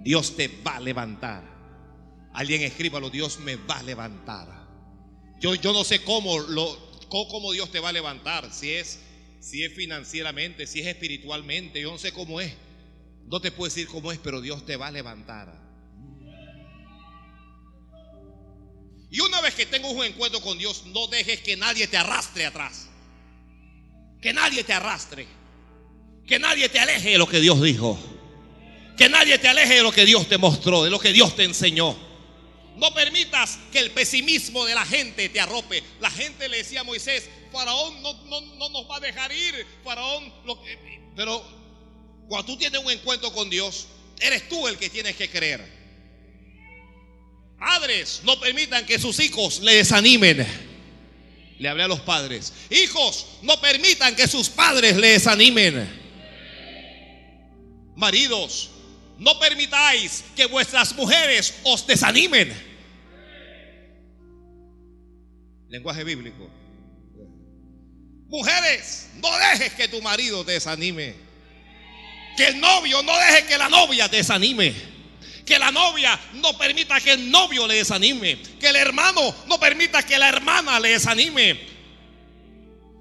Dios 0.00 0.36
te 0.36 0.48
va 0.48 0.76
a 0.76 0.80
levantar. 0.80 1.42
Alguien 2.32 2.62
escríbalo, 2.62 3.10
Dios 3.10 3.38
me 3.40 3.56
va 3.56 3.78
a 3.78 3.82
levantar. 3.82 4.68
Yo, 5.40 5.54
yo 5.54 5.72
no 5.72 5.84
sé 5.84 6.02
cómo, 6.02 6.38
lo, 6.38 6.78
cómo 7.08 7.52
Dios 7.52 7.70
te 7.70 7.80
va 7.80 7.88
a 7.88 7.92
levantar, 7.92 8.52
si 8.52 8.72
es, 8.72 9.00
si 9.40 9.64
es 9.64 9.74
financieramente, 9.74 10.66
si 10.66 10.80
es 10.80 10.86
espiritualmente, 10.86 11.80
yo 11.80 11.90
no 11.90 11.98
sé 11.98 12.12
cómo 12.12 12.40
es. 12.40 12.52
No 13.26 13.40
te 13.40 13.50
puedo 13.50 13.68
decir 13.68 13.86
cómo 13.86 14.12
es, 14.12 14.18
pero 14.18 14.40
Dios 14.40 14.64
te 14.66 14.76
va 14.76 14.88
a 14.88 14.92
levantar. 14.92 15.59
Y 19.10 19.20
una 19.20 19.40
vez 19.40 19.54
que 19.54 19.66
tengas 19.66 19.90
un 19.90 20.04
encuentro 20.04 20.40
con 20.40 20.56
Dios, 20.56 20.84
no 20.86 21.08
dejes 21.08 21.40
que 21.40 21.56
nadie 21.56 21.88
te 21.88 21.96
arrastre 21.96 22.46
atrás. 22.46 22.88
Que 24.22 24.32
nadie 24.32 24.62
te 24.62 24.72
arrastre. 24.72 25.26
Que 26.26 26.38
nadie 26.38 26.68
te 26.68 26.78
aleje 26.78 27.10
de 27.10 27.18
lo 27.18 27.28
que 27.28 27.40
Dios 27.40 27.60
dijo. 27.60 27.98
Que 28.96 29.08
nadie 29.08 29.38
te 29.38 29.48
aleje 29.48 29.76
de 29.76 29.82
lo 29.82 29.90
que 29.90 30.04
Dios 30.04 30.28
te 30.28 30.38
mostró, 30.38 30.84
de 30.84 30.90
lo 30.90 31.00
que 31.00 31.12
Dios 31.12 31.34
te 31.34 31.42
enseñó. 31.42 31.96
No 32.76 32.94
permitas 32.94 33.58
que 33.72 33.80
el 33.80 33.90
pesimismo 33.90 34.64
de 34.64 34.74
la 34.74 34.86
gente 34.86 35.28
te 35.28 35.40
arrope. 35.40 35.82
La 36.00 36.10
gente 36.10 36.48
le 36.48 36.58
decía 36.58 36.82
a 36.82 36.84
Moisés, 36.84 37.28
Faraón 37.50 38.00
no, 38.02 38.70
nos 38.70 38.88
va 38.88 38.98
a 38.98 39.00
dejar 39.00 39.32
ir. 39.32 39.66
Faraón, 39.82 40.32
pero 41.16 41.44
cuando 42.28 42.46
tú 42.46 42.56
tienes 42.58 42.80
un 42.80 42.90
encuentro 42.92 43.32
con 43.32 43.50
Dios, 43.50 43.88
eres 44.20 44.48
tú 44.48 44.68
el 44.68 44.78
que 44.78 44.88
tienes 44.88 45.16
que 45.16 45.28
creer. 45.28 45.79
Padres, 47.60 48.22
no 48.24 48.40
permitan 48.40 48.86
que 48.86 48.98
sus 48.98 49.20
hijos 49.20 49.60
le 49.60 49.74
desanimen. 49.74 50.46
Le 51.58 51.68
hablé 51.68 51.82
a 51.82 51.88
los 51.88 52.00
padres. 52.00 52.54
Hijos, 52.70 53.26
no 53.42 53.60
permitan 53.60 54.16
que 54.16 54.26
sus 54.26 54.48
padres 54.48 54.96
le 54.96 55.08
desanimen. 55.08 56.00
Maridos, 57.94 58.70
no 59.18 59.38
permitáis 59.38 60.24
que 60.34 60.46
vuestras 60.46 60.94
mujeres 60.96 61.54
os 61.62 61.86
desanimen. 61.86 62.50
Lenguaje 65.68 66.02
bíblico. 66.02 66.50
Mujeres, 68.28 69.10
no 69.16 69.28
dejes 69.36 69.74
que 69.74 69.86
tu 69.86 70.00
marido 70.00 70.46
te 70.46 70.52
desanime. 70.52 71.14
Que 72.38 72.46
el 72.46 72.58
novio 72.58 73.02
no 73.02 73.12
deje 73.18 73.44
que 73.44 73.58
la 73.58 73.68
novia 73.68 74.08
te 74.08 74.16
desanime. 74.16 74.99
Que 75.50 75.58
la 75.58 75.72
novia 75.72 76.16
no 76.34 76.56
permita 76.56 77.00
que 77.00 77.10
el 77.10 77.28
novio 77.28 77.66
le 77.66 77.74
desanime. 77.74 78.40
Que 78.60 78.68
el 78.68 78.76
hermano 78.76 79.34
no 79.48 79.58
permita 79.58 80.00
que 80.04 80.16
la 80.16 80.28
hermana 80.28 80.78
le 80.78 80.90
desanime. 80.90 81.58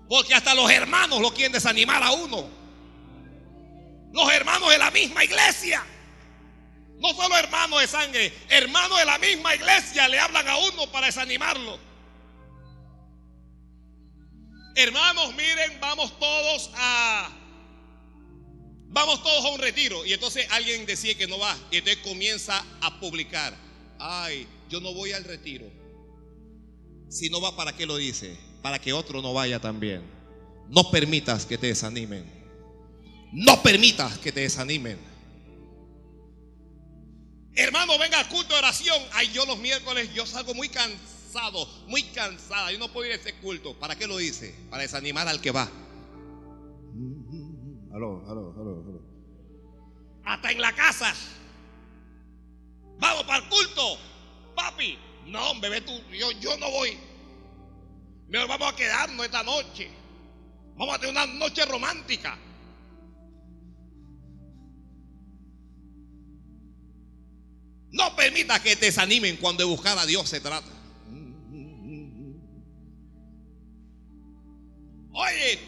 Porque 0.09 0.33
hasta 0.33 0.55
los 0.55 0.67
hermanos 0.71 1.21
lo 1.21 1.31
quieren 1.31 1.51
desanimar 1.51 2.01
a 2.01 2.09
uno. 2.09 2.49
Los 4.11 4.33
hermanos 4.33 4.67
de 4.71 4.79
la 4.79 4.89
misma 4.89 5.23
iglesia. 5.23 5.85
No 6.97 7.13
solo 7.13 7.37
hermanos 7.37 7.81
de 7.81 7.87
sangre, 7.87 8.33
hermanos 8.49 8.97
de 8.97 9.05
la 9.05 9.19
misma 9.19 9.53
iglesia 9.53 10.07
le 10.07 10.19
hablan 10.19 10.47
a 10.47 10.57
uno 10.57 10.91
para 10.91 11.05
desanimarlo. 11.05 11.79
Hermanos, 14.73 15.35
miren, 15.35 15.79
vamos 15.79 16.17
todos 16.17 16.71
a 16.73 17.29
Vamos 18.91 19.21
todos 19.21 19.45
a 19.45 19.49
un 19.49 19.59
retiro. 19.59 20.05
Y 20.05 20.13
entonces 20.13 20.47
alguien 20.51 20.85
decía 20.85 21.15
que 21.15 21.27
no 21.27 21.37
va. 21.37 21.55
Y 21.71 21.77
entonces 21.77 22.03
comienza 22.03 22.63
a 22.81 22.99
publicar. 22.99 23.55
Ay, 23.99 24.47
yo 24.69 24.79
no 24.79 24.93
voy 24.93 25.11
al 25.11 25.23
retiro. 25.23 25.65
Si 27.09 27.29
no 27.29 27.41
va, 27.41 27.55
¿para 27.55 27.75
qué 27.75 27.85
lo 27.85 27.97
dice? 27.97 28.35
Para 28.61 28.79
que 28.79 28.93
otro 28.93 29.21
no 29.21 29.33
vaya 29.33 29.59
también. 29.59 30.03
No 30.69 30.91
permitas 30.91 31.45
que 31.45 31.57
te 31.57 31.67
desanimen. 31.67 32.25
No 33.31 33.61
permitas 33.61 34.17
que 34.17 34.31
te 34.31 34.41
desanimen. 34.41 34.99
Hermano, 37.55 37.97
venga 37.99 38.19
al 38.19 38.29
culto 38.29 38.53
de 38.53 38.59
oración. 38.59 39.01
Ay, 39.13 39.31
yo 39.33 39.45
los 39.45 39.57
miércoles, 39.59 40.09
yo 40.13 40.25
salgo 40.25 40.53
muy 40.53 40.69
cansado, 40.69 41.67
muy 41.87 42.03
cansada. 42.03 42.71
Yo 42.71 42.79
no 42.79 42.91
puedo 42.91 43.07
ir 43.07 43.13
a 43.13 43.15
ese 43.15 43.33
culto. 43.35 43.77
¿Para 43.77 43.95
qué 43.95 44.07
lo 44.07 44.17
dice? 44.17 44.55
Para 44.69 44.83
desanimar 44.83 45.27
al 45.27 45.41
que 45.41 45.51
va. 45.51 45.69
Aló, 47.99 48.23
aló, 48.29 48.53
aló, 48.57 48.83
aló. 48.87 49.01
Hasta 50.23 50.51
en 50.51 50.61
la 50.61 50.73
casa. 50.73 51.13
Vamos 52.97 53.23
para 53.25 53.43
el 53.43 53.49
culto. 53.49 53.97
Papi. 54.55 54.97
No, 55.25 55.59
bebé, 55.59 55.81
tú, 55.81 55.91
yo, 56.17 56.31
yo 56.39 56.57
no 56.59 56.71
voy. 56.71 56.97
Mejor 58.29 58.47
vamos 58.47 58.71
a 58.71 58.75
quedarnos 58.77 59.25
esta 59.25 59.43
noche. 59.43 59.89
Vamos 60.77 60.95
a 60.95 60.99
tener 60.99 61.11
una 61.13 61.25
noche 61.25 61.65
romántica. 61.65 62.37
No 67.91 68.15
permita 68.15 68.63
que 68.63 68.77
te 68.77 68.85
desanimen 68.85 69.35
cuando 69.35 69.65
de 69.65 69.69
buscar 69.69 69.97
a 69.97 70.05
Dios 70.05 70.29
se 70.29 70.39
trata. 70.39 70.71
Oye, 75.11 75.59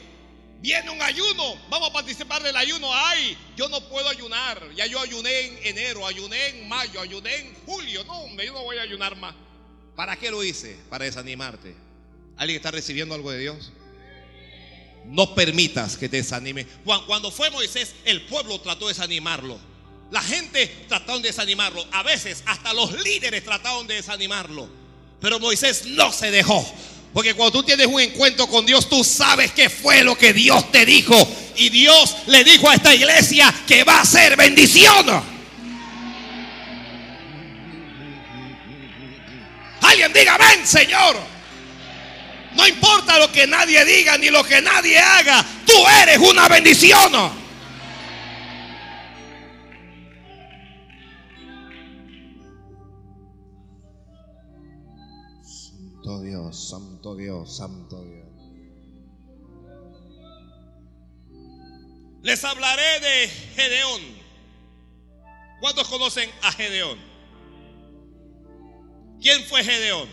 Viene 0.62 0.92
un 0.92 1.02
ayuno, 1.02 1.56
vamos 1.70 1.90
a 1.90 1.94
participar 1.94 2.44
del 2.44 2.56
ayuno. 2.56 2.88
Ay, 2.94 3.36
yo 3.58 3.68
no 3.68 3.82
puedo 3.90 4.08
ayunar. 4.08 4.62
Ya 4.76 4.86
yo 4.86 5.00
ayuné 5.00 5.40
en 5.40 5.60
enero, 5.66 6.06
ayuné 6.06 6.50
en 6.50 6.70
mayo, 6.70 7.02
ayuné 7.02 7.36
en 7.36 7.56
julio. 7.66 8.04
No, 8.04 8.14
hombre, 8.22 8.46
yo 8.46 8.54
no 8.54 8.64
voy 8.64 8.78
a 8.78 8.84
ayunar 8.84 9.16
más. 9.18 9.34
¿Para 9.96 10.18
qué 10.18 10.30
lo 10.30 10.44
hice? 10.44 10.78
Para 10.90 11.06
desanimarte. 11.06 11.76
¿Alguien 12.38 12.58
está 12.58 12.70
recibiendo 12.70 13.16
algo 13.16 13.32
de 13.32 13.40
Dios? 13.40 13.72
No 15.06 15.34
permitas 15.34 15.98
que 15.98 16.08
te 16.08 16.18
desanime. 16.18 16.68
Cuando 17.08 17.32
fue 17.32 17.50
Moisés, 17.50 17.96
el 18.06 18.22
pueblo 18.28 18.62
trató 18.62 18.86
de 18.86 18.94
desanimarlo. 18.94 19.60
La 20.12 20.22
gente 20.22 20.68
trató 20.88 21.18
de 21.18 21.30
desanimarlo. 21.30 21.84
A 21.92 22.04
veces 22.04 22.44
hasta 22.46 22.72
los 22.74 23.02
líderes 23.02 23.44
trataron 23.44 23.88
de 23.88 23.96
desanimarlo. 23.96 24.70
Pero 25.20 25.40
Moisés 25.40 25.88
no 25.88 26.12
se 26.12 26.30
dejó. 26.30 26.64
Porque 27.14 27.34
cuando 27.34 27.60
tú 27.60 27.64
tienes 27.64 27.88
un 27.88 28.00
encuentro 28.00 28.48
con 28.48 28.66
Dios, 28.66 28.88
tú 28.88 29.04
sabes 29.04 29.52
qué 29.52 29.70
fue 29.70 30.04
lo 30.04 30.18
que 30.18 30.32
Dios 30.34 30.72
te 30.72 30.86
dijo. 30.86 31.16
Y 31.58 31.70
Dios 31.70 32.16
le 32.28 32.44
dijo 32.44 32.70
a 32.70 32.76
esta 32.76 32.94
iglesia 32.94 33.54
que 33.68 33.84
va 33.84 34.00
a 34.00 34.06
ser 34.06 34.38
bendición. 34.38 35.06
Alguien 39.82 40.14
diga, 40.14 40.38
ven 40.38 40.66
Señor. 40.66 41.18
No 42.56 42.68
importa 42.68 43.20
lo 43.20 43.32
que 43.32 43.48
nadie 43.48 43.84
diga 43.86 44.18
ni 44.18 44.30
lo 44.30 44.44
que 44.44 44.62
nadie 44.62 44.98
haga, 45.00 45.46
tú 45.66 45.74
eres 46.02 46.18
una 46.18 46.48
bendición. 46.48 47.41
Santo 56.02 56.22
Dios, 56.24 56.70
Santo 56.70 57.16
Dios, 57.16 57.58
Santo 57.58 58.04
Dios. 58.04 58.26
Les 62.24 62.44
hablaré 62.44 63.00
de 63.00 63.28
Gedeón. 63.28 64.02
¿Cuántos 65.60 65.88
conocen 65.88 66.28
a 66.42 66.52
Gedeón? 66.54 66.98
¿Quién 69.22 69.44
fue 69.44 69.64
Gedeón? 69.64 70.10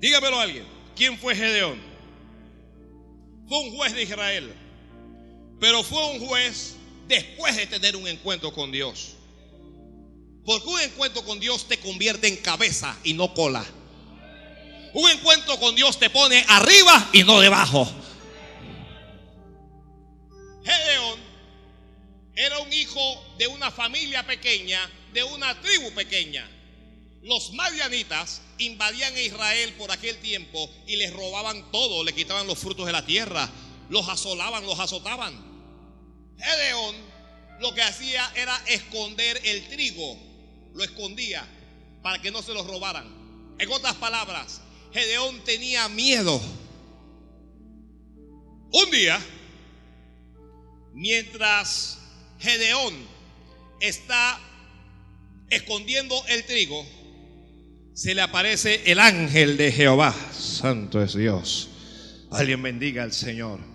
Dígamelo 0.00 0.38
a 0.38 0.42
alguien. 0.42 0.66
¿Quién 0.94 1.16
fue 1.16 1.34
Gedeón? 1.34 1.80
Fue 3.48 3.58
un 3.58 3.74
juez 3.74 3.94
de 3.94 4.02
Israel. 4.02 4.52
Pero 5.58 5.82
fue 5.82 6.12
un 6.12 6.26
juez 6.26 6.76
después 7.08 7.56
de 7.56 7.66
tener 7.66 7.96
un 7.96 8.06
encuentro 8.06 8.52
con 8.52 8.70
Dios. 8.70 9.11
Porque 10.44 10.68
un 10.68 10.80
encuentro 10.80 11.24
con 11.24 11.38
Dios 11.38 11.68
te 11.68 11.78
convierte 11.78 12.26
en 12.26 12.36
cabeza 12.36 12.96
y 13.04 13.14
no 13.14 13.32
cola. 13.32 13.64
Un 14.94 15.10
encuentro 15.10 15.58
con 15.58 15.74
Dios 15.74 15.98
te 15.98 16.10
pone 16.10 16.44
arriba 16.48 17.10
y 17.12 17.22
no 17.22 17.40
debajo. 17.40 17.90
Gedeón 20.64 21.20
era 22.34 22.58
un 22.58 22.72
hijo 22.72 23.24
de 23.38 23.46
una 23.46 23.70
familia 23.70 24.26
pequeña, 24.26 24.90
de 25.12 25.22
una 25.24 25.60
tribu 25.60 25.92
pequeña. 25.92 26.48
Los 27.22 27.52
madianitas 27.52 28.42
invadían 28.58 29.14
a 29.14 29.20
Israel 29.20 29.72
por 29.74 29.92
aquel 29.92 30.18
tiempo 30.18 30.68
y 30.86 30.96
les 30.96 31.12
robaban 31.12 31.70
todo, 31.70 32.02
le 32.02 32.12
quitaban 32.12 32.48
los 32.48 32.58
frutos 32.58 32.84
de 32.86 32.92
la 32.92 33.06
tierra, 33.06 33.48
los 33.88 34.08
asolaban, 34.08 34.66
los 34.66 34.78
azotaban. 34.80 35.52
Gedeón 36.36 36.96
lo 37.60 37.72
que 37.74 37.82
hacía 37.82 38.30
era 38.34 38.60
esconder 38.66 39.40
el 39.44 39.68
trigo 39.68 40.31
lo 40.74 40.84
escondía 40.84 41.46
para 42.02 42.20
que 42.20 42.30
no 42.30 42.42
se 42.42 42.54
lo 42.54 42.64
robaran. 42.64 43.06
En 43.58 43.70
otras 43.70 43.94
palabras, 43.94 44.60
Gedeón 44.92 45.42
tenía 45.44 45.88
miedo. 45.88 46.40
Un 48.72 48.90
día, 48.90 49.20
mientras 50.92 51.98
Gedeón 52.38 52.94
está 53.80 54.40
escondiendo 55.50 56.14
el 56.28 56.44
trigo, 56.44 56.84
se 57.94 58.14
le 58.14 58.22
aparece 58.22 58.82
el 58.90 58.98
ángel 58.98 59.56
de 59.56 59.70
Jehová. 59.70 60.14
Santo 60.32 61.02
es 61.02 61.14
Dios. 61.14 61.68
Alguien 62.30 62.62
bendiga 62.62 63.02
al 63.02 63.12
Señor. 63.12 63.71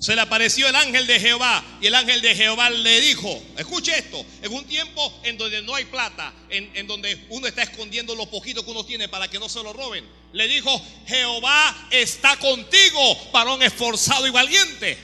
Se 0.00 0.14
le 0.14 0.22
apareció 0.22 0.66
el 0.66 0.74
ángel 0.74 1.06
de 1.06 1.20
Jehová 1.20 1.62
y 1.78 1.86
el 1.86 1.94
ángel 1.94 2.22
de 2.22 2.34
Jehová 2.34 2.70
le 2.70 3.00
dijo, 3.02 3.42
escuche 3.58 3.98
esto, 3.98 4.24
en 4.40 4.50
un 4.50 4.64
tiempo 4.64 5.12
en 5.24 5.36
donde 5.36 5.60
no 5.60 5.74
hay 5.74 5.84
plata, 5.84 6.32
en, 6.48 6.74
en, 6.74 6.86
donde 6.86 7.26
uno 7.28 7.46
está 7.46 7.64
escondiendo 7.64 8.14
lo 8.14 8.24
poquito 8.30 8.64
que 8.64 8.70
uno 8.70 8.82
tiene 8.82 9.10
para 9.10 9.28
que 9.28 9.38
no 9.38 9.46
se 9.46 9.62
lo 9.62 9.74
roben, 9.74 10.08
le 10.32 10.48
dijo, 10.48 10.70
Jehová 11.06 11.88
está 11.90 12.38
contigo, 12.38 13.30
varón 13.30 13.62
esforzado 13.62 14.26
y 14.26 14.30
valiente. 14.30 14.96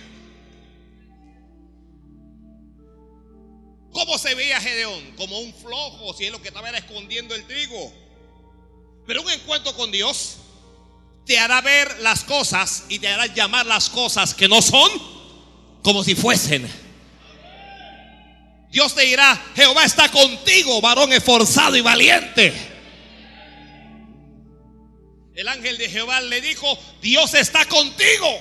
¿Cómo 3.93 4.17
se 4.17 4.35
veía 4.35 4.63
Gedeón? 4.63 5.13
Como 5.13 5.41
un 5.41 5.53
flojo, 5.53 6.15
si 6.15 6.25
es 6.25 6.33
lo 6.33 6.41
que 6.41 6.49
estaba 6.49 6.71
era 6.71 6.79
escondiendo 6.79 7.35
el 7.35 7.47
trigo. 7.47 7.93
Pero 9.07 9.21
un 9.21 9.31
encuentro 9.31 9.75
con 9.75 9.93
Dios 9.93 10.39
te 11.27 11.39
hará 11.39 11.61
ver 11.61 11.99
las 12.01 12.23
cosas 12.23 12.85
y 12.89 13.01
te 13.01 13.09
hará 13.09 13.27
llamar 13.27 13.67
las 13.67 13.91
cosas 13.91 14.33
que 14.33 14.49
no 14.49 14.63
son 14.63 14.91
como 15.83 16.05
si 16.05 16.15
fuesen. 16.15 16.71
Dios 18.71 18.95
te 18.95 19.03
dirá, 19.03 19.41
Jehová 19.57 19.85
está 19.85 20.09
contigo, 20.09 20.81
varón 20.81 21.13
esforzado 21.13 21.77
y 21.77 21.81
valiente. 21.81 22.55
El 25.35 25.49
ángel 25.49 25.77
de 25.79 25.89
Jehová 25.89 26.21
le 26.21 26.41
dijo, 26.41 26.79
Dios 27.03 27.35
está 27.35 27.65
contigo. 27.67 28.41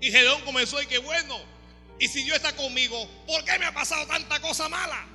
Y 0.00 0.10
Gedeón 0.10 0.40
comenzó 0.42 0.80
y 0.80 0.86
que 0.86 0.98
bueno, 0.98 1.38
y 1.98 2.08
si 2.08 2.22
Dios 2.22 2.36
está 2.36 2.54
conmigo, 2.54 3.06
¿por 3.26 3.44
qué 3.44 3.58
me 3.58 3.66
ha 3.66 3.74
pasado 3.74 4.06
tanta 4.06 4.40
cosa 4.40 4.68
mala? 4.68 5.06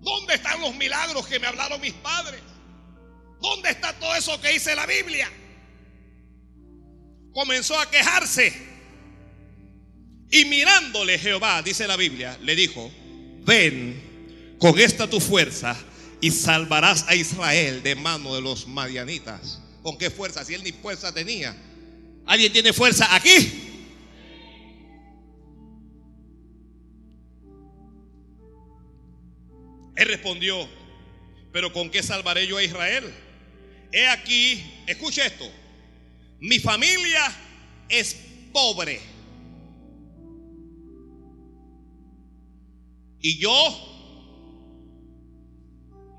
¿Dónde 0.00 0.34
están 0.34 0.60
los 0.60 0.74
milagros 0.76 1.26
que 1.26 1.38
me 1.38 1.46
hablaron 1.48 1.80
mis 1.80 1.92
padres? 1.94 2.40
¿Dónde 3.40 3.70
está 3.70 3.92
todo 3.98 4.14
eso 4.14 4.40
que 4.40 4.52
dice 4.52 4.74
la 4.74 4.86
Biblia? 4.86 5.30
Comenzó 7.32 7.78
a 7.78 7.90
quejarse. 7.90 8.52
Y 10.30 10.44
mirándole 10.44 11.18
Jehová, 11.18 11.62
dice 11.62 11.86
la 11.86 11.96
Biblia, 11.96 12.36
le 12.42 12.54
dijo, 12.54 12.90
ven 13.44 14.56
con 14.58 14.78
esta 14.78 15.08
tu 15.08 15.20
fuerza 15.20 15.76
y 16.20 16.30
salvarás 16.30 17.06
a 17.08 17.14
Israel 17.14 17.82
de 17.82 17.94
mano 17.94 18.34
de 18.34 18.42
los 18.42 18.66
madianitas. 18.66 19.60
¿Con 19.82 19.96
qué 19.96 20.10
fuerza? 20.10 20.44
Si 20.44 20.54
él 20.54 20.62
ni 20.62 20.72
fuerza 20.72 21.14
tenía. 21.14 21.56
¿Alguien 22.26 22.52
tiene 22.52 22.72
fuerza 22.72 23.14
aquí? 23.14 23.64
Él 29.96 30.08
respondió, 30.08 30.68
pero 31.52 31.72
¿con 31.72 31.90
qué 31.90 32.02
salvaré 32.02 32.46
yo 32.46 32.56
a 32.58 32.62
Israel? 32.62 33.12
He 33.92 34.06
aquí, 34.06 34.62
escuche 34.86 35.24
esto, 35.24 35.50
mi 36.40 36.58
familia 36.58 37.34
es 37.88 38.16
pobre. 38.52 39.00
Y 43.20 43.38
yo, 43.38 43.54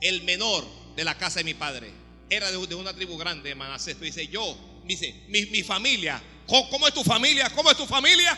el 0.02 0.24
menor 0.24 0.66
de 0.96 1.04
la 1.04 1.18
casa 1.18 1.40
de 1.40 1.46
mi 1.46 1.54
padre, 1.54 1.92
era 2.30 2.52
de, 2.52 2.76
una 2.76 2.94
tribu 2.94 3.18
grande, 3.18 3.56
Manasés. 3.56 4.00
Dice, 4.00 4.28
yo, 4.28 4.58
dice, 4.86 5.24
mi, 5.30 5.46
mi 5.48 5.64
familia, 5.64 6.22
¿cómo, 6.48 6.70
¿cómo 6.70 6.88
es 6.88 6.94
tu 6.94 7.04
familia? 7.04 7.50
¿Cómo 7.52 7.72
es 7.72 7.78
tu 7.78 7.86
familia? 7.86 8.38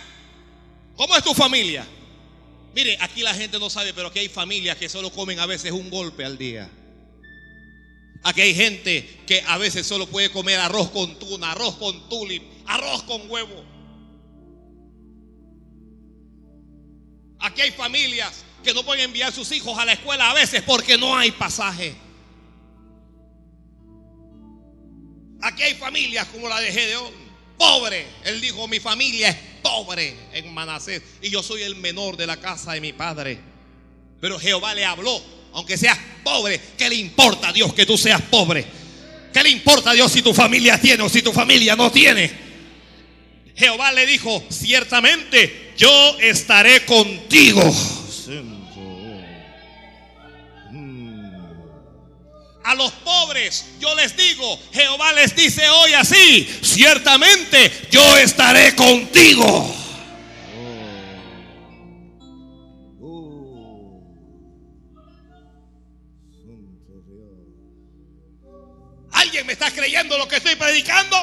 ¿Cómo 0.95 1.15
es 1.15 1.23
tu 1.23 1.33
familia? 1.33 1.87
Mire, 2.73 2.97
aquí 3.01 3.21
la 3.21 3.33
gente 3.33 3.59
no 3.59 3.69
sabe, 3.69 3.93
pero 3.93 4.09
aquí 4.09 4.19
hay 4.19 4.29
familias 4.29 4.77
que 4.77 4.87
solo 4.87 5.11
comen 5.11 5.39
a 5.39 5.45
veces 5.45 5.71
un 5.71 5.89
golpe 5.89 6.23
al 6.23 6.37
día. 6.37 6.69
Aquí 8.23 8.41
hay 8.41 8.53
gente 8.53 9.23
que 9.25 9.41
a 9.47 9.57
veces 9.57 9.85
solo 9.87 10.07
puede 10.07 10.31
comer 10.31 10.59
arroz 10.59 10.91
con 10.91 11.17
tuna, 11.17 11.51
arroz 11.51 11.75
con 11.77 12.07
tulip, 12.07 12.43
arroz 12.67 13.03
con 13.03 13.29
huevo. 13.29 13.65
Aquí 17.39 17.61
hay 17.61 17.71
familias 17.71 18.43
que 18.63 18.73
no 18.73 18.83
pueden 18.83 19.05
enviar 19.05 19.33
sus 19.33 19.51
hijos 19.51 19.77
a 19.77 19.85
la 19.85 19.93
escuela 19.93 20.29
a 20.29 20.33
veces 20.35 20.61
porque 20.61 20.97
no 20.97 21.17
hay 21.17 21.31
pasaje. 21.31 21.95
Aquí 25.41 25.63
hay 25.63 25.73
familias 25.73 26.27
como 26.27 26.47
la 26.47 26.59
de 26.59 26.71
Gedeón, 26.71 27.11
pobre. 27.57 28.05
Él 28.23 28.39
dijo, 28.39 28.67
mi 28.67 28.79
familia 28.79 29.29
es 29.29 29.37
pobre 29.63 30.15
en 30.33 30.53
Manasés 30.53 31.01
y 31.23 31.31
yo 31.31 31.41
soy 31.41 31.63
el 31.63 31.75
menor 31.75 32.15
de 32.15 32.27
la 32.27 32.37
casa 32.37 32.73
de 32.73 32.81
mi 32.81 32.93
padre. 32.93 33.39
Pero 34.19 34.39
Jehová 34.39 34.75
le 34.75 34.85
habló, 34.85 35.19
aunque 35.53 35.77
seas 35.77 35.97
pobre, 36.23 36.59
¿qué 36.77 36.89
le 36.89 36.95
importa 36.95 37.49
a 37.49 37.53
Dios 37.53 37.73
que 37.73 37.85
tú 37.85 37.97
seas 37.97 38.21
pobre? 38.21 38.65
¿Qué 39.33 39.43
le 39.43 39.49
importa 39.49 39.91
a 39.91 39.93
Dios 39.93 40.11
si 40.11 40.21
tu 40.21 40.33
familia 40.33 40.79
tiene 40.79 41.03
o 41.03 41.09
si 41.09 41.21
tu 41.21 41.31
familia 41.31 41.75
no 41.75 41.91
tiene? 41.91 42.31
Jehová 43.55 43.91
le 43.91 44.05
dijo, 44.05 44.43
ciertamente 44.49 45.73
yo 45.77 46.17
estaré 46.19 46.85
contigo. 46.85 47.61
A 52.63 52.75
los 52.75 52.91
pobres 52.91 53.65
yo 53.79 53.93
les 53.95 54.15
digo, 54.15 54.59
Jehová 54.71 55.13
les 55.13 55.35
dice 55.35 55.67
hoy 55.69 55.93
así, 55.93 56.47
ciertamente 56.61 57.71
yo 57.91 58.17
estaré 58.17 58.75
contigo. 58.75 59.80
¿Alguien 69.31 69.47
me 69.47 69.53
está 69.53 69.71
creyendo 69.71 70.17
lo 70.17 70.27
que 70.27 70.35
estoy 70.35 70.55
predicando? 70.57 71.15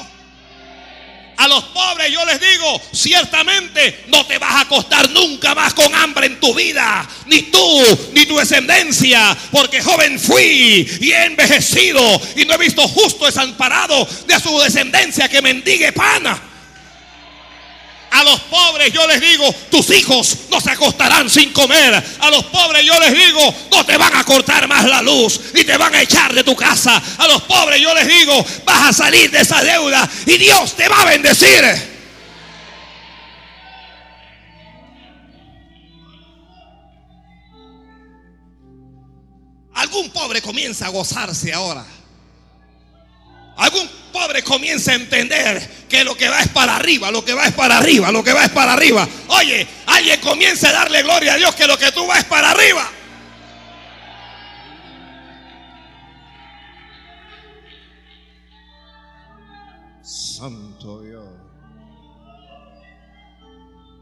A 1.37 1.47
los 1.47 1.63
pobres 1.65 2.11
yo 2.11 2.25
les 2.25 2.41
digo, 2.41 2.81
ciertamente 2.91 4.05
no 4.07 4.25
te 4.25 4.39
vas 4.39 4.51
a 4.51 4.61
acostar 4.63 5.11
nunca 5.11 5.55
más 5.55 5.75
con 5.75 5.95
hambre 5.95 6.29
en 6.29 6.41
tu 6.41 6.55
vida, 6.55 7.07
ni 7.27 7.43
tú, 7.43 8.11
ni 8.15 8.25
tu 8.25 8.39
descendencia, 8.39 9.37
porque 9.51 9.83
joven 9.83 10.19
fui 10.19 10.89
y 11.03 11.13
he 11.13 11.27
envejecido 11.27 12.01
y 12.35 12.47
no 12.47 12.55
he 12.55 12.57
visto 12.57 12.89
justo 12.89 13.27
desamparado 13.27 14.09
de 14.27 14.41
su 14.41 14.59
descendencia 14.59 15.29
que 15.29 15.43
mendigue 15.43 15.93
pana. 15.93 16.41
A 18.19 18.25
los 18.25 18.41
pobres 18.41 18.93
yo 18.93 19.07
les 19.07 19.21
digo, 19.21 19.49
tus 19.71 19.91
hijos 19.91 20.39
no 20.51 20.61
se 20.61 20.73
acostarán 20.73 21.31
sin 21.31 21.53
comer. 21.53 21.95
A 22.19 22.31
los 22.31 22.43
pobres 22.47 22.85
yo 22.85 22.99
les 22.99 23.13
digo, 23.13 23.55
no 23.71 23.87
te 23.87 23.97
van 23.97 24.13
a 24.17 24.25
cortar 24.25 24.67
más 24.67 24.85
la 24.87 25.01
luz 25.03 25.41
y 25.55 25.63
te 25.63 25.77
van 25.77 25.95
a 25.95 26.03
echar 26.03 26.35
de 26.35 26.43
tu 26.43 26.57
casa. 26.57 27.01
A 27.17 27.29
los 27.29 27.43
pobres 27.43 27.81
yo 27.81 27.95
les 27.95 28.09
digo, 28.09 28.45
vas 28.65 28.89
a 28.89 28.93
salir 28.93 29.31
de 29.31 29.39
esa 29.39 29.63
deuda 29.63 30.11
y 30.27 30.37
Dios 30.37 30.75
te 30.75 30.89
va 30.89 31.03
a 31.03 31.05
bendecir. 31.05 31.65
Algún 39.75 40.11
pobre 40.11 40.43
comienza 40.43 40.87
a 40.87 40.89
gozarse 40.89 41.53
ahora. 41.53 41.87
Algún 43.57 43.89
pobre 44.09 44.43
comienza 44.43 44.93
a 44.93 44.95
entender 44.95 45.87
que 45.89 46.05
lo 46.05 46.17
que 46.17 46.29
va 46.29 46.41
es 46.41 46.49
para 46.49 46.77
arriba, 46.77 47.11
lo 47.11 47.25
que 47.25 47.35
va 47.35 47.47
es 47.47 47.55
para 47.55 47.79
arriba, 47.79 48.13
lo 48.13 48.23
que 48.23 48.33
va 48.33 48.45
es 48.45 48.51
para 48.51 48.73
arriba. 48.73 49.09
Oye, 49.29 49.67
alguien 49.87 50.21
comienza 50.21 50.69
a 50.71 50.73
darle 50.73 51.03
gloria 51.03 51.35
a 51.35 51.37
Dios 51.37 51.55
que 51.55 51.67
lo 51.67 51.79
que 51.79 51.93
tú 51.93 52.07
vas 52.07 52.19
es 52.19 52.25
para 52.25 52.51
arriba. 52.51 52.91
Santo 60.03 61.03
Dios. 61.03 61.25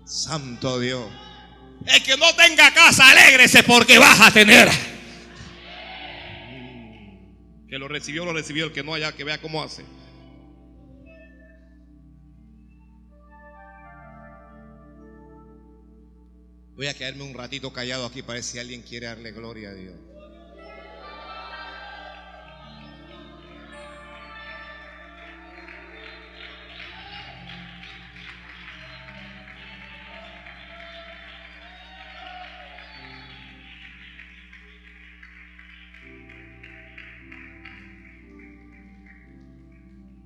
Santo 0.05 0.79
Dios. 0.79 1.11
El 1.87 2.03
que 2.03 2.17
no 2.17 2.35
tenga 2.35 2.73
casa, 2.73 3.09
alégrese 3.09 3.63
porque 3.63 3.99
vas 3.99 4.21
a 4.21 4.31
tener. 4.31 4.69
Que 7.69 7.79
lo 7.79 7.89
recibió, 7.89 8.25
lo 8.25 8.33
recibió. 8.33 8.67
El 8.67 8.73
que 8.73 8.83
no 8.83 8.95
haya, 8.95 9.13
que 9.13 9.25
vea 9.25 9.41
cómo 9.41 9.63
hace. 9.63 9.85
Voy 16.77 16.89
a 16.89 16.95
quedarme 16.95 17.23
un 17.23 17.33
ratito 17.33 17.73
callado 17.73 18.05
aquí 18.05 18.21
para 18.21 18.35
ver 18.35 18.43
si 18.43 18.59
alguien 18.59 18.83
quiere 18.83 19.07
darle 19.07 19.33
gloria 19.33 19.71
a 19.71 19.73
Dios. 19.73 19.95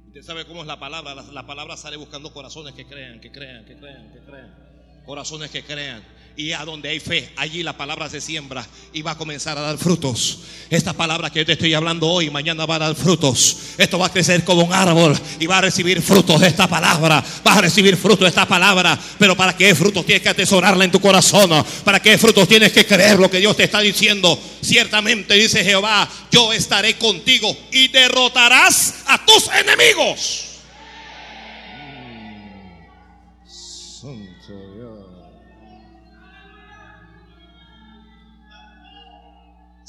Usted 0.09 0.23
sabe 0.23 0.45
cómo 0.47 0.63
es 0.63 0.67
la 0.67 0.81
palabra. 0.81 1.15
La, 1.15 1.23
la 1.23 1.47
palabra 1.47 1.77
sale 1.77 1.97
buscando 1.97 2.33
corazones 2.33 2.75
que 2.75 2.87
crean, 2.87 3.21
que 3.21 3.31
crean, 3.31 3.65
que 3.65 3.77
crean, 3.77 4.13
que 4.13 4.19
crean. 4.19 5.03
Corazones 5.07 5.53
que 5.53 5.63
crean. 5.63 6.03
Y 6.37 6.53
a 6.53 6.65
donde 6.65 6.89
hay 6.89 7.01
fe, 7.01 7.31
allí 7.37 7.63
la 7.63 7.77
palabra 7.77 8.09
se 8.09 8.21
siembra 8.21 8.67
y 8.93 9.03
va 9.03 9.13
a 9.13 9.19
comenzar 9.19 9.59
a 9.59 9.61
dar 9.61 9.77
frutos. 9.77 10.39
Esta 10.71 10.93
palabra 10.93 11.31
que 11.31 11.41
yo 11.41 11.47
te 11.47 11.53
estoy 11.53 11.75
hablando 11.75 12.09
hoy, 12.09 12.31
mañana 12.31 12.65
va 12.65 12.77
a 12.77 12.79
dar 12.79 12.95
frutos. 12.95 13.57
Esto 13.77 13.99
va 13.99 14.07
a 14.07 14.13
crecer 14.13 14.45
como 14.45 14.63
un 14.63 14.73
árbol 14.73 15.19
y 15.39 15.47
va 15.47 15.59
a 15.59 15.63
recibir 15.63 16.01
frutos 16.01 16.41
de 16.41 16.49
esta 16.49 16.67
palabra. 16.67 17.23
Vas 17.45 17.59
a 17.59 17.61
recibir 17.61 17.97
frutos 17.97 18.21
de 18.21 18.29
esta 18.29 18.47
palabra. 18.47 18.99
Pero 19.19 19.37
para 19.37 19.57
que 19.57 19.75
frutos 19.75 20.07
tienes 20.07 20.23
que 20.23 20.29
atesorarla 20.29 20.85
en 20.85 20.91
tu 20.91 21.01
corazón. 21.01 21.51
Para 21.85 22.01
que 22.01 22.17
frutos 22.17 22.49
tienes 22.49 22.73
que 22.73 22.87
creer 22.87 23.19
lo 23.19 23.31
que 23.31 23.39
Dios 23.39 23.57
te 23.57 23.65
está 23.65 23.81
diciendo. 23.81 24.39
Ciertamente 24.63 25.35
dice 25.35 25.65
Jehová, 25.65 26.09
yo 26.31 26.53
estaré 26.53 26.97
contigo 26.97 27.55
y 27.73 27.89
derrotarás 27.89 28.95
a 29.07 29.25
tus 29.25 29.49
enemigos. 29.49 30.50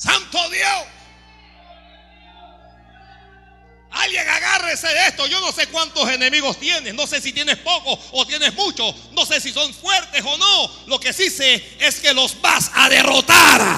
Santo 0.02 0.50
Dios. 0.50 0.88
Alguien 3.92 4.28
agárrese 4.28 4.88
de 4.88 5.08
esto. 5.10 5.28
Yo 5.28 5.40
no 5.42 5.52
sé 5.52 5.68
cuántos 5.68 6.10
enemigos 6.10 6.58
tienes. 6.60 6.96
No 6.96 7.06
sé 7.06 7.22
si 7.22 7.32
tienes 7.32 7.58
poco 7.58 8.00
o 8.14 8.26
tienes 8.26 8.56
mucho. 8.56 8.96
No 9.12 9.28
sé 9.28 9.40
si 9.40 9.54
son 9.54 9.72
fuertes 9.72 10.24
o 10.26 10.38
no. 10.40 10.72
Lo 10.88 11.00
que 11.00 11.14
sí 11.14 11.30
sé 11.30 11.78
es 11.80 12.00
que 12.00 12.16
los 12.16 12.42
vas 12.42 12.72
a 12.74 12.90
derrotar. 12.90 13.78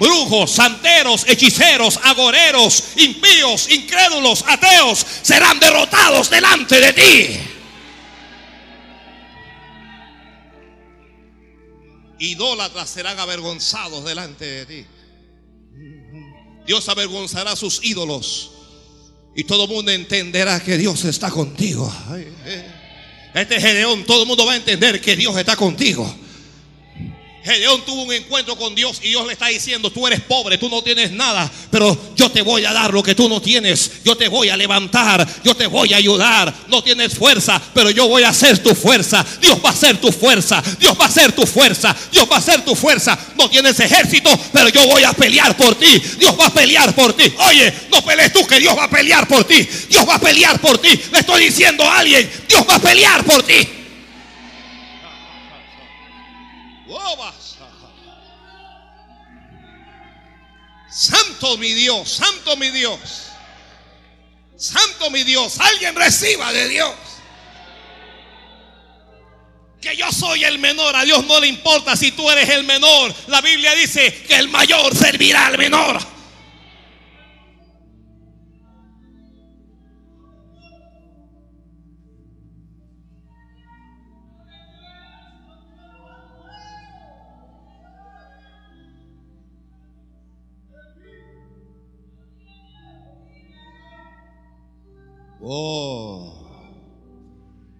Brujos, 0.00 0.50
santeros, 0.50 1.24
hechiceros, 1.28 2.00
agoreros, 2.02 2.82
impíos, 2.96 3.70
incrédulos, 3.70 4.44
ateos 4.46 5.06
serán 5.22 5.60
derrotados 5.60 6.30
delante 6.30 6.80
de 6.80 6.92
ti. 6.92 7.57
Idólatras 12.18 12.90
serán 12.90 13.18
avergonzados 13.18 14.04
delante 14.04 14.44
de 14.44 14.66
ti. 14.66 14.86
Dios 16.66 16.88
avergonzará 16.88 17.52
a 17.52 17.56
sus 17.56 17.82
ídolos 17.82 18.50
y 19.34 19.44
todo 19.44 19.64
el 19.64 19.70
mundo 19.70 19.90
entenderá 19.90 20.60
que 20.60 20.76
Dios 20.76 21.04
está 21.04 21.30
contigo. 21.30 21.92
Este 23.34 23.60
Gedeón, 23.60 24.04
todo 24.04 24.22
el 24.22 24.28
mundo 24.28 24.44
va 24.44 24.52
a 24.52 24.56
entender 24.56 25.00
que 25.00 25.16
Dios 25.16 25.36
está 25.38 25.56
contigo. 25.56 26.12
Gedeón 27.48 27.82
tuvo 27.86 28.02
un 28.02 28.12
encuentro 28.12 28.56
con 28.56 28.74
Dios 28.74 29.00
y 29.02 29.08
Dios 29.08 29.26
le 29.26 29.32
está 29.32 29.46
diciendo, 29.46 29.90
tú 29.90 30.06
eres 30.06 30.20
pobre, 30.20 30.58
tú 30.58 30.68
no 30.68 30.82
tienes 30.82 31.12
nada, 31.12 31.50
pero 31.70 31.98
yo 32.14 32.30
te 32.30 32.42
voy 32.42 32.66
a 32.66 32.74
dar 32.74 32.92
lo 32.92 33.02
que 33.02 33.14
tú 33.14 33.26
no 33.26 33.40
tienes, 33.40 33.90
yo 34.04 34.18
te 34.18 34.28
voy 34.28 34.50
a 34.50 34.56
levantar, 34.56 35.26
yo 35.42 35.54
te 35.54 35.66
voy 35.66 35.94
a 35.94 35.96
ayudar, 35.96 36.52
no 36.66 36.82
tienes 36.82 37.14
fuerza, 37.14 37.58
pero 37.72 37.88
yo 37.88 38.06
voy 38.06 38.22
a 38.22 38.34
ser 38.34 38.62
tu 38.62 38.74
fuerza, 38.74 39.24
Dios 39.40 39.56
va 39.64 39.70
a 39.70 39.74
ser 39.74 39.98
tu 39.98 40.12
fuerza, 40.12 40.62
Dios 40.78 40.94
va 41.00 41.06
a 41.06 41.10
ser 41.10 41.32
tu 41.32 41.46
fuerza, 41.46 41.96
Dios 42.12 42.28
va 42.30 42.36
a 42.36 42.42
ser 42.42 42.62
tu 42.66 42.74
fuerza, 42.74 43.18
no 43.36 43.48
tienes 43.48 43.80
ejército, 43.80 44.28
pero 44.52 44.68
yo 44.68 44.86
voy 44.86 45.04
a 45.04 45.14
pelear 45.14 45.56
por 45.56 45.74
ti, 45.74 46.02
Dios 46.18 46.38
va 46.38 46.48
a 46.48 46.52
pelear 46.52 46.94
por 46.94 47.14
ti, 47.14 47.32
oye, 47.48 47.72
no 47.90 48.04
pelees 48.04 48.30
tú 48.30 48.46
que 48.46 48.60
Dios 48.60 48.76
va 48.76 48.84
a 48.84 48.90
pelear 48.90 49.26
por 49.26 49.44
ti, 49.44 49.66
Dios 49.88 50.06
va 50.06 50.16
a 50.16 50.20
pelear 50.20 50.60
por 50.60 50.76
ti, 50.76 51.00
le 51.10 51.20
estoy 51.20 51.44
diciendo 51.44 51.82
a 51.82 52.00
alguien, 52.00 52.30
Dios 52.46 52.62
va 52.68 52.74
a 52.74 52.78
pelear 52.78 53.24
por 53.24 53.42
ti. 53.42 53.78
Santo 60.98 61.56
mi 61.58 61.74
Dios, 61.74 62.10
santo 62.10 62.56
mi 62.56 62.70
Dios. 62.70 62.98
Santo 64.56 65.12
mi 65.12 65.22
Dios, 65.22 65.60
alguien 65.60 65.94
reciba 65.94 66.52
de 66.52 66.68
Dios. 66.68 66.92
Que 69.80 69.96
yo 69.96 70.10
soy 70.10 70.42
el 70.42 70.58
menor, 70.58 70.96
a 70.96 71.04
Dios 71.04 71.24
no 71.26 71.38
le 71.38 71.46
importa 71.46 71.94
si 71.94 72.10
tú 72.10 72.28
eres 72.28 72.48
el 72.48 72.64
menor. 72.64 73.14
La 73.28 73.40
Biblia 73.40 73.76
dice 73.76 74.12
que 74.26 74.34
el 74.34 74.48
mayor 74.48 74.92
servirá 74.96 75.46
al 75.46 75.56
menor. 75.56 76.00
Oh, 95.50 96.30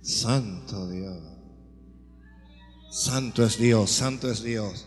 santo 0.01 0.89
Dios. 0.89 1.23
Santo 2.91 3.45
es 3.45 3.59
Dios, 3.59 3.91
santo 3.91 4.31
es 4.31 4.43
Dios. 4.43 4.87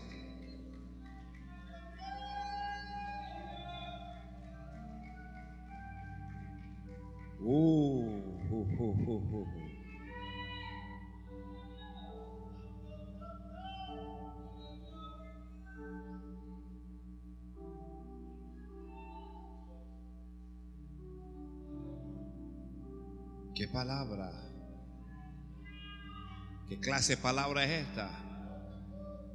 Clase 26.82 27.16
de 27.16 27.22
palabra 27.22 27.64
es 27.64 27.86
esta? 27.86 28.10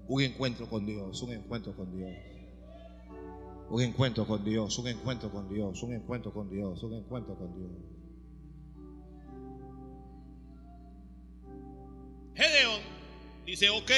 Un 0.08 0.22
encuentro 0.22 0.70
con 0.70 0.86
Dios, 0.86 1.22
un 1.24 1.34
encuentro 1.34 1.76
con 1.76 1.98
Dios. 1.98 2.14
Un 3.70 3.82
encuentro 3.82 4.28
con 4.28 4.46
Dios, 4.46 4.78
un 4.78 4.88
encuentro 4.88 5.32
con 5.32 5.50
Dios, 5.50 5.82
un 5.82 5.94
encuentro 5.94 6.32
con 6.32 6.50
Dios, 6.50 6.84
un 6.84 6.94
encuentro 6.94 7.36
con 7.36 7.56
Dios. 7.58 7.72
Gedeón 12.36 12.82
dice, 13.46 13.70
ok, 13.70 13.92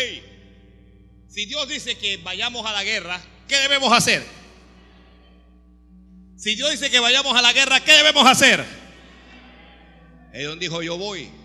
si 1.28 1.45
Dios 1.45 1.68
dice 1.68 1.97
que 1.97 2.18
vayamos 2.18 2.66
a 2.66 2.72
la 2.72 2.84
guerra, 2.84 3.20
¿qué 3.47 3.58
debemos 3.58 3.91
hacer? 3.91 4.24
Si 6.38 6.56
Dios 6.56 6.72
dice 6.72 6.89
que 6.89 7.00
vayamos 7.00 7.36
a 7.36 7.41
la 7.41 7.52
guerra, 7.52 7.82
¿qué 7.82 7.91
debemos 7.91 8.26
hacer? 8.26 8.64
Gedeón 10.32 10.58
dijo, 10.58 10.82
yo 10.82 10.97
voy. 10.97 11.39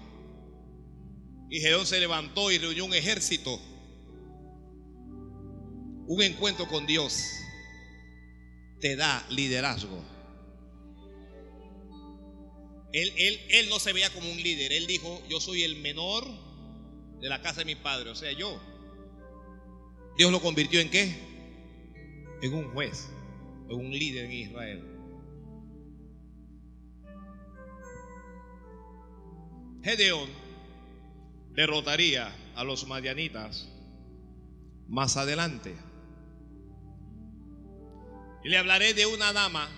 Y 1.51 1.61
Gedeón 1.61 1.87
se 1.87 2.01
levantó 2.01 2.51
y 2.51 2.59
reunió 2.59 2.85
un 2.85 2.95
ejército. 2.95 3.61
Un 6.07 6.23
encuentro 6.23 6.69
con 6.69 6.87
Dios 6.87 7.31
te 8.81 8.97
da 8.97 9.25
liderazgo. 9.31 10.03
Él, 12.93 13.13
él, 13.17 13.41
él 13.49 13.69
no 13.69 13.79
se 13.79 13.93
veía 13.93 14.11
como 14.11 14.31
un 14.31 14.37
líder. 14.43 14.73
Él 14.73 14.87
dijo, 14.87 15.23
yo 15.29 15.41
soy 15.41 15.63
el 15.63 15.77
menor 15.77 16.25
de 17.21 17.29
la 17.29 17.41
casa 17.43 17.61
de 17.61 17.65
mi 17.65 17.75
padre. 17.75 18.11
O 18.11 18.15
sea, 18.15 18.31
yo. 18.33 18.61
Dios 20.17 20.31
lo 20.31 20.41
convirtió 20.41 20.81
en 20.81 20.91
qué? 20.91 21.13
En 22.43 22.55
un 22.55 22.71
juez, 22.73 23.09
en 23.69 23.77
un 23.77 23.91
líder 23.91 24.27
en 24.27 24.33
Israel. 24.33 24.95
Gedeón 29.83 30.44
derrotaría 31.55 32.35
a 32.55 32.65
los 32.65 32.87
madianitas 32.87 33.69
más 34.89 35.17
adelante. 35.17 35.75
Y 38.45 38.49
le 38.49 38.59
hablaré 38.59 38.93
de 38.93 39.07
una 39.07 39.33
dama 39.33 39.69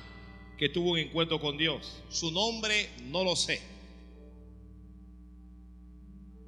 que 0.58 0.68
tuvo 0.68 0.92
un 0.92 0.98
encuentro 0.98 1.40
con 1.40 1.56
Dios. 1.56 2.02
Su 2.08 2.30
nombre 2.32 2.90
no 3.04 3.22
lo 3.22 3.36
sé. 3.36 3.60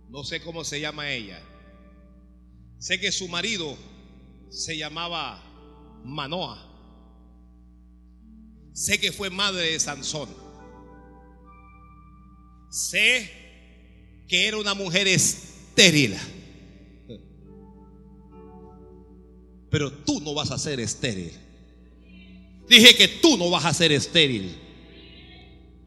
No 0.09 0.25
sé 0.25 0.41
cómo 0.41 0.65
se 0.65 0.81
llama 0.81 1.11
ella. 1.11 1.41
Sé 2.79 2.99
que 2.99 3.13
su 3.13 3.29
marido 3.29 3.77
se 4.49 4.77
llamaba 4.77 5.43
Manoa. 6.05 6.65
Sé 8.73 8.99
que 8.99 9.13
fue 9.13 9.29
madre 9.29 9.73
de 9.73 9.81
Sansón. 9.81 10.29
Sé 12.71 13.48
que 14.29 14.47
era 14.47 14.59
una 14.59 14.75
mujer 14.75 15.09
estéril. 15.09 16.15
Pero 19.71 19.93
tú 19.93 20.21
no 20.21 20.35
vas 20.35 20.51
a 20.51 20.59
ser 20.59 20.81
estéril. 20.81 21.33
Dije 22.69 22.95
que 22.95 23.09
tú 23.09 23.37
no 23.39 23.51
vas 23.51 23.65
a 23.65 23.73
ser 23.73 23.91
estéril. 23.93 24.55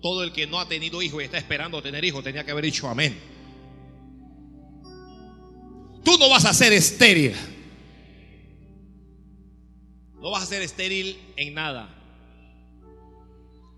Todo 0.02 0.24
el 0.24 0.32
que 0.32 0.48
no 0.48 0.60
ha 0.60 0.68
tenido 0.68 1.02
hijo 1.02 1.22
y 1.22 1.26
está 1.26 1.38
esperando 1.38 1.82
tener 1.82 2.04
hijo 2.04 2.24
tenía 2.24 2.44
que 2.44 2.52
haber 2.52 2.66
dicho 2.66 2.88
amén. 2.88 3.16
Tú 6.04 6.18
no 6.18 6.30
vas 6.30 6.46
a 6.46 6.54
ser 6.54 6.74
estéril. 6.74 7.34
No 10.20 10.32
vas 10.32 10.44
a 10.44 10.48
ser 10.48 10.64
estéril 10.64 11.18
en 11.36 11.54
nada. 11.54 11.98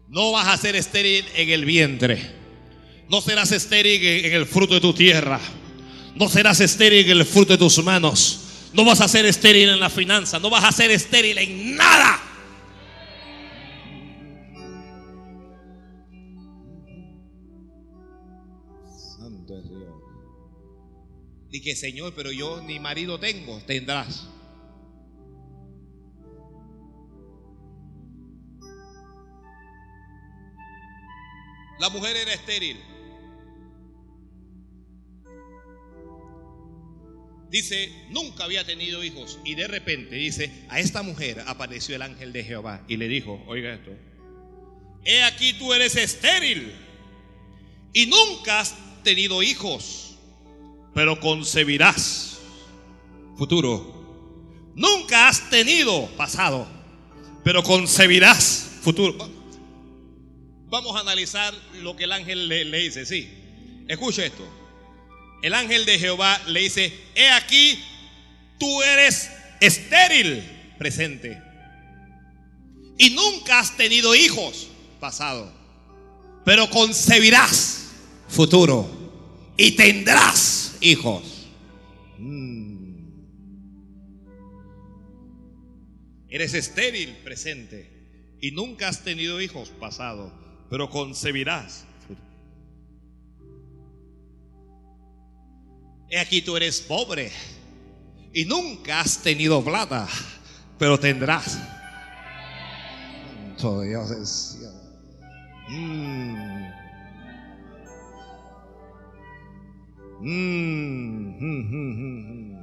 No 0.07 0.31
vas 0.31 0.47
a 0.47 0.57
ser 0.57 0.75
estéril 0.75 1.25
en 1.35 1.49
el 1.49 1.65
vientre. 1.65 2.42
No 3.09 3.21
serás 3.21 3.51
estéril 3.51 4.25
en 4.25 4.33
el 4.33 4.45
fruto 4.45 4.73
de 4.73 4.81
tu 4.81 4.93
tierra. 4.93 5.39
No 6.15 6.29
serás 6.29 6.59
estéril 6.59 7.09
en 7.09 7.17
el 7.17 7.25
fruto 7.25 7.53
de 7.53 7.57
tus 7.57 7.83
manos. 7.83 8.39
No 8.73 8.85
vas 8.85 9.01
a 9.01 9.07
ser 9.07 9.25
estéril 9.25 9.69
en 9.69 9.79
la 9.79 9.89
finanza. 9.89 10.39
No 10.39 10.49
vas 10.49 10.63
a 10.63 10.71
ser 10.71 10.91
estéril 10.91 11.37
en 11.37 11.75
nada. 11.75 12.19
Santo 19.17 19.57
es 19.57 19.69
Dios. 19.69 19.93
Dije, 21.49 21.75
Señor, 21.75 22.13
pero 22.15 22.31
yo 22.31 22.61
ni 22.61 22.79
marido 22.79 23.19
tengo. 23.19 23.59
Tendrás. 23.67 24.27
La 31.79 31.89
mujer 31.89 32.15
era 32.15 32.33
estéril. 32.33 32.92
Dice, 37.53 37.91
nunca 38.09 38.45
había 38.45 38.65
tenido 38.65 39.03
hijos. 39.03 39.37
Y 39.45 39.53
de 39.53 39.67
repente 39.67 40.15
dice, 40.15 40.51
a 40.69 40.79
esta 40.79 41.03
mujer 41.03 41.43
apareció 41.45 41.95
el 41.95 42.01
ángel 42.01 42.33
de 42.33 42.43
Jehová 42.43 42.83
y 42.87 42.97
le 42.97 43.07
dijo, 43.07 43.43
oiga 43.45 43.75
esto, 43.75 43.91
he 45.05 45.21
aquí 45.21 45.53
tú 45.53 45.71
eres 45.71 45.95
estéril 45.95 46.73
y 47.93 48.07
nunca 48.07 48.61
has 48.61 48.75
tenido 49.03 49.43
hijos, 49.43 50.17
pero 50.95 51.19
concebirás 51.19 52.39
futuro. 53.37 54.71
Nunca 54.73 55.27
has 55.27 55.51
tenido 55.51 56.07
pasado, 56.17 56.67
pero 57.43 57.61
concebirás 57.61 58.79
futuro. 58.81 59.29
Vamos 60.69 60.95
a 60.95 61.01
analizar 61.01 61.53
lo 61.83 61.95
que 61.95 62.05
el 62.05 62.13
ángel 62.13 62.47
le, 62.47 62.65
le 62.65 62.79
dice, 62.79 63.05
sí. 63.05 63.29
Escucha 63.87 64.25
esto 64.25 64.62
el 65.43 65.53
ángel 65.53 65.85
de 65.85 65.99
Jehová 65.99 66.41
le 66.47 66.61
dice, 66.61 66.93
he 67.15 67.29
aquí, 67.29 67.77
tú 68.57 68.81
eres 68.81 69.29
estéril, 69.59 70.41
presente. 70.77 71.39
Y 72.97 73.09
nunca 73.09 73.59
has 73.59 73.75
tenido 73.75 74.15
hijos, 74.15 74.69
pasado. 75.01 75.53
Pero 76.45 76.69
concebirás, 76.69 77.91
futuro. 78.29 78.89
Y 79.57 79.73
tendrás 79.73 80.77
hijos. 80.79 81.49
Mm. 82.17 83.03
Eres 86.29 86.53
estéril, 86.53 87.17
presente. 87.17 88.37
Y 88.39 88.51
nunca 88.51 88.87
has 88.87 89.03
tenido 89.03 89.41
hijos, 89.41 89.69
pasado. 89.77 90.33
Pero 90.69 90.89
concebirás, 90.89 91.83
aquí 96.17 96.41
tú 96.41 96.55
eres 96.55 96.81
pobre 96.81 97.31
y 98.33 98.45
nunca 98.45 99.01
has 99.01 99.21
tenido 99.21 99.63
plata, 99.63 100.07
pero 100.77 100.99
tendrás. 100.99 101.59
Dios 103.57 104.11
es 104.11 104.59
mm. 105.69 106.63
Mm, 110.19 111.37
mm, 111.39 112.53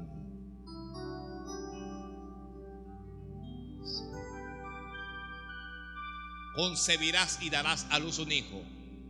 Concebirás 6.54 7.38
y 7.40 7.48
darás 7.48 7.86
a 7.90 7.98
luz 7.98 8.18
un 8.18 8.30
hijo, 8.32 8.62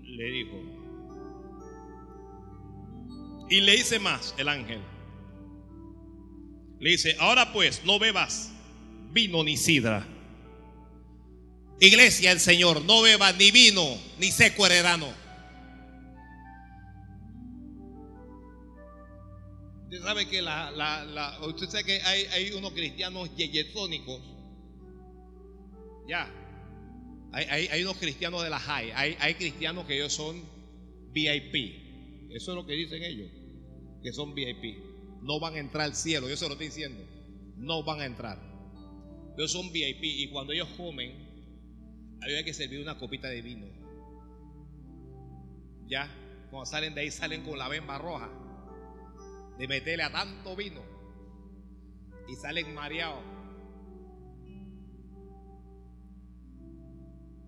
le 0.03 0.25
dijo. 0.25 0.80
Y 3.51 3.61
le 3.61 3.73
dice 3.73 3.99
más 3.99 4.33
el 4.39 4.49
ángel. 4.49 4.81
Le 6.79 6.91
dice, 6.91 7.17
ahora 7.19 7.53
pues 7.53 7.85
no 7.85 7.99
bebas 7.99 8.53
vino 9.11 9.43
ni 9.43 9.57
sidra. 9.57 10.07
Iglesia 11.81 12.31
el 12.31 12.39
Señor, 12.39 12.85
no 12.85 13.03
beba 13.03 13.33
ni 13.33 13.51
vino 13.51 13.99
ni 14.19 14.31
seco 14.31 14.67
heredano. 14.67 15.13
Usted 19.85 20.03
sabe 20.03 20.29
que 20.29 20.41
la, 20.41 20.71
la, 20.71 21.41
usted 21.49 21.69
sabe 21.69 21.85
que 21.85 22.01
hay, 22.03 22.27
hay 22.27 22.53
unos 22.53 22.71
cristianos 22.71 23.35
yeyetónicos. 23.35 24.23
Ya. 26.09 26.33
Hay, 27.33 27.47
hay, 27.47 27.67
hay, 27.67 27.83
unos 27.83 27.97
cristianos 27.97 28.45
de 28.45 28.51
la 28.51 28.61
high. 28.61 28.93
Hay, 28.93 29.17
hay 29.19 29.35
cristianos 29.35 29.87
que 29.87 29.97
ellos 29.97 30.13
son 30.13 30.41
VIP. 31.13 32.31
Eso 32.31 32.53
es 32.53 32.57
lo 32.57 32.65
que 32.65 32.75
dicen 32.75 33.03
ellos 33.03 33.40
que 34.03 34.13
son 34.13 34.35
VIP. 34.35 34.83
No 35.23 35.39
van 35.39 35.55
a 35.55 35.59
entrar 35.59 35.85
al 35.85 35.95
cielo, 35.95 36.29
yo 36.29 36.37
se 36.37 36.47
lo 36.47 36.53
estoy 36.53 36.69
diciendo. 36.69 37.05
No 37.57 37.85
van 37.85 38.01
a 38.01 38.07
entrar. 38.07 38.39
Ellos 39.37 39.53
son 39.53 39.71
VIP 39.73 40.03
y 40.03 40.31
cuando 40.31 40.53
ellos 40.53 40.69
comen, 40.77 41.29
había 42.23 42.45
que 42.45 42.55
servir 42.55 42.81
una 42.81 42.99
copita 42.99 43.29
de 43.29 43.43
vino. 43.43 43.67
Ya, 45.87 46.09
cuando 46.51 46.67
salen 46.67 46.95
de 46.95 47.03
ahí, 47.03 47.11
salen 47.11 47.43
con 47.43 47.59
la 47.59 47.69
bemba 47.69 47.99
roja 47.99 48.31
de 49.59 49.69
meterle 49.69 50.05
a 50.05 50.13
tanto 50.13 50.57
vino 50.57 50.83
y 52.29 52.35
salen 52.37 52.75
mareados. 52.75 53.23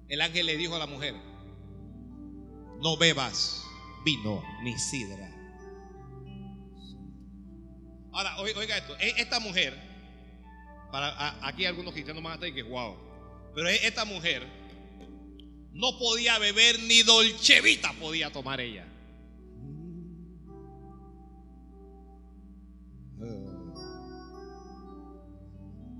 El 0.08 0.20
ángel 0.20 0.46
le 0.46 0.56
dijo 0.56 0.74
a 0.74 0.78
la 0.78 0.86
mujer: 0.86 1.14
No 2.82 2.96
bebas 2.98 3.64
vino 4.04 4.42
ni 4.62 4.76
sidra 4.78 5.31
Ahora, 8.12 8.36
oiga 8.38 8.76
esto, 8.76 8.96
e, 8.98 9.14
esta 9.16 9.40
mujer, 9.40 9.74
para 10.90 11.46
aquí 11.46 11.64
algunos 11.64 11.94
cristianos 11.94 12.22
van 12.22 12.32
a 12.32 12.34
estar 12.34 12.52
que 12.52 12.62
wow, 12.62 12.96
pero 13.54 13.68
e, 13.68 13.86
esta 13.86 14.04
mujer 14.04 14.46
no 15.72 15.98
podía 15.98 16.38
beber 16.38 16.78
ni 16.80 17.02
dolchevita 17.02 17.92
podía 17.94 18.30
tomar 18.30 18.60
ella. 18.60 18.86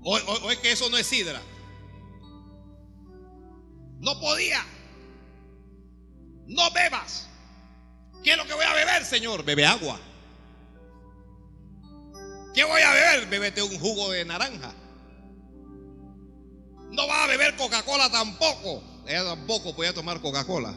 O, 0.05 0.15
o, 0.17 0.51
es 0.51 0.57
que 0.59 0.71
eso 0.71 0.89
no 0.89 0.97
es 0.97 1.07
sidra. 1.07 1.41
No 3.99 4.19
podía. 4.19 4.63
No 6.45 6.69
bebas. 6.71 7.29
¿Qué 8.21 8.31
es 8.31 8.37
lo 8.37 8.45
que 8.45 8.53
voy 8.53 8.65
a 8.65 8.73
beber, 8.73 9.05
Señor? 9.05 9.45
Bebe 9.45 9.65
agua. 9.65 9.97
¿Qué 12.53 12.63
voy 12.63 12.81
a 12.81 12.91
beber? 12.91 13.29
Bébete 13.29 13.63
un 13.63 13.79
jugo 13.79 14.11
de 14.11 14.25
naranja. 14.25 14.73
No 16.91 17.07
va 17.07 17.23
a 17.23 17.27
beber 17.27 17.55
Coca-Cola 17.55 18.11
tampoco. 18.11 18.83
Ella 19.07 19.23
tampoco 19.23 19.75
podía 19.75 19.93
tomar 19.93 20.21
Coca-Cola. 20.21 20.73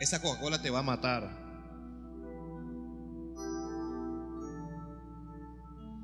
Esa 0.00 0.22
Coca-Cola 0.22 0.62
te 0.62 0.70
va 0.70 0.78
a 0.78 0.82
matar. 0.82 1.40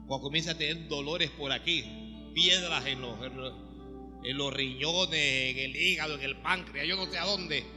Cuando 0.06 0.22
comienza 0.22 0.52
a 0.52 0.58
tener 0.58 0.88
dolores 0.88 1.30
por 1.30 1.52
aquí, 1.52 2.32
piedras 2.34 2.84
en 2.86 3.00
los, 3.00 3.18
en 3.22 4.36
los 4.36 4.52
riñones, 4.52 5.14
en 5.14 5.58
el 5.58 5.76
hígado, 5.76 6.16
en 6.16 6.22
el 6.22 6.40
páncreas, 6.42 6.86
yo 6.86 6.96
no 6.96 7.06
sé 7.06 7.18
a 7.18 7.24
dónde 7.24 7.75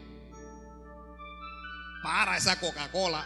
para 2.03 2.37
esa 2.37 2.59
Coca-Cola. 2.59 3.25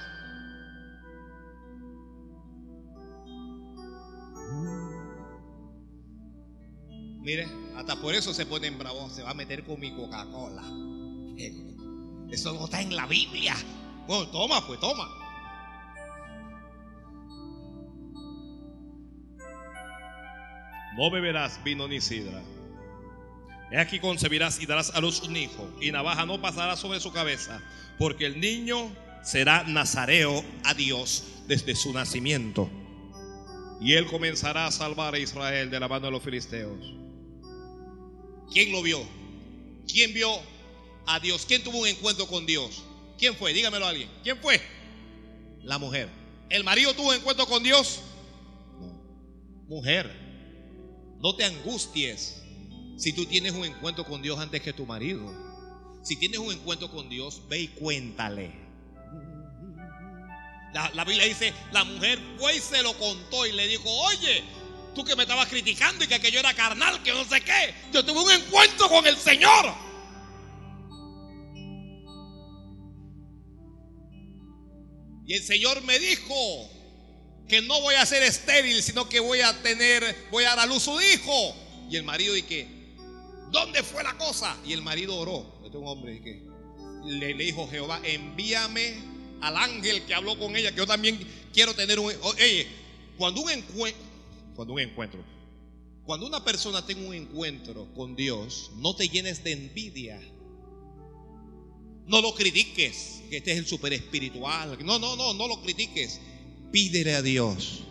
Mire, 7.21 7.47
hasta 7.77 7.95
por 7.95 8.13
eso 8.13 8.33
se 8.33 8.45
ponen 8.45 8.77
bravos. 8.77 9.13
Se 9.13 9.23
va 9.23 9.31
a 9.31 9.33
meter 9.33 9.63
con 9.63 9.79
mi 9.79 9.95
Coca-Cola. 9.95 10.63
Eso 12.29 12.53
no 12.53 12.65
está 12.65 12.81
en 12.81 12.95
la 12.95 13.05
Biblia. 13.07 13.55
Bueno, 14.07 14.27
toma, 14.29 14.65
pues 14.67 14.79
toma. 14.79 15.07
No 20.97 21.09
beberás 21.09 21.63
vino 21.63 21.87
ni 21.87 22.01
sidra. 22.01 22.41
He 23.71 23.79
aquí 23.79 23.99
concebirás 23.99 24.61
y 24.61 24.67
darás 24.67 24.93
a 24.93 25.01
luz 25.01 25.23
un 25.23 25.35
hijo, 25.35 25.67
y 25.81 25.91
navaja 25.91 26.27
no 26.27 26.39
pasará 26.39 26.75
sobre 26.75 26.99
su 26.99 27.11
cabeza, 27.11 27.59
porque 27.97 28.25
el 28.25 28.39
niño 28.39 28.91
será 29.23 29.63
nazareo 29.63 30.43
a 30.63 30.73
Dios 30.73 31.23
desde 31.47 31.75
su 31.75 31.93
nacimiento. 31.93 32.69
Y 33.81 33.93
él 33.93 34.05
comenzará 34.05 34.67
a 34.67 34.71
salvar 34.71 35.13
a 35.13 35.19
Israel 35.19 35.69
de 35.69 35.79
la 35.79 35.87
mano 35.87 36.05
de 36.05 36.11
los 36.11 36.23
filisteos. 36.23 36.79
¿Quién 38.51 38.71
lo 38.71 38.81
vio? 38.81 39.03
¿Quién 39.87 40.13
vio 40.13 40.29
a 41.05 41.19
Dios? 41.19 41.45
¿Quién 41.45 41.63
tuvo 41.63 41.79
un 41.79 41.87
encuentro 41.87 42.27
con 42.27 42.45
Dios? 42.45 42.83
¿Quién 43.17 43.35
fue? 43.35 43.53
Dígamelo 43.53 43.85
a 43.85 43.89
alguien. 43.89 44.09
¿Quién 44.23 44.37
fue? 44.37 44.61
La 45.63 45.77
mujer. 45.77 46.09
¿El 46.49 46.63
marido 46.63 46.93
tuvo 46.93 47.09
un 47.09 47.15
encuentro 47.15 47.45
con 47.45 47.63
Dios? 47.63 48.01
No. 48.79 49.65
Mujer. 49.67 50.11
No 51.19 51.35
te 51.35 51.45
angusties 51.45 52.41
si 52.97 53.13
tú 53.13 53.25
tienes 53.25 53.53
un 53.53 53.65
encuentro 53.65 54.05
con 54.05 54.21
Dios 54.21 54.39
antes 54.39 54.61
que 54.61 54.73
tu 54.73 54.85
marido. 54.85 55.42
Si 56.03 56.17
tienes 56.17 56.39
un 56.39 56.51
encuentro 56.51 56.91
con 56.91 57.09
Dios, 57.09 57.41
ve 57.47 57.61
y 57.61 57.67
cuéntale. 57.69 58.51
La, 60.73 61.05
Biblia 61.05 61.25
dice, 61.25 61.53
la 61.71 61.83
mujer 61.83 62.19
fue 62.37 62.57
y 62.57 62.59
se 62.59 62.81
lo 62.81 62.97
contó 62.97 63.45
y 63.45 63.51
le 63.51 63.67
dijo, 63.67 63.89
oye, 63.89 64.43
tú 64.95 65.05
que 65.05 65.15
me 65.15 65.23
estabas 65.23 65.47
criticando 65.47 66.03
y 66.03 66.07
que 66.07 66.15
aquello 66.15 66.39
era 66.39 66.53
carnal, 66.55 67.01
que 67.03 67.13
no 67.13 67.23
sé 67.25 67.41
qué, 67.41 67.73
yo 67.93 68.03
tuve 68.03 68.21
un 68.21 68.31
encuentro 68.31 68.89
con 68.89 69.05
el 69.05 69.15
Señor. 69.15 69.73
Y 75.25 75.35
el 75.35 75.43
Señor 75.43 75.81
me 75.83 75.99
dijo 75.99 76.69
que 77.47 77.61
no 77.61 77.79
voy 77.81 77.95
a 77.95 78.05
ser 78.05 78.23
estéril, 78.23 78.81
sino 78.81 79.07
que 79.07 79.19
voy 79.19 79.41
a 79.41 79.53
tener, 79.61 80.27
voy 80.31 80.43
a 80.43 80.49
dar 80.49 80.59
a 80.61 80.65
luz 80.65 80.83
su 80.83 80.99
hijo. 80.99 81.55
Y 81.89 81.95
el 81.95 82.03
marido 82.03 82.35
y 82.35 82.41
que, 82.41 82.67
¿dónde 83.51 83.83
fue 83.83 84.03
la 84.03 84.17
cosa? 84.17 84.57
Y 84.65 84.73
el 84.73 84.81
marido 84.81 85.15
oró. 85.15 85.52
Un 85.73 85.87
hombre 85.87 86.21
que 86.21 86.43
le, 87.05 87.33
dijo 87.33 87.67
Jehová, 87.67 87.99
envíame 88.03 88.95
al 89.41 89.57
ángel 89.57 90.03
que 90.03 90.13
habló 90.13 90.37
con 90.37 90.55
ella, 90.55 90.71
que 90.71 90.77
yo 90.77 90.87
también 90.87 91.19
quiero 91.51 91.73
tener 91.73 91.99
un... 91.99 92.11
Oye, 92.21 92.67
cuando 93.17 93.41
un 93.41 93.49
encuentro, 93.49 94.01
cuando 94.55 94.73
un 94.73 94.79
encuentro, 94.79 95.23
cuando 96.05 96.27
una 96.27 96.43
persona 96.43 96.85
tenga 96.85 97.07
un 97.07 97.13
encuentro 97.13 97.93
con 97.93 98.15
Dios, 98.15 98.71
no 98.77 98.95
te 98.95 99.07
llenes 99.07 99.43
de 99.43 99.53
envidia. 99.53 100.21
No 102.05 102.21
lo 102.21 102.35
critiques, 102.35 103.23
que 103.29 103.37
este 103.37 103.53
es 103.53 103.57
el 103.57 103.65
super 103.65 103.93
espiritual. 103.93 104.77
No, 104.83 104.99
no, 104.99 105.15
no, 105.15 105.33
no 105.33 105.47
lo 105.47 105.61
critiques. 105.61 106.19
Pídele 106.71 107.15
a 107.15 107.21
Dios 107.21 107.83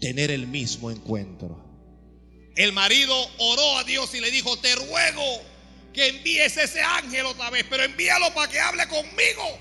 tener 0.00 0.30
el 0.30 0.46
mismo 0.46 0.90
encuentro. 0.90 1.64
El 2.54 2.72
marido 2.72 3.14
oró 3.38 3.78
a 3.78 3.84
Dios 3.84 4.14
y 4.14 4.20
le 4.20 4.30
dijo, 4.30 4.56
te 4.58 4.74
ruego 4.76 5.42
que 5.96 6.08
envíes 6.08 6.54
ese 6.58 6.82
ángel 6.82 7.24
otra 7.24 7.48
vez, 7.48 7.64
pero 7.70 7.82
envíalo 7.82 8.32
para 8.34 8.52
que 8.52 8.60
hable 8.60 8.86
conmigo. 8.86 9.58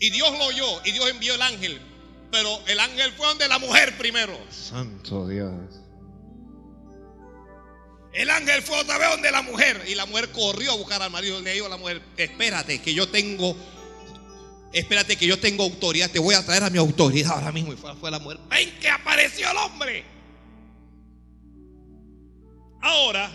Y 0.00 0.10
Dios 0.10 0.32
lo 0.32 0.46
oyó 0.46 0.84
y 0.84 0.90
Dios 0.90 1.08
envió 1.08 1.36
el 1.36 1.42
ángel. 1.42 1.80
Pero 2.32 2.60
el 2.66 2.78
ángel 2.80 3.12
fue 3.12 3.26
donde 3.28 3.46
la 3.46 3.60
mujer 3.60 3.96
primero. 3.96 4.36
Santo 4.50 5.28
Dios. 5.28 5.52
El 8.12 8.30
ángel 8.30 8.62
fue 8.62 8.80
otra 8.80 8.98
vez 8.98 9.10
donde 9.10 9.30
la 9.30 9.42
mujer. 9.42 9.84
Y 9.86 9.94
la 9.94 10.04
mujer 10.04 10.30
corrió 10.32 10.72
a 10.72 10.76
buscar 10.76 11.00
al 11.00 11.10
marido. 11.12 11.40
Le 11.40 11.52
dijo 11.52 11.66
a 11.66 11.70
la 11.70 11.76
mujer, 11.76 12.02
espérate 12.16 12.82
que 12.82 12.94
yo 12.94 13.08
tengo, 13.08 13.56
espérate 14.72 15.16
que 15.16 15.26
yo 15.26 15.38
tengo 15.38 15.62
autoridad. 15.62 16.10
Te 16.10 16.18
voy 16.18 16.34
a 16.34 16.44
traer 16.44 16.64
a 16.64 16.70
mi 16.70 16.78
autoridad 16.78 17.34
ahora 17.34 17.52
mismo. 17.52 17.72
Y 17.72 17.76
fue, 17.76 17.94
fue 17.94 18.10
la 18.10 18.18
mujer. 18.18 18.40
Ven 18.50 18.76
que 18.80 18.88
apareció 18.88 19.48
el 19.50 19.56
hombre. 19.56 20.17
Ahora 22.80 23.30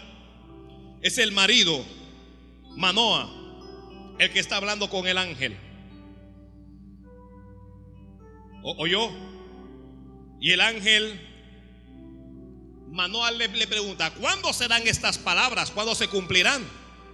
es 1.01 1.17
el 1.17 1.31
marido, 1.31 1.83
Manoa, 2.75 3.29
el 4.19 4.31
que 4.31 4.39
está 4.39 4.57
hablando 4.57 4.89
con 4.89 5.07
el 5.07 5.17
ángel. 5.17 5.57
¿O, 8.63 8.87
yo 8.87 9.11
Y 10.39 10.51
el 10.51 10.61
ángel 10.61 11.19
Manuel 12.93 13.39
le, 13.39 13.47
le 13.47 13.67
pregunta, 13.67 14.11
¿cuándo 14.11 14.53
serán 14.53 14.87
estas 14.87 15.17
palabras? 15.17 15.71
¿Cuándo 15.71 15.95
se 15.95 16.07
cumplirán? 16.07 16.63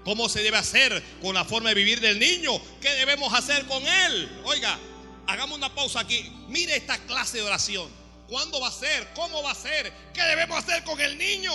¿Cómo 0.03 0.27
se 0.27 0.43
debe 0.43 0.57
hacer 0.57 1.01
con 1.21 1.33
la 1.33 1.45
forma 1.45 1.69
de 1.69 1.75
vivir 1.75 2.01
del 2.01 2.19
niño? 2.19 2.51
¿Qué 2.81 2.89
debemos 2.95 3.33
hacer 3.33 3.65
con 3.65 3.81
él? 3.87 4.41
Oiga, 4.43 4.77
hagamos 5.25 5.57
una 5.57 5.73
pausa 5.73 6.01
aquí. 6.01 6.29
Mire 6.49 6.75
esta 6.75 6.97
clase 7.05 7.37
de 7.37 7.43
oración. 7.43 7.89
¿Cuándo 8.27 8.59
va 8.59 8.67
a 8.67 8.71
ser? 8.71 9.07
¿Cómo 9.15 9.41
va 9.41 9.51
a 9.51 9.55
ser? 9.55 9.91
¿Qué 10.13 10.21
debemos 10.21 10.57
hacer 10.57 10.83
con 10.83 10.99
el 10.99 11.17
niño? 11.17 11.53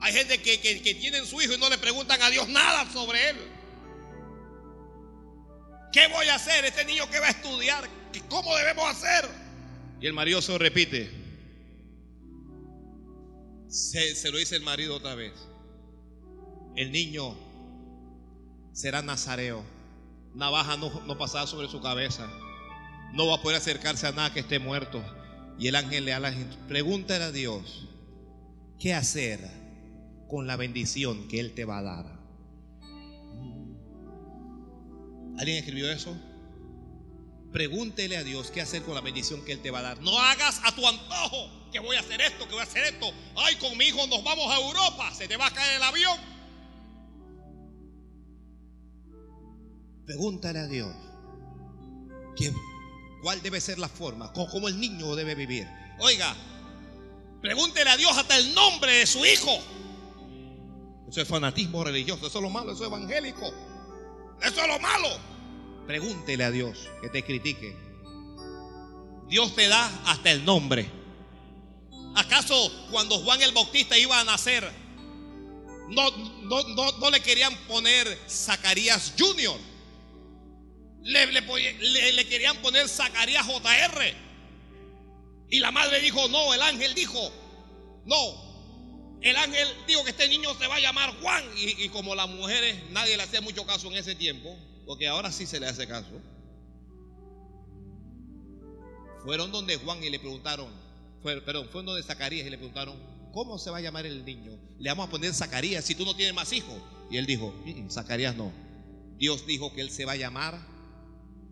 Hay 0.00 0.12
gente 0.12 0.40
que, 0.40 0.60
que, 0.60 0.94
tienen 0.94 1.26
su 1.26 1.40
hijo 1.40 1.54
y 1.54 1.58
no 1.58 1.68
le 1.68 1.78
preguntan 1.78 2.22
a 2.22 2.30
Dios 2.30 2.48
nada 2.48 2.90
sobre 2.92 3.30
él. 3.30 3.36
¿Qué 5.92 6.06
voy 6.08 6.28
a 6.28 6.36
hacer? 6.36 6.64
Este 6.64 6.84
niño 6.84 7.08
que 7.10 7.18
va 7.18 7.26
a 7.26 7.30
estudiar, 7.30 7.88
¿cómo 8.28 8.54
debemos 8.56 8.84
hacer? 8.88 9.28
Y 10.00 10.06
el 10.06 10.12
marido 10.12 10.40
se 10.40 10.52
lo 10.52 10.58
repite. 10.58 11.10
Se, 13.68 14.30
lo 14.30 14.38
dice 14.38 14.56
el 14.56 14.62
marido 14.62 14.96
otra 14.96 15.14
vez. 15.14 15.32
El 16.76 16.92
niño 16.92 17.36
será 18.72 19.02
nazareo. 19.02 19.64
Navaja 20.34 20.76
no, 20.76 21.00
no 21.06 21.18
pasará 21.18 21.46
sobre 21.46 21.68
su 21.68 21.80
cabeza. 21.80 22.30
No 23.14 23.26
va 23.26 23.36
a 23.36 23.42
poder 23.42 23.56
acercarse 23.56 24.06
a 24.06 24.12
nada 24.12 24.32
que 24.32 24.40
esté 24.40 24.60
muerto. 24.60 25.02
Y 25.58 25.66
el 25.66 25.74
ángel 25.74 26.04
le 26.04 26.12
habla, 26.12 26.32
pregúntale 26.68 27.24
a 27.24 27.32
Dios, 27.32 27.88
¿qué 28.78 28.94
hacer 28.94 29.40
con 30.28 30.46
la 30.46 30.56
bendición 30.56 31.26
que 31.28 31.40
Él 31.40 31.54
te 31.54 31.64
va 31.64 31.78
a 31.78 31.82
dar? 31.82 32.18
¿Alguien 35.38 35.58
escribió 35.58 35.90
eso? 35.90 36.16
Pregúntele 37.52 38.16
a 38.16 38.24
Dios 38.24 38.50
qué 38.50 38.60
hacer 38.60 38.82
con 38.82 38.94
la 38.94 39.00
bendición 39.00 39.44
que 39.44 39.52
Él 39.52 39.62
te 39.62 39.70
va 39.70 39.78
a 39.78 39.82
dar. 39.82 40.02
No 40.02 40.18
hagas 40.18 40.60
a 40.64 40.74
tu 40.74 40.86
antojo 40.86 41.70
que 41.72 41.80
voy 41.80 41.96
a 41.96 42.00
hacer 42.00 42.20
esto, 42.20 42.46
que 42.46 42.52
voy 42.52 42.60
a 42.60 42.64
hacer 42.64 42.84
esto. 42.84 43.10
Ay, 43.36 43.56
con 43.56 43.76
mi 43.76 43.86
hijo 43.86 44.06
nos 44.06 44.22
vamos 44.22 44.50
a 44.52 44.56
Europa, 44.56 45.12
se 45.14 45.26
te 45.26 45.36
va 45.36 45.46
a 45.46 45.50
caer 45.50 45.76
el 45.76 45.82
avión. 45.82 46.18
Pregúntale 50.06 50.58
a 50.58 50.66
Dios 50.66 50.94
cuál 53.22 53.42
debe 53.42 53.60
ser 53.60 53.78
la 53.78 53.88
forma, 53.88 54.32
cómo 54.32 54.68
el 54.68 54.78
niño 54.78 55.14
debe 55.16 55.34
vivir. 55.34 55.66
Oiga, 56.00 56.34
pregúntele 57.40 57.90
a 57.90 57.96
Dios 57.96 58.16
hasta 58.16 58.36
el 58.38 58.54
nombre 58.54 58.92
de 58.92 59.06
su 59.06 59.24
hijo. 59.24 59.58
Eso 61.08 61.22
es 61.22 61.28
fanatismo 61.28 61.82
religioso, 61.84 62.26
eso 62.26 62.38
es 62.38 62.42
lo 62.42 62.50
malo, 62.50 62.72
eso 62.72 62.82
es 62.82 62.88
evangélico. 62.88 63.50
Eso 64.42 64.60
es 64.60 64.68
lo 64.68 64.78
malo. 64.78 65.08
Pregúntele 65.86 66.44
a 66.44 66.50
Dios 66.50 66.88
que 67.00 67.08
te 67.08 67.24
critique. 67.24 67.74
Dios 69.28 69.54
te 69.54 69.68
da 69.68 69.86
hasta 70.06 70.30
el 70.30 70.44
nombre. 70.44 70.90
¿Acaso 72.14 72.70
cuando 72.90 73.18
Juan 73.20 73.40
el 73.42 73.52
Bautista 73.52 73.96
iba 73.96 74.20
a 74.20 74.24
nacer, 74.24 74.70
no, 75.88 76.10
no, 76.42 77.10
le 77.10 77.20
querían 77.20 77.56
poner 77.66 78.06
Zacarías 78.28 79.14
Junior? 79.18 79.58
Le, 81.02 81.26
le, 81.26 82.12
le 82.12 82.28
querían 82.28 82.56
poner 82.58 82.86
Zacarías 82.86 83.46
JR. 83.46 84.14
Y 85.50 85.60
la 85.60 85.70
madre 85.70 86.00
dijo, 86.00 86.28
no, 86.28 86.52
el 86.52 86.60
ángel 86.60 86.94
dijo, 86.94 87.32
no, 88.04 88.47
el 89.20 89.36
ángel 89.36 89.68
dijo 89.86 90.04
que 90.04 90.10
este 90.10 90.28
niño 90.28 90.54
se 90.54 90.66
va 90.66 90.76
a 90.76 90.80
llamar 90.80 91.20
Juan. 91.20 91.44
Y, 91.56 91.88
como 91.88 92.14
las 92.14 92.28
mujeres 92.28 92.76
nadie 92.90 93.16
le 93.16 93.22
hacía 93.22 93.40
mucho 93.40 93.66
caso 93.66 93.88
en 93.88 93.96
ese 93.96 94.14
tiempo, 94.14 94.56
porque 94.86 95.08
ahora 95.08 95.32
sí 95.32 95.46
se 95.46 95.58
le 95.58 95.66
hace 95.66 95.86
caso. 95.86 96.20
Fueron 99.24 99.50
donde 99.50 99.76
Juan 99.76 100.02
y 100.02 100.10
le 100.10 100.20
preguntaron, 100.20 100.68
perdón, 101.22 101.66
fueron 101.66 101.86
donde 101.86 102.02
Zacarías 102.02 102.46
y 102.46 102.50
le 102.50 102.56
preguntaron, 102.56 102.96
¿cómo 103.32 103.58
se 103.58 103.70
va 103.70 103.78
a 103.78 103.80
llamar 103.80 104.06
el 104.06 104.24
niño? 104.24 104.52
Le 104.78 104.88
vamos 104.90 105.08
a 105.08 105.10
poner 105.10 105.34
Zacarías 105.34 105.84
si 105.84 105.94
tú 105.94 106.04
no 106.04 106.14
tienes 106.14 106.34
más 106.34 106.52
hijos. 106.52 106.80
Y 107.10 107.16
él 107.16 107.26
dijo, 107.26 107.52
mm, 107.64 107.86
mm, 107.86 107.90
Zacarías 107.90 108.36
no. 108.36 108.52
Dios 109.18 109.46
dijo 109.46 109.72
que 109.74 109.80
él 109.80 109.90
se 109.90 110.04
va 110.04 110.12
a 110.12 110.16
llamar 110.16 110.60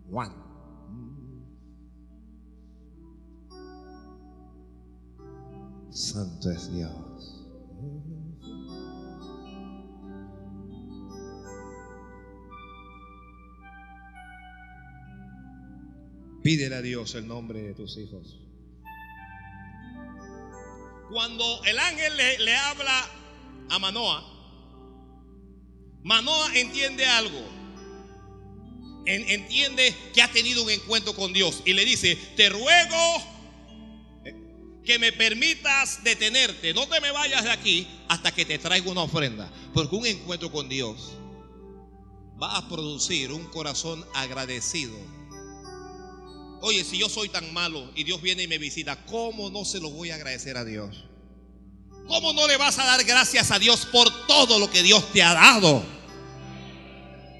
Juan. 0.09 0.47
Santo 5.91 6.51
es 6.51 6.71
Dios. 6.73 7.06
Pídele 16.47 16.75
a 16.77 16.81
Dios 16.81 17.13
el 17.15 17.27
nombre 17.27 17.61
de 17.61 17.73
tus 17.73 17.97
hijos. 17.97 18.37
Cuando 21.11 21.61
el 21.65 21.77
ángel 21.77 22.15
le, 22.15 22.55
habla 22.55 23.11
a 23.69 23.79
Manoa, 23.79 24.23
Manoa 26.03 26.57
entiende 26.57 27.05
algo. 27.05 27.43
entiende 29.05 29.93
que 30.13 30.21
ha 30.21 30.31
tenido 30.31 30.63
un 30.63 30.69
encuentro 30.69 31.13
con 31.13 31.33
Dios 31.33 31.63
y 31.65 31.73
le 31.73 31.83
dice, 31.83 32.17
te 32.37 32.47
ruego 32.47 32.95
que 34.85 34.99
me 34.99 35.11
permitas 35.11 36.01
detenerte. 36.05 36.73
No 36.73 36.87
te 36.87 37.01
me 37.01 37.11
vayas 37.11 37.43
de 37.43 37.51
aquí 37.51 37.87
hasta 38.07 38.33
que 38.33 38.45
te 38.45 38.57
traiga 38.57 38.89
una 38.89 39.01
ofrenda. 39.01 39.51
Porque 39.73 39.97
un 39.97 40.05
encuentro 40.05 40.49
con 40.49 40.69
Dios 40.69 41.11
va 42.41 42.55
a 42.55 42.69
producir 42.69 43.33
un 43.33 43.43
corazón 43.47 44.05
agradecido 44.13 45.16
Oye, 46.61 46.83
si 46.83 46.97
yo 46.97 47.07
soy 47.09 47.29
tan 47.29 47.53
malo 47.53 47.91
y 47.95 48.03
Dios 48.03 48.21
viene 48.21 48.43
y 48.43 48.47
me 48.47 48.57
visita, 48.57 48.95
¿cómo 49.05 49.49
no 49.49 49.63
se 49.63 49.79
lo 49.79 49.89
voy 49.89 50.09
a 50.09 50.15
agradecer 50.15 50.57
a 50.57 50.65
Dios? 50.65 51.05
¿Cómo 52.07 52.33
no 52.33 52.47
le 52.47 52.57
vas 52.57 52.79
a 52.79 52.85
dar 52.85 53.03
gracias 53.03 53.51
a 53.51 53.59
Dios 53.59 53.85
por 53.85 54.27
todo 54.27 54.59
lo 54.59 54.69
que 54.69 54.81
Dios 54.81 55.11
te 55.11 55.21
ha 55.21 55.33
dado? 55.33 55.83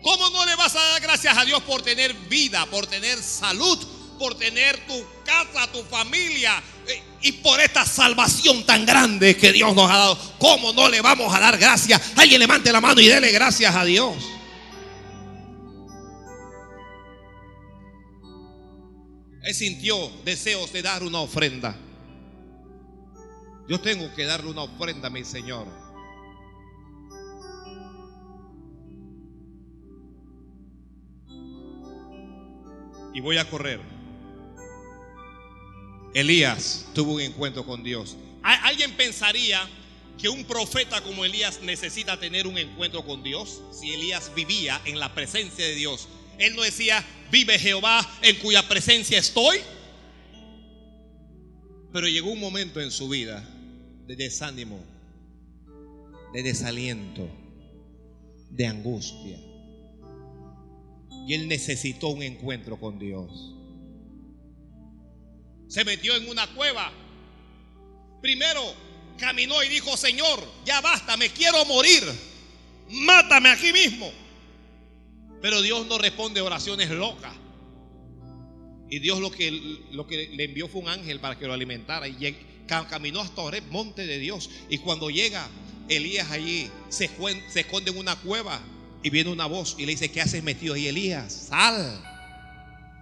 ¿Cómo 0.04 0.30
no 0.30 0.46
le 0.46 0.56
vas 0.56 0.76
a 0.76 0.84
dar 0.84 1.02
gracias 1.02 1.38
a 1.38 1.46
Dios 1.46 1.64
por 1.64 1.82
tener 1.82 2.14
vida, 2.30 2.66
por 2.68 2.86
tener 2.86 3.18
salud, 3.22 3.78
por 4.20 4.36
tener 4.36 4.86
tu 4.86 5.04
casa, 5.26 5.68
tu 5.72 5.84
familia 5.84 6.62
eh, 6.88 7.02
y 7.22 7.32
por 7.34 7.60
esta 7.60 7.86
salvación 7.86 8.66
tan 8.66 8.86
grande 8.86 9.36
que 9.36 9.52
Dios 9.52 9.74
nos 9.76 9.90
ha 9.90 9.98
dado. 9.98 10.20
¿Cómo 10.38 10.74
no 10.74 10.90
le 10.90 11.02
vamos 11.02 11.34
a 11.34 11.40
dar 11.40 11.58
gracias? 11.58 12.02
Alguien 12.16 12.40
levante 12.40 12.72
la 12.72 12.82
mano 12.82 13.02
y 13.02 13.08
dele 13.08 13.32
gracias 13.32 13.76
a 13.76 13.84
Dios. 13.84 14.16
Él 19.48 19.56
sintió 19.56 20.12
deseos 20.26 20.74
de 20.74 20.82
dar 20.82 21.04
una 21.04 21.22
ofrenda. 21.22 21.74
Yo 23.70 23.80
tengo 23.80 24.14
que 24.14 24.26
darle 24.26 24.50
una 24.52 24.64
ofrenda 24.64 25.08
a 25.08 25.10
mi 25.10 25.24
Señor. 25.24 25.66
Y 33.14 33.22
voy 33.22 33.38
a 33.38 33.50
correr. 33.50 33.80
Elías 36.14 36.86
tuvo 36.94 37.14
un 37.14 37.22
encuentro 37.22 37.66
con 37.66 37.84
Dios. 37.84 38.18
¿Alguien 38.44 38.98
pensaría 38.98 39.66
que 40.18 40.28
un 40.28 40.44
profeta 40.44 41.00
como 41.00 41.24
Elías 41.24 41.62
necesita 41.62 42.20
tener 42.20 42.48
un 42.48 42.58
encuentro 42.58 43.06
con 43.06 43.24
Dios? 43.24 43.62
Si 43.72 43.94
Elías 43.94 44.30
vivía 44.36 44.82
en 44.84 45.00
la 45.00 45.14
presencia 45.14 45.66
de 45.66 45.76
Dios. 45.76 46.10
Él 46.38 46.56
no 46.56 46.62
decía, 46.62 47.04
vive 47.32 47.58
Jehová 47.58 48.08
en 48.22 48.36
cuya 48.38 48.68
presencia 48.68 49.18
estoy. 49.18 49.60
Pero 51.92 52.08
llegó 52.08 52.32
un 52.32 52.40
momento 52.40 52.80
en 52.80 52.92
su 52.92 53.10
vida 53.10 53.48
de 54.06 54.16
desánimo, 54.16 54.80
de 56.34 56.44
desaliento, 56.44 57.30
de 58.50 58.68
angustia. 58.68 59.38
Y 61.28 61.34
él 61.34 61.48
necesitó 61.48 62.10
un 62.10 62.24
encuentro 62.24 62.80
con 62.80 63.00
Dios. 63.00 63.54
Se 65.68 65.84
metió 65.84 66.16
en 66.16 66.30
una 66.30 66.48
cueva. 66.54 66.92
Primero 68.22 68.62
caminó 69.18 69.62
y 69.64 69.68
dijo, 69.68 69.98
Señor, 69.98 70.40
ya 70.66 70.80
basta, 70.82 71.18
me 71.18 71.30
quiero 71.30 71.66
morir. 71.66 72.04
Mátame 72.90 73.50
aquí 73.50 73.74
mismo. 73.74 74.10
Pero 75.42 75.62
Dios 75.62 75.86
no 75.88 75.98
responde 75.98 76.42
oraciones 76.42 76.90
locas. 76.90 77.34
Y 78.90 79.00
Dios 79.00 79.20
lo 79.20 79.32
que, 79.32 79.52
lo 79.92 80.08
que 80.08 80.30
le 80.30 80.46
envió 80.46 80.68
fue 80.68 80.82
un 80.82 80.90
ángel 80.90 81.20
para 81.20 81.38
que 81.38 81.46
lo 81.46 81.54
alimentara. 81.54 82.08
Y 82.08 82.36
caminó 82.68 83.22
hasta 83.22 83.42
Oreb, 83.42 83.64
monte 83.70 84.06
de 84.06 84.20
Dios. 84.20 84.50
Y 84.70 84.78
cuando 84.80 85.10
llega 85.10 85.48
Elías 85.90 86.32
allí, 86.32 86.70
se, 86.90 87.10
se 87.50 87.60
esconde 87.62 87.92
en 87.92 87.98
una 87.98 88.16
cueva. 88.16 88.60
Y 89.04 89.10
viene 89.10 89.32
una 89.32 89.46
voz 89.46 89.76
y 89.78 89.86
le 89.86 89.92
dice, 89.92 90.12
¿qué 90.12 90.22
haces 90.22 90.44
metido 90.44 90.74
ahí, 90.74 90.88
Elías? 90.88 91.32
Sal. 91.50 92.04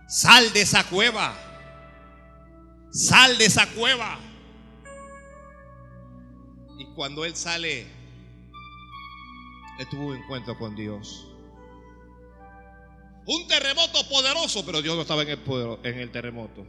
Sal 0.08 0.52
de 0.54 0.62
esa 0.62 0.84
cueva. 0.84 1.36
Sal 2.92 3.38
de 3.38 3.46
esa 3.46 3.68
cueva. 3.68 4.20
Y 6.78 6.86
cuando 6.96 7.24
él 7.26 7.36
sale, 7.36 7.82
él 9.80 9.90
tuvo 9.90 10.08
un 10.08 10.18
encuentro 10.18 10.58
con 10.58 10.76
Dios. 10.76 11.35
Un 13.28 13.48
terremoto 13.48 14.08
poderoso, 14.08 14.64
pero 14.66 14.82
Dios 14.82 14.96
no 14.96 15.02
estaba 15.02 15.24
en 15.24 15.30
el, 16.00 16.12
terremoto. 16.12 16.66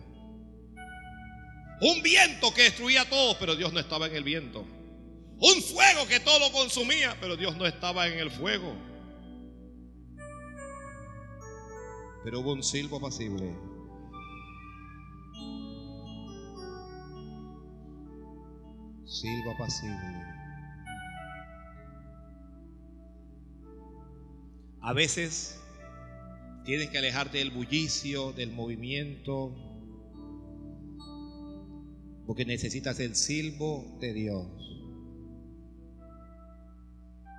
Un 1.82 2.02
viento 2.02 2.52
que 2.54 2.62
destruía 2.62 3.06
todo, 3.08 3.38
pero 3.38 3.54
Dios 3.56 3.74
no 3.74 3.80
estaba 3.80 4.06
en 4.06 4.16
el 4.16 4.24
viento. 4.24 4.60
Un 5.38 5.62
fuego 5.62 6.06
que 6.08 6.18
todo 6.20 6.38
lo 6.38 6.50
consumía, 6.52 7.14
pero 7.20 7.36
Dios 7.36 7.56
no 7.56 7.66
estaba 7.66 8.08
en 8.08 8.18
el 8.18 8.30
fuego. 8.30 8.74
Pero 12.24 12.40
hubo 12.40 12.54
un 12.54 12.62
silbo 12.62 12.98
pasible. 12.98 13.54
Silbo 19.04 19.56
pasible. 19.58 20.36
A 24.80 24.92
veces 24.94 25.60
Tienes 26.66 26.90
que 26.90 26.98
alejarte 26.98 27.38
del 27.38 27.52
bullicio, 27.52 28.32
del 28.32 28.50
movimiento, 28.50 29.54
porque 32.26 32.44
necesitas 32.44 32.98
el 32.98 33.14
silbo 33.14 33.96
de 34.00 34.12
Dios. 34.12 34.48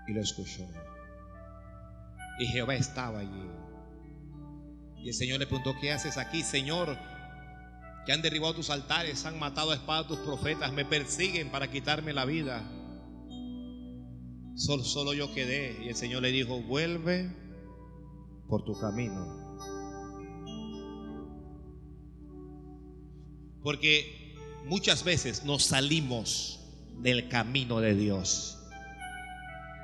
Y 0.07 0.13
lo 0.13 0.21
escuchó. 0.21 0.65
Y 2.39 2.45
Jehová 2.45 2.75
estaba 2.75 3.19
allí. 3.19 3.49
Y 5.03 5.09
el 5.09 5.13
Señor 5.13 5.39
le 5.39 5.45
preguntó, 5.45 5.75
¿qué 5.81 5.91
haces 5.91 6.17
aquí, 6.17 6.41
Señor? 6.41 6.97
Que 8.05 8.13
han 8.13 8.21
derribado 8.21 8.55
tus 8.55 8.69
altares, 8.69 9.25
han 9.25 9.37
matado 9.37 9.71
a 9.71 9.75
espada 9.75 10.07
tus 10.07 10.19
profetas, 10.19 10.71
me 10.71 10.85
persiguen 10.85 11.51
para 11.51 11.69
quitarme 11.69 12.13
la 12.13 12.23
vida. 12.23 12.63
Solo, 14.55 14.85
solo 14.85 15.13
yo 15.13 15.33
quedé. 15.33 15.83
Y 15.83 15.89
el 15.89 15.95
Señor 15.95 16.21
le 16.21 16.31
dijo, 16.31 16.61
vuelve 16.61 17.45
por 18.47 18.63
tu 18.63 18.79
camino. 18.79 19.47
Porque 23.63 24.35
muchas 24.65 25.03
veces 25.03 25.43
nos 25.43 25.63
salimos 25.63 26.59
del 26.99 27.27
camino 27.29 27.79
de 27.79 27.95
Dios. 27.95 28.57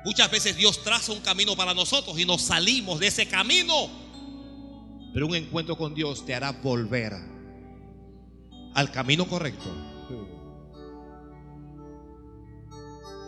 Muchas 0.04 0.30
veces 0.30 0.56
Dios 0.56 0.82
traza 0.82 1.12
un 1.12 1.20
camino 1.20 1.56
para 1.56 1.72
nosotros 1.74 2.18
y 2.18 2.24
nos 2.24 2.42
salimos 2.42 3.00
de 3.00 3.06
ese 3.06 3.26
camino. 3.26 3.88
Pero 5.12 5.26
un 5.26 5.34
encuentro 5.34 5.76
con 5.76 5.94
Dios 5.94 6.26
te 6.26 6.34
hará 6.34 6.52
volver 6.52 7.14
al 8.74 8.90
camino 8.90 9.26
correcto. 9.26 9.70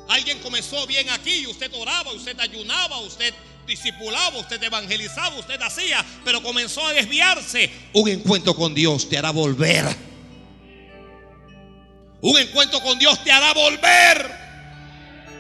Alguien 0.09 0.39
comenzó 0.41 0.87
bien 0.87 1.09
aquí, 1.11 1.47
usted 1.47 1.73
oraba, 1.75 2.13
usted 2.13 2.39
ayunaba, 2.39 3.01
usted 3.01 3.35
discipulaba, 3.67 4.39
usted 4.39 4.63
evangelizaba, 4.63 5.37
usted 5.37 5.61
hacía, 5.61 6.05
pero 6.25 6.43
comenzó 6.43 6.87
a 6.87 6.93
desviarse. 6.93 7.71
Un 7.93 8.09
encuentro 8.09 8.55
con 8.55 8.75
Dios 8.75 9.09
te 9.09 9.19
hará 9.19 9.31
volver. 9.31 9.85
Un 12.21 12.39
encuentro 12.39 12.81
con 12.81 12.99
Dios 12.99 13.23
te 13.23 13.31
hará 13.31 13.53
volver. 13.53 14.47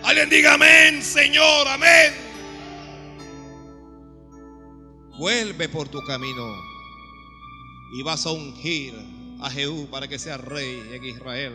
Alguien 0.05 0.29
diga 0.31 0.55
amén, 0.55 1.03
Señor, 1.03 1.67
amén. 1.69 2.15
Vuelve 5.19 5.69
por 5.69 5.89
tu 5.89 6.01
camino 6.05 6.47
y 7.95 8.03
vas 8.03 8.27
a 8.27 8.31
ungir 8.31 8.95
a 9.41 9.51
Jehú 9.51 9.89
para 9.91 10.07
que 10.07 10.19
sea 10.19 10.37
rey 10.37 10.91
en 10.93 11.05
Israel. 11.05 11.55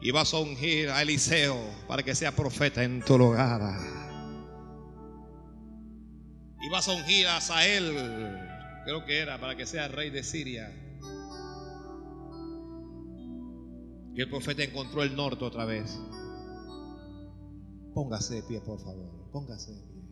Y 0.00 0.10
vas 0.10 0.32
a 0.34 0.38
ungir 0.38 0.90
a 0.90 1.02
Eliseo 1.02 1.58
para 1.88 2.02
que 2.02 2.14
sea 2.14 2.30
profeta 2.30 2.84
en 2.84 3.02
tu 3.02 3.18
lugar. 3.18 4.07
Y 6.68 6.74
a 6.74 6.92
ungir 6.92 7.26
a 7.28 7.40
Sael, 7.40 7.94
creo 8.84 9.02
que 9.06 9.20
era, 9.20 9.40
para 9.40 9.56
que 9.56 9.64
sea 9.64 9.88
rey 9.88 10.10
de 10.10 10.22
Siria. 10.22 10.70
Y 14.14 14.20
el 14.20 14.28
profeta 14.28 14.62
encontró 14.62 15.02
el 15.02 15.16
norte 15.16 15.46
otra 15.46 15.64
vez. 15.64 15.98
Póngase 17.94 18.34
de 18.34 18.42
pie, 18.42 18.60
por 18.60 18.78
favor. 18.80 19.30
Póngase 19.32 19.72
de 19.72 19.82
pie. 19.82 20.02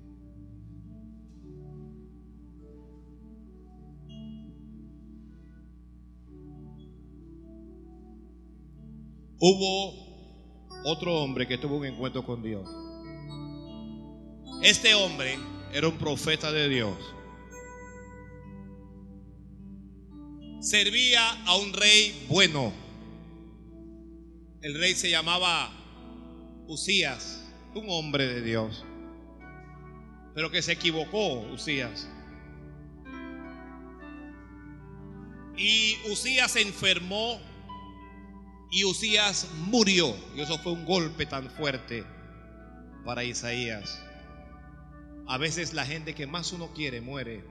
Hubo 9.38 10.86
otro 10.86 11.22
hombre 11.22 11.46
que 11.46 11.58
tuvo 11.58 11.76
un 11.76 11.84
encuentro 11.84 12.24
con 12.24 12.42
Dios. 12.42 12.66
Este 14.62 14.94
hombre 14.94 15.36
era 15.72 15.88
un 15.88 15.98
profeta 15.98 16.52
de 16.52 16.68
Dios. 16.68 16.96
Servía 20.60 21.30
a 21.44 21.56
un 21.56 21.72
rey 21.72 22.26
bueno. 22.28 22.72
El 24.62 24.78
rey 24.78 24.94
se 24.94 25.10
llamaba 25.10 25.70
Usías, 26.66 27.44
un 27.74 27.86
hombre 27.88 28.26
de 28.26 28.42
Dios. 28.42 28.84
Pero 30.34 30.50
que 30.50 30.62
se 30.62 30.72
equivocó 30.72 31.40
Usías. 31.52 32.08
Y 35.56 35.96
Usías 36.10 36.50
se 36.50 36.62
enfermó 36.62 37.40
y 38.70 38.84
Usías 38.84 39.48
murió. 39.68 40.14
Y 40.36 40.40
eso 40.40 40.58
fue 40.58 40.72
un 40.72 40.84
golpe 40.84 41.26
tan 41.26 41.50
fuerte 41.50 42.04
para 43.04 43.24
Isaías. 43.24 44.02
A 45.28 45.38
veces 45.38 45.74
la 45.74 45.84
gente 45.84 46.14
que 46.14 46.26
más 46.26 46.52
uno 46.52 46.72
quiere 46.72 47.00
muere. 47.00 47.44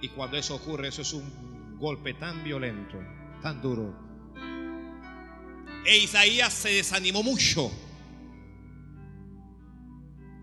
Y 0.00 0.08
cuando 0.08 0.36
eso 0.36 0.56
ocurre, 0.56 0.88
eso 0.88 1.02
es 1.02 1.12
un 1.12 1.78
golpe 1.78 2.14
tan 2.14 2.42
violento, 2.42 2.98
tan 3.42 3.62
duro. 3.62 3.94
E 5.84 5.98
Isaías 5.98 6.52
se 6.52 6.70
desanimó 6.70 7.22
mucho. 7.22 7.70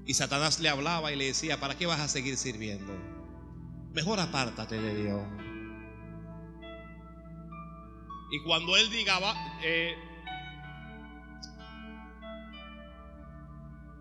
Y 0.06 0.14
Satanás 0.14 0.60
le 0.60 0.70
hablaba 0.70 1.12
y 1.12 1.16
le 1.16 1.26
decía, 1.26 1.60
¿para 1.60 1.78
qué 1.78 1.86
vas 1.86 2.00
a 2.00 2.08
seguir 2.08 2.36
sirviendo? 2.38 2.94
Mejor 3.94 4.20
apártate 4.20 4.82
de 4.82 5.04
Dios. 5.04 5.22
Y 8.32 8.44
cuando 8.44 8.78
él 8.78 8.90
diga, 8.90 9.20
eh, 9.64 9.96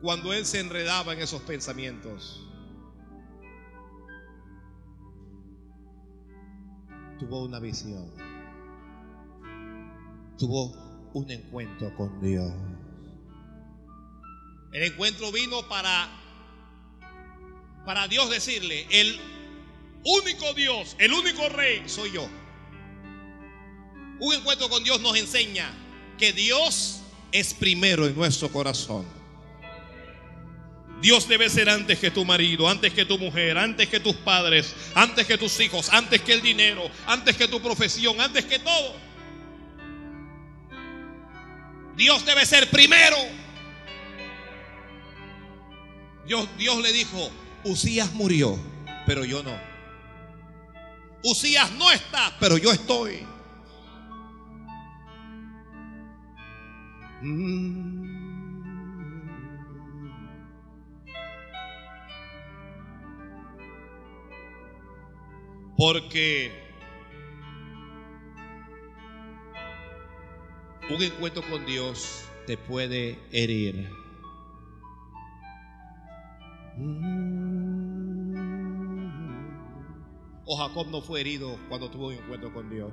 cuando 0.00 0.32
él 0.32 0.46
se 0.46 0.60
enredaba 0.60 1.12
en 1.12 1.20
esos 1.20 1.42
pensamientos, 1.42 2.46
tuvo 7.18 7.44
una 7.44 7.58
visión, 7.58 8.12
tuvo 10.38 11.10
un 11.14 11.30
encuentro 11.30 11.94
con 11.96 12.20
Dios. 12.20 12.52
El 14.72 14.82
encuentro 14.82 15.32
vino 15.32 15.66
para 15.68 16.08
para 17.88 18.06
Dios 18.06 18.28
decirle, 18.28 18.86
el 18.90 19.18
único 20.04 20.52
Dios, 20.52 20.94
el 20.98 21.10
único 21.10 21.48
rey 21.48 21.82
soy 21.86 22.12
yo. 22.12 22.28
Un 24.20 24.34
encuentro 24.34 24.68
con 24.68 24.84
Dios 24.84 25.00
nos 25.00 25.16
enseña 25.16 25.72
que 26.18 26.34
Dios 26.34 27.00
es 27.32 27.54
primero 27.54 28.06
en 28.06 28.14
nuestro 28.14 28.50
corazón. 28.52 29.17
Dios 31.00 31.28
debe 31.28 31.48
ser 31.48 31.68
antes 31.68 31.98
que 31.98 32.10
tu 32.10 32.24
marido, 32.24 32.68
antes 32.68 32.92
que 32.92 33.04
tu 33.04 33.18
mujer, 33.18 33.56
antes 33.56 33.88
que 33.88 34.00
tus 34.00 34.16
padres, 34.16 34.74
antes 34.94 35.26
que 35.26 35.38
tus 35.38 35.58
hijos, 35.60 35.88
antes 35.92 36.20
que 36.22 36.32
el 36.32 36.42
dinero, 36.42 36.90
antes 37.06 37.36
que 37.36 37.46
tu 37.46 37.60
profesión, 37.60 38.20
antes 38.20 38.44
que 38.44 38.58
todo. 38.58 38.96
Dios 41.96 42.24
debe 42.24 42.44
ser 42.44 42.68
primero. 42.70 43.16
Dios, 46.26 46.48
Dios 46.58 46.82
le 46.82 46.92
dijo, 46.92 47.30
Usías 47.64 48.12
murió, 48.12 48.58
pero 49.06 49.24
yo 49.24 49.42
no. 49.42 49.58
Usías 51.22 51.70
no 51.72 51.90
está, 51.90 52.36
pero 52.38 52.56
yo 52.56 52.72
estoy. 52.72 53.26
Porque 65.78 66.50
un 70.90 71.00
encuentro 71.00 71.40
con 71.48 71.64
Dios 71.66 72.28
te 72.48 72.58
puede 72.58 73.16
herir. 73.30 73.88
O 80.46 80.56
Jacob 80.56 80.88
no 80.88 81.00
fue 81.00 81.20
herido 81.20 81.56
cuando 81.68 81.88
tuvo 81.88 82.08
un 82.08 82.14
encuentro 82.14 82.52
con 82.52 82.68
Dios. 82.70 82.92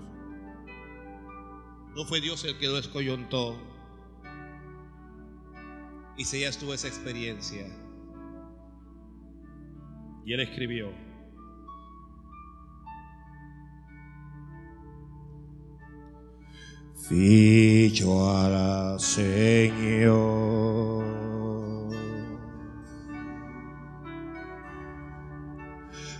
No 1.95 2.05
fue 2.05 2.21
Dios 2.21 2.45
el 2.45 2.59
que 2.59 2.67
lo 2.67 2.77
escoyontó. 2.77 3.57
Y 6.17 6.25
si 6.25 6.41
ya 6.41 6.51
tuvo 6.51 6.75
esa 6.75 6.87
experiencia. 6.87 7.65
Y 10.23 10.33
él 10.33 10.41
escribió. 10.41 11.04
Ficho 16.95 18.29
a 18.29 18.49
la 18.49 18.99
Señor. 18.99 20.65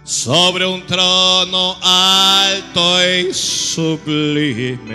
sobre 0.06 0.66
un 0.66 0.86
trono 0.86 1.76
alto 1.82 3.04
y 3.04 3.34
sublime. 3.34 4.86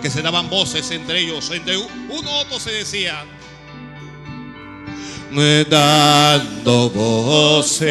Que 0.00 0.10
se 0.10 0.20
daban 0.22 0.50
voces 0.50 0.90
entre 0.90 1.20
ellos. 1.20 1.50
Entre 1.50 1.76
uno 1.76 2.30
otro 2.40 2.58
se 2.60 2.72
decía. 2.72 3.24
Dando 5.68 6.90
voces. 6.90 7.88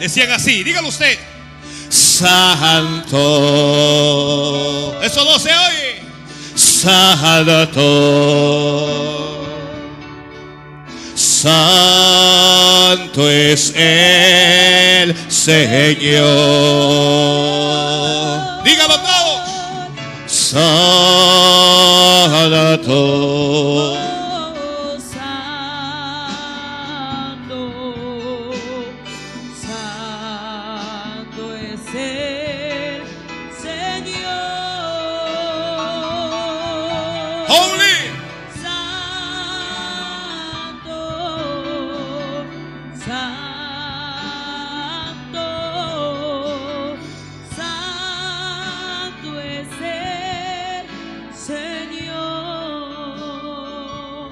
Decían 0.00 0.30
así, 0.32 0.62
dígalo 0.62 0.88
usted 0.88 1.18
santo. 2.20 3.16
Eso 5.02 5.24
no 5.24 5.38
se 5.38 5.48
oye. 5.50 6.02
Santo. 6.54 7.86
Santo 11.14 12.00
es 13.30 13.72
el 13.74 15.14
Señor. 15.30 16.28
Dígalo 18.64 19.00
todos. 19.00 19.29
Santo. 20.50 20.66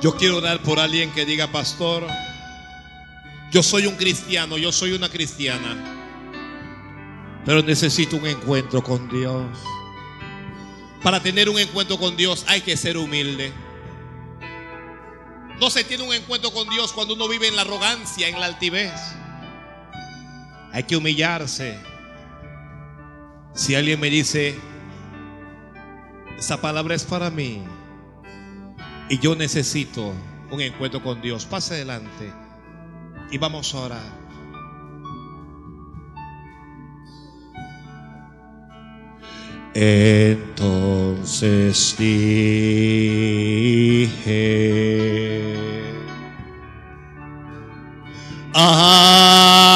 Yo 0.00 0.16
quiero 0.16 0.36
orar 0.36 0.62
por 0.62 0.78
alguien 0.78 1.10
que 1.10 1.24
diga, 1.24 1.48
pastor, 1.48 2.06
yo 3.50 3.62
soy 3.64 3.86
un 3.86 3.96
cristiano, 3.96 4.56
yo 4.56 4.70
soy 4.70 4.92
una 4.92 5.08
cristiana, 5.08 5.76
pero 7.44 7.62
necesito 7.62 8.16
un 8.16 8.26
encuentro 8.26 8.82
con 8.82 9.08
Dios. 9.08 9.58
Para 11.02 11.20
tener 11.20 11.48
un 11.48 11.58
encuentro 11.58 11.98
con 11.98 12.16
Dios 12.16 12.44
hay 12.46 12.60
que 12.60 12.76
ser 12.76 12.96
humilde. 12.96 13.52
No 15.60 15.68
se 15.70 15.82
tiene 15.82 16.04
un 16.04 16.14
encuentro 16.14 16.52
con 16.52 16.68
Dios 16.68 16.92
cuando 16.92 17.14
uno 17.14 17.26
vive 17.26 17.48
en 17.48 17.56
la 17.56 17.62
arrogancia, 17.62 18.28
en 18.28 18.38
la 18.38 18.46
altivez. 18.46 18.92
Hay 20.72 20.84
que 20.84 20.96
humillarse. 20.96 21.76
Si 23.54 23.74
alguien 23.74 23.98
me 23.98 24.10
dice, 24.10 24.56
esa 26.38 26.60
palabra 26.60 26.94
es 26.94 27.04
para 27.04 27.30
mí, 27.30 27.64
y 29.08 29.18
yo 29.18 29.34
necesito 29.34 30.12
un 30.50 30.60
encuentro 30.60 31.02
con 31.02 31.20
Dios. 31.20 31.46
Pase 31.46 31.74
adelante 31.74 32.32
y 33.30 33.38
vamos 33.38 33.74
a 33.74 33.80
orar. 33.80 34.18
Entonces 39.74 41.04
dije, 41.98 42.18
ay 48.52 49.68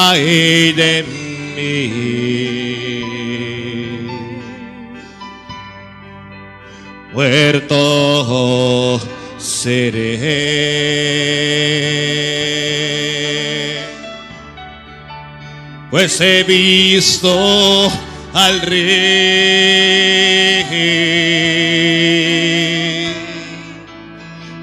muerto 7.13 8.99
seré. 9.43 10.17
Pues 15.91 16.19
he 16.21 16.43
visto 16.43 17.91
al 18.33 18.61
rey 18.61 19.03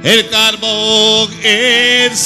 el 0.02 0.28
carbón 0.28 1.30
encendido. 1.42 2.18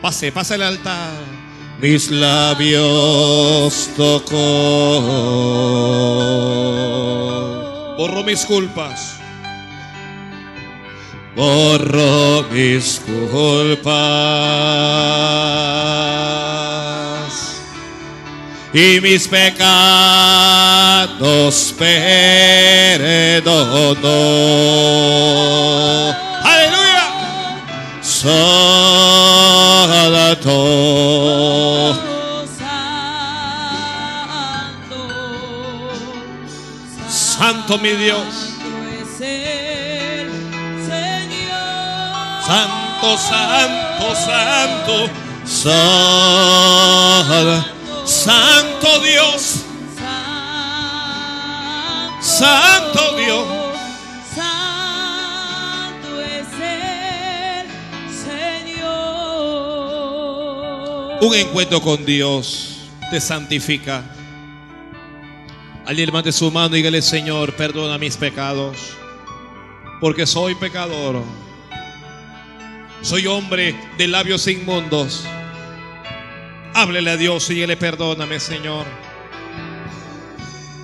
Pase, 0.00 0.32
pase 0.32 0.54
el 0.54 0.62
altar. 0.62 1.18
Mis 1.80 2.10
labios 2.10 3.90
tocó. 3.96 4.38
Borro 7.98 8.22
mis 8.22 8.46
culpas. 8.46 9.16
Borro 11.34 12.44
mis 12.52 13.00
culpas 13.00 13.88
y 18.72 19.00
mis 19.00 19.26
pecados 19.26 19.64
perdonó. 21.76 22.14
Aleluya. 26.44 27.08
Santo. 28.00 28.78
Santo 37.38 37.78
mi 37.78 37.90
Dios. 37.90 38.56
es 39.00 39.20
el 39.20 40.28
Señor. 40.90 42.42
Santo, 42.44 43.16
santo, 43.16 44.14
santo. 44.16 45.08
Santo, 45.46 45.76
santo 48.04 49.00
Dios. 49.04 49.64
Santo 52.20 53.16
Dios. 53.16 53.46
Santo 54.34 56.20
es 56.20 56.48
el 56.60 57.68
Señor. 58.66 58.98
Un 61.22 61.34
encuentro 61.36 61.80
con 61.80 62.04
Dios 62.04 62.78
te 63.12 63.20
santifica. 63.20 64.17
Alguien 65.88 66.08
levante 66.08 66.32
su 66.32 66.50
mano 66.50 66.76
y 66.76 66.80
dígale, 66.80 67.00
Señor, 67.00 67.54
perdona 67.54 67.96
mis 67.96 68.18
pecados, 68.18 68.76
porque 70.02 70.26
soy 70.26 70.54
pecador. 70.54 71.22
Soy 73.00 73.26
hombre 73.26 73.74
de 73.96 74.06
labios 74.06 74.46
inmundos. 74.48 75.24
Háblele 76.74 77.12
a 77.12 77.16
Dios 77.16 77.48
y 77.48 77.54
dígale, 77.54 77.78
perdóname, 77.78 78.38
Señor. 78.38 78.84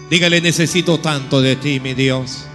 Dígale, 0.09 0.41
necesito 0.41 0.99
tanto 0.99 1.43
de 1.43 1.57
ti, 1.57 1.81
mi 1.81 1.93
Dios. 1.93 2.47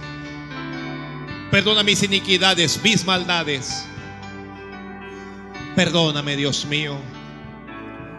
Perdona 1.52 1.84
mis 1.84 2.02
iniquidades, 2.02 2.82
mis 2.82 3.04
maldades. 3.04 3.84
Perdóname, 5.76 6.34
Dios 6.34 6.64
mío. 6.64 6.98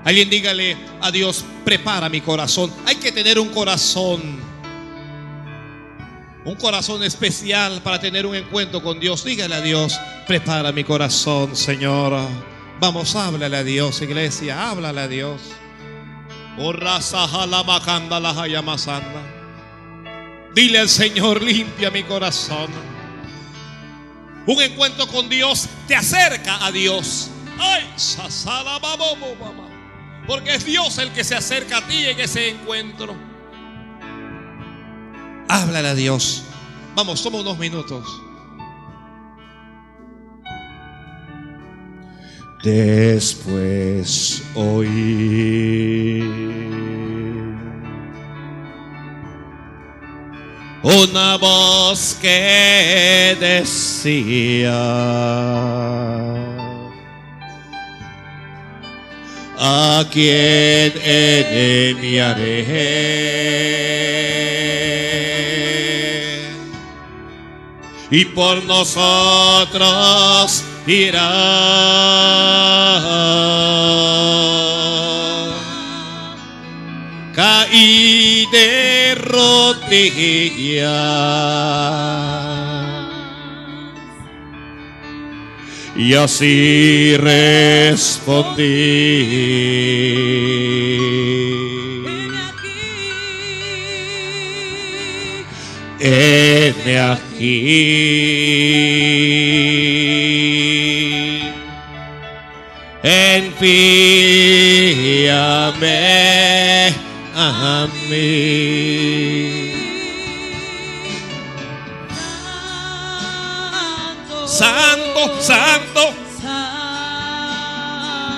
Alguien 0.03 0.29
dígale 0.29 0.77
a 1.01 1.11
Dios, 1.11 1.45
prepara 1.63 2.09
mi 2.09 2.21
corazón. 2.21 2.71
Hay 2.85 2.95
que 2.95 3.11
tener 3.11 3.37
un 3.37 3.49
corazón, 3.49 4.39
un 6.43 6.55
corazón 6.55 7.03
especial 7.03 7.81
para 7.83 7.99
tener 7.99 8.25
un 8.25 8.35
encuentro 8.35 8.81
con 8.81 8.99
Dios. 8.99 9.23
Dígale 9.23 9.55
a 9.55 9.61
Dios, 9.61 9.99
prepara 10.25 10.71
mi 10.71 10.83
corazón, 10.83 11.55
Señor. 11.55 12.13
Vamos, 12.79 13.15
háblale 13.15 13.57
a 13.57 13.63
Dios, 13.63 14.01
iglesia, 14.01 14.69
háblale 14.69 15.01
a 15.01 15.07
Dios. 15.07 15.41
Oh. 16.57 16.71
Dile 20.55 20.79
al 20.79 20.89
Señor, 20.89 21.41
limpia 21.43 21.91
mi 21.91 22.03
corazón. 22.03 22.67
Un 24.47 24.61
encuentro 24.61 25.07
con 25.07 25.29
Dios 25.29 25.67
te 25.87 25.95
acerca 25.95 26.65
a 26.65 26.71
Dios. 26.71 27.29
Ay. 27.59 27.83
Porque 30.27 30.56
es 30.56 30.65
Dios 30.65 30.98
el 30.98 31.11
que 31.11 31.23
se 31.23 31.35
acerca 31.35 31.77
a 31.77 31.88
ti 31.88 32.06
en 32.06 32.19
ese 32.19 32.49
encuentro. 32.49 33.15
Háblale 35.48 35.89
a 35.89 35.95
Dios. 35.95 36.43
Vamos, 36.95 37.22
toma 37.23 37.39
unos 37.39 37.57
minutos. 37.57 38.06
Después 42.64 44.43
oí 44.53 46.22
una 50.84 51.38
voz 51.38 52.18
que 52.22 53.38
decía, 53.39 54.72
a 59.63 60.03
quien 60.11 60.91
enviaré 61.05 62.65
y 68.09 68.25
por 68.25 68.63
nosotros 68.65 69.83
irá. 70.88 71.31
Caí 77.35 78.47
de 78.51 79.15
rodillas 79.15 80.91
y 85.95 86.13
así 86.13 87.15
respondí. 87.18 88.63
Heme 95.99 96.99
aquí. 96.99 96.99
Heme 96.99 96.99
aquí. 96.99 97.91
Envíame 103.03 104.07
a 107.35 107.88
mí. 108.09 108.70
Santo, 115.22 115.38
santo, 115.39 116.14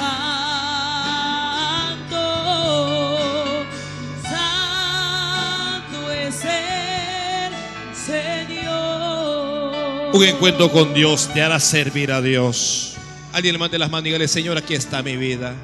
Un 10.12 10.22
encuentro 10.24 10.70
con 10.70 10.92
Dios 10.92 11.30
te 11.32 11.40
hará 11.40 11.58
servir 11.58 12.12
a 12.12 12.20
Dios. 12.20 12.96
Alguien 13.32 13.54
levante 13.54 13.78
las 13.78 13.90
manos 13.90 14.02
y 14.02 14.08
dígale, 14.08 14.28
Señor, 14.28 14.58
aquí 14.58 14.74
está 14.74 15.02
mi 15.02 15.16
vida. 15.16 15.54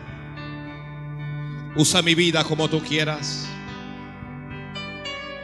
Usa 1.76 2.00
mi 2.00 2.14
vida 2.14 2.42
como 2.44 2.66
tú 2.70 2.82
quieras. 2.82 3.46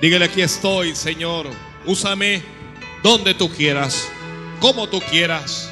Dígale, 0.00 0.24
aquí 0.24 0.40
estoy, 0.40 0.96
Señor. 0.96 1.50
Úsame 1.84 2.42
donde 3.02 3.34
tú 3.34 3.50
quieras, 3.50 4.08
como 4.58 4.88
tú 4.88 5.02
quieras. 5.10 5.70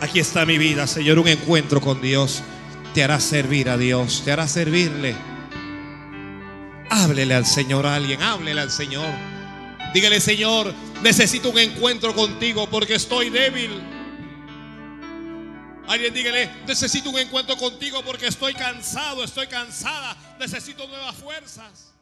Aquí 0.00 0.20
está 0.20 0.46
mi 0.46 0.58
vida, 0.58 0.86
Señor. 0.86 1.18
Un 1.18 1.26
encuentro 1.26 1.80
con 1.80 2.00
Dios 2.00 2.40
te 2.94 3.02
hará 3.02 3.18
servir 3.18 3.68
a 3.68 3.76
Dios, 3.76 4.22
te 4.24 4.30
hará 4.30 4.46
servirle. 4.46 5.16
Háblele 6.88 7.34
al 7.34 7.46
Señor 7.46 7.84
a 7.84 7.96
alguien, 7.96 8.22
háblele 8.22 8.60
al 8.60 8.70
Señor. 8.70 9.33
Dígale, 9.94 10.20
Señor, 10.20 10.74
necesito 11.02 11.50
un 11.50 11.58
encuentro 11.58 12.12
contigo 12.16 12.68
porque 12.68 12.96
estoy 12.96 13.30
débil. 13.30 13.80
Alguien 15.86 16.12
dígale, 16.12 16.50
necesito 16.66 17.10
un 17.10 17.18
encuentro 17.18 17.56
contigo 17.56 18.02
porque 18.04 18.26
estoy 18.26 18.54
cansado, 18.54 19.22
estoy 19.22 19.46
cansada, 19.46 20.16
necesito 20.40 20.88
nuevas 20.88 21.14
fuerzas. 21.14 21.93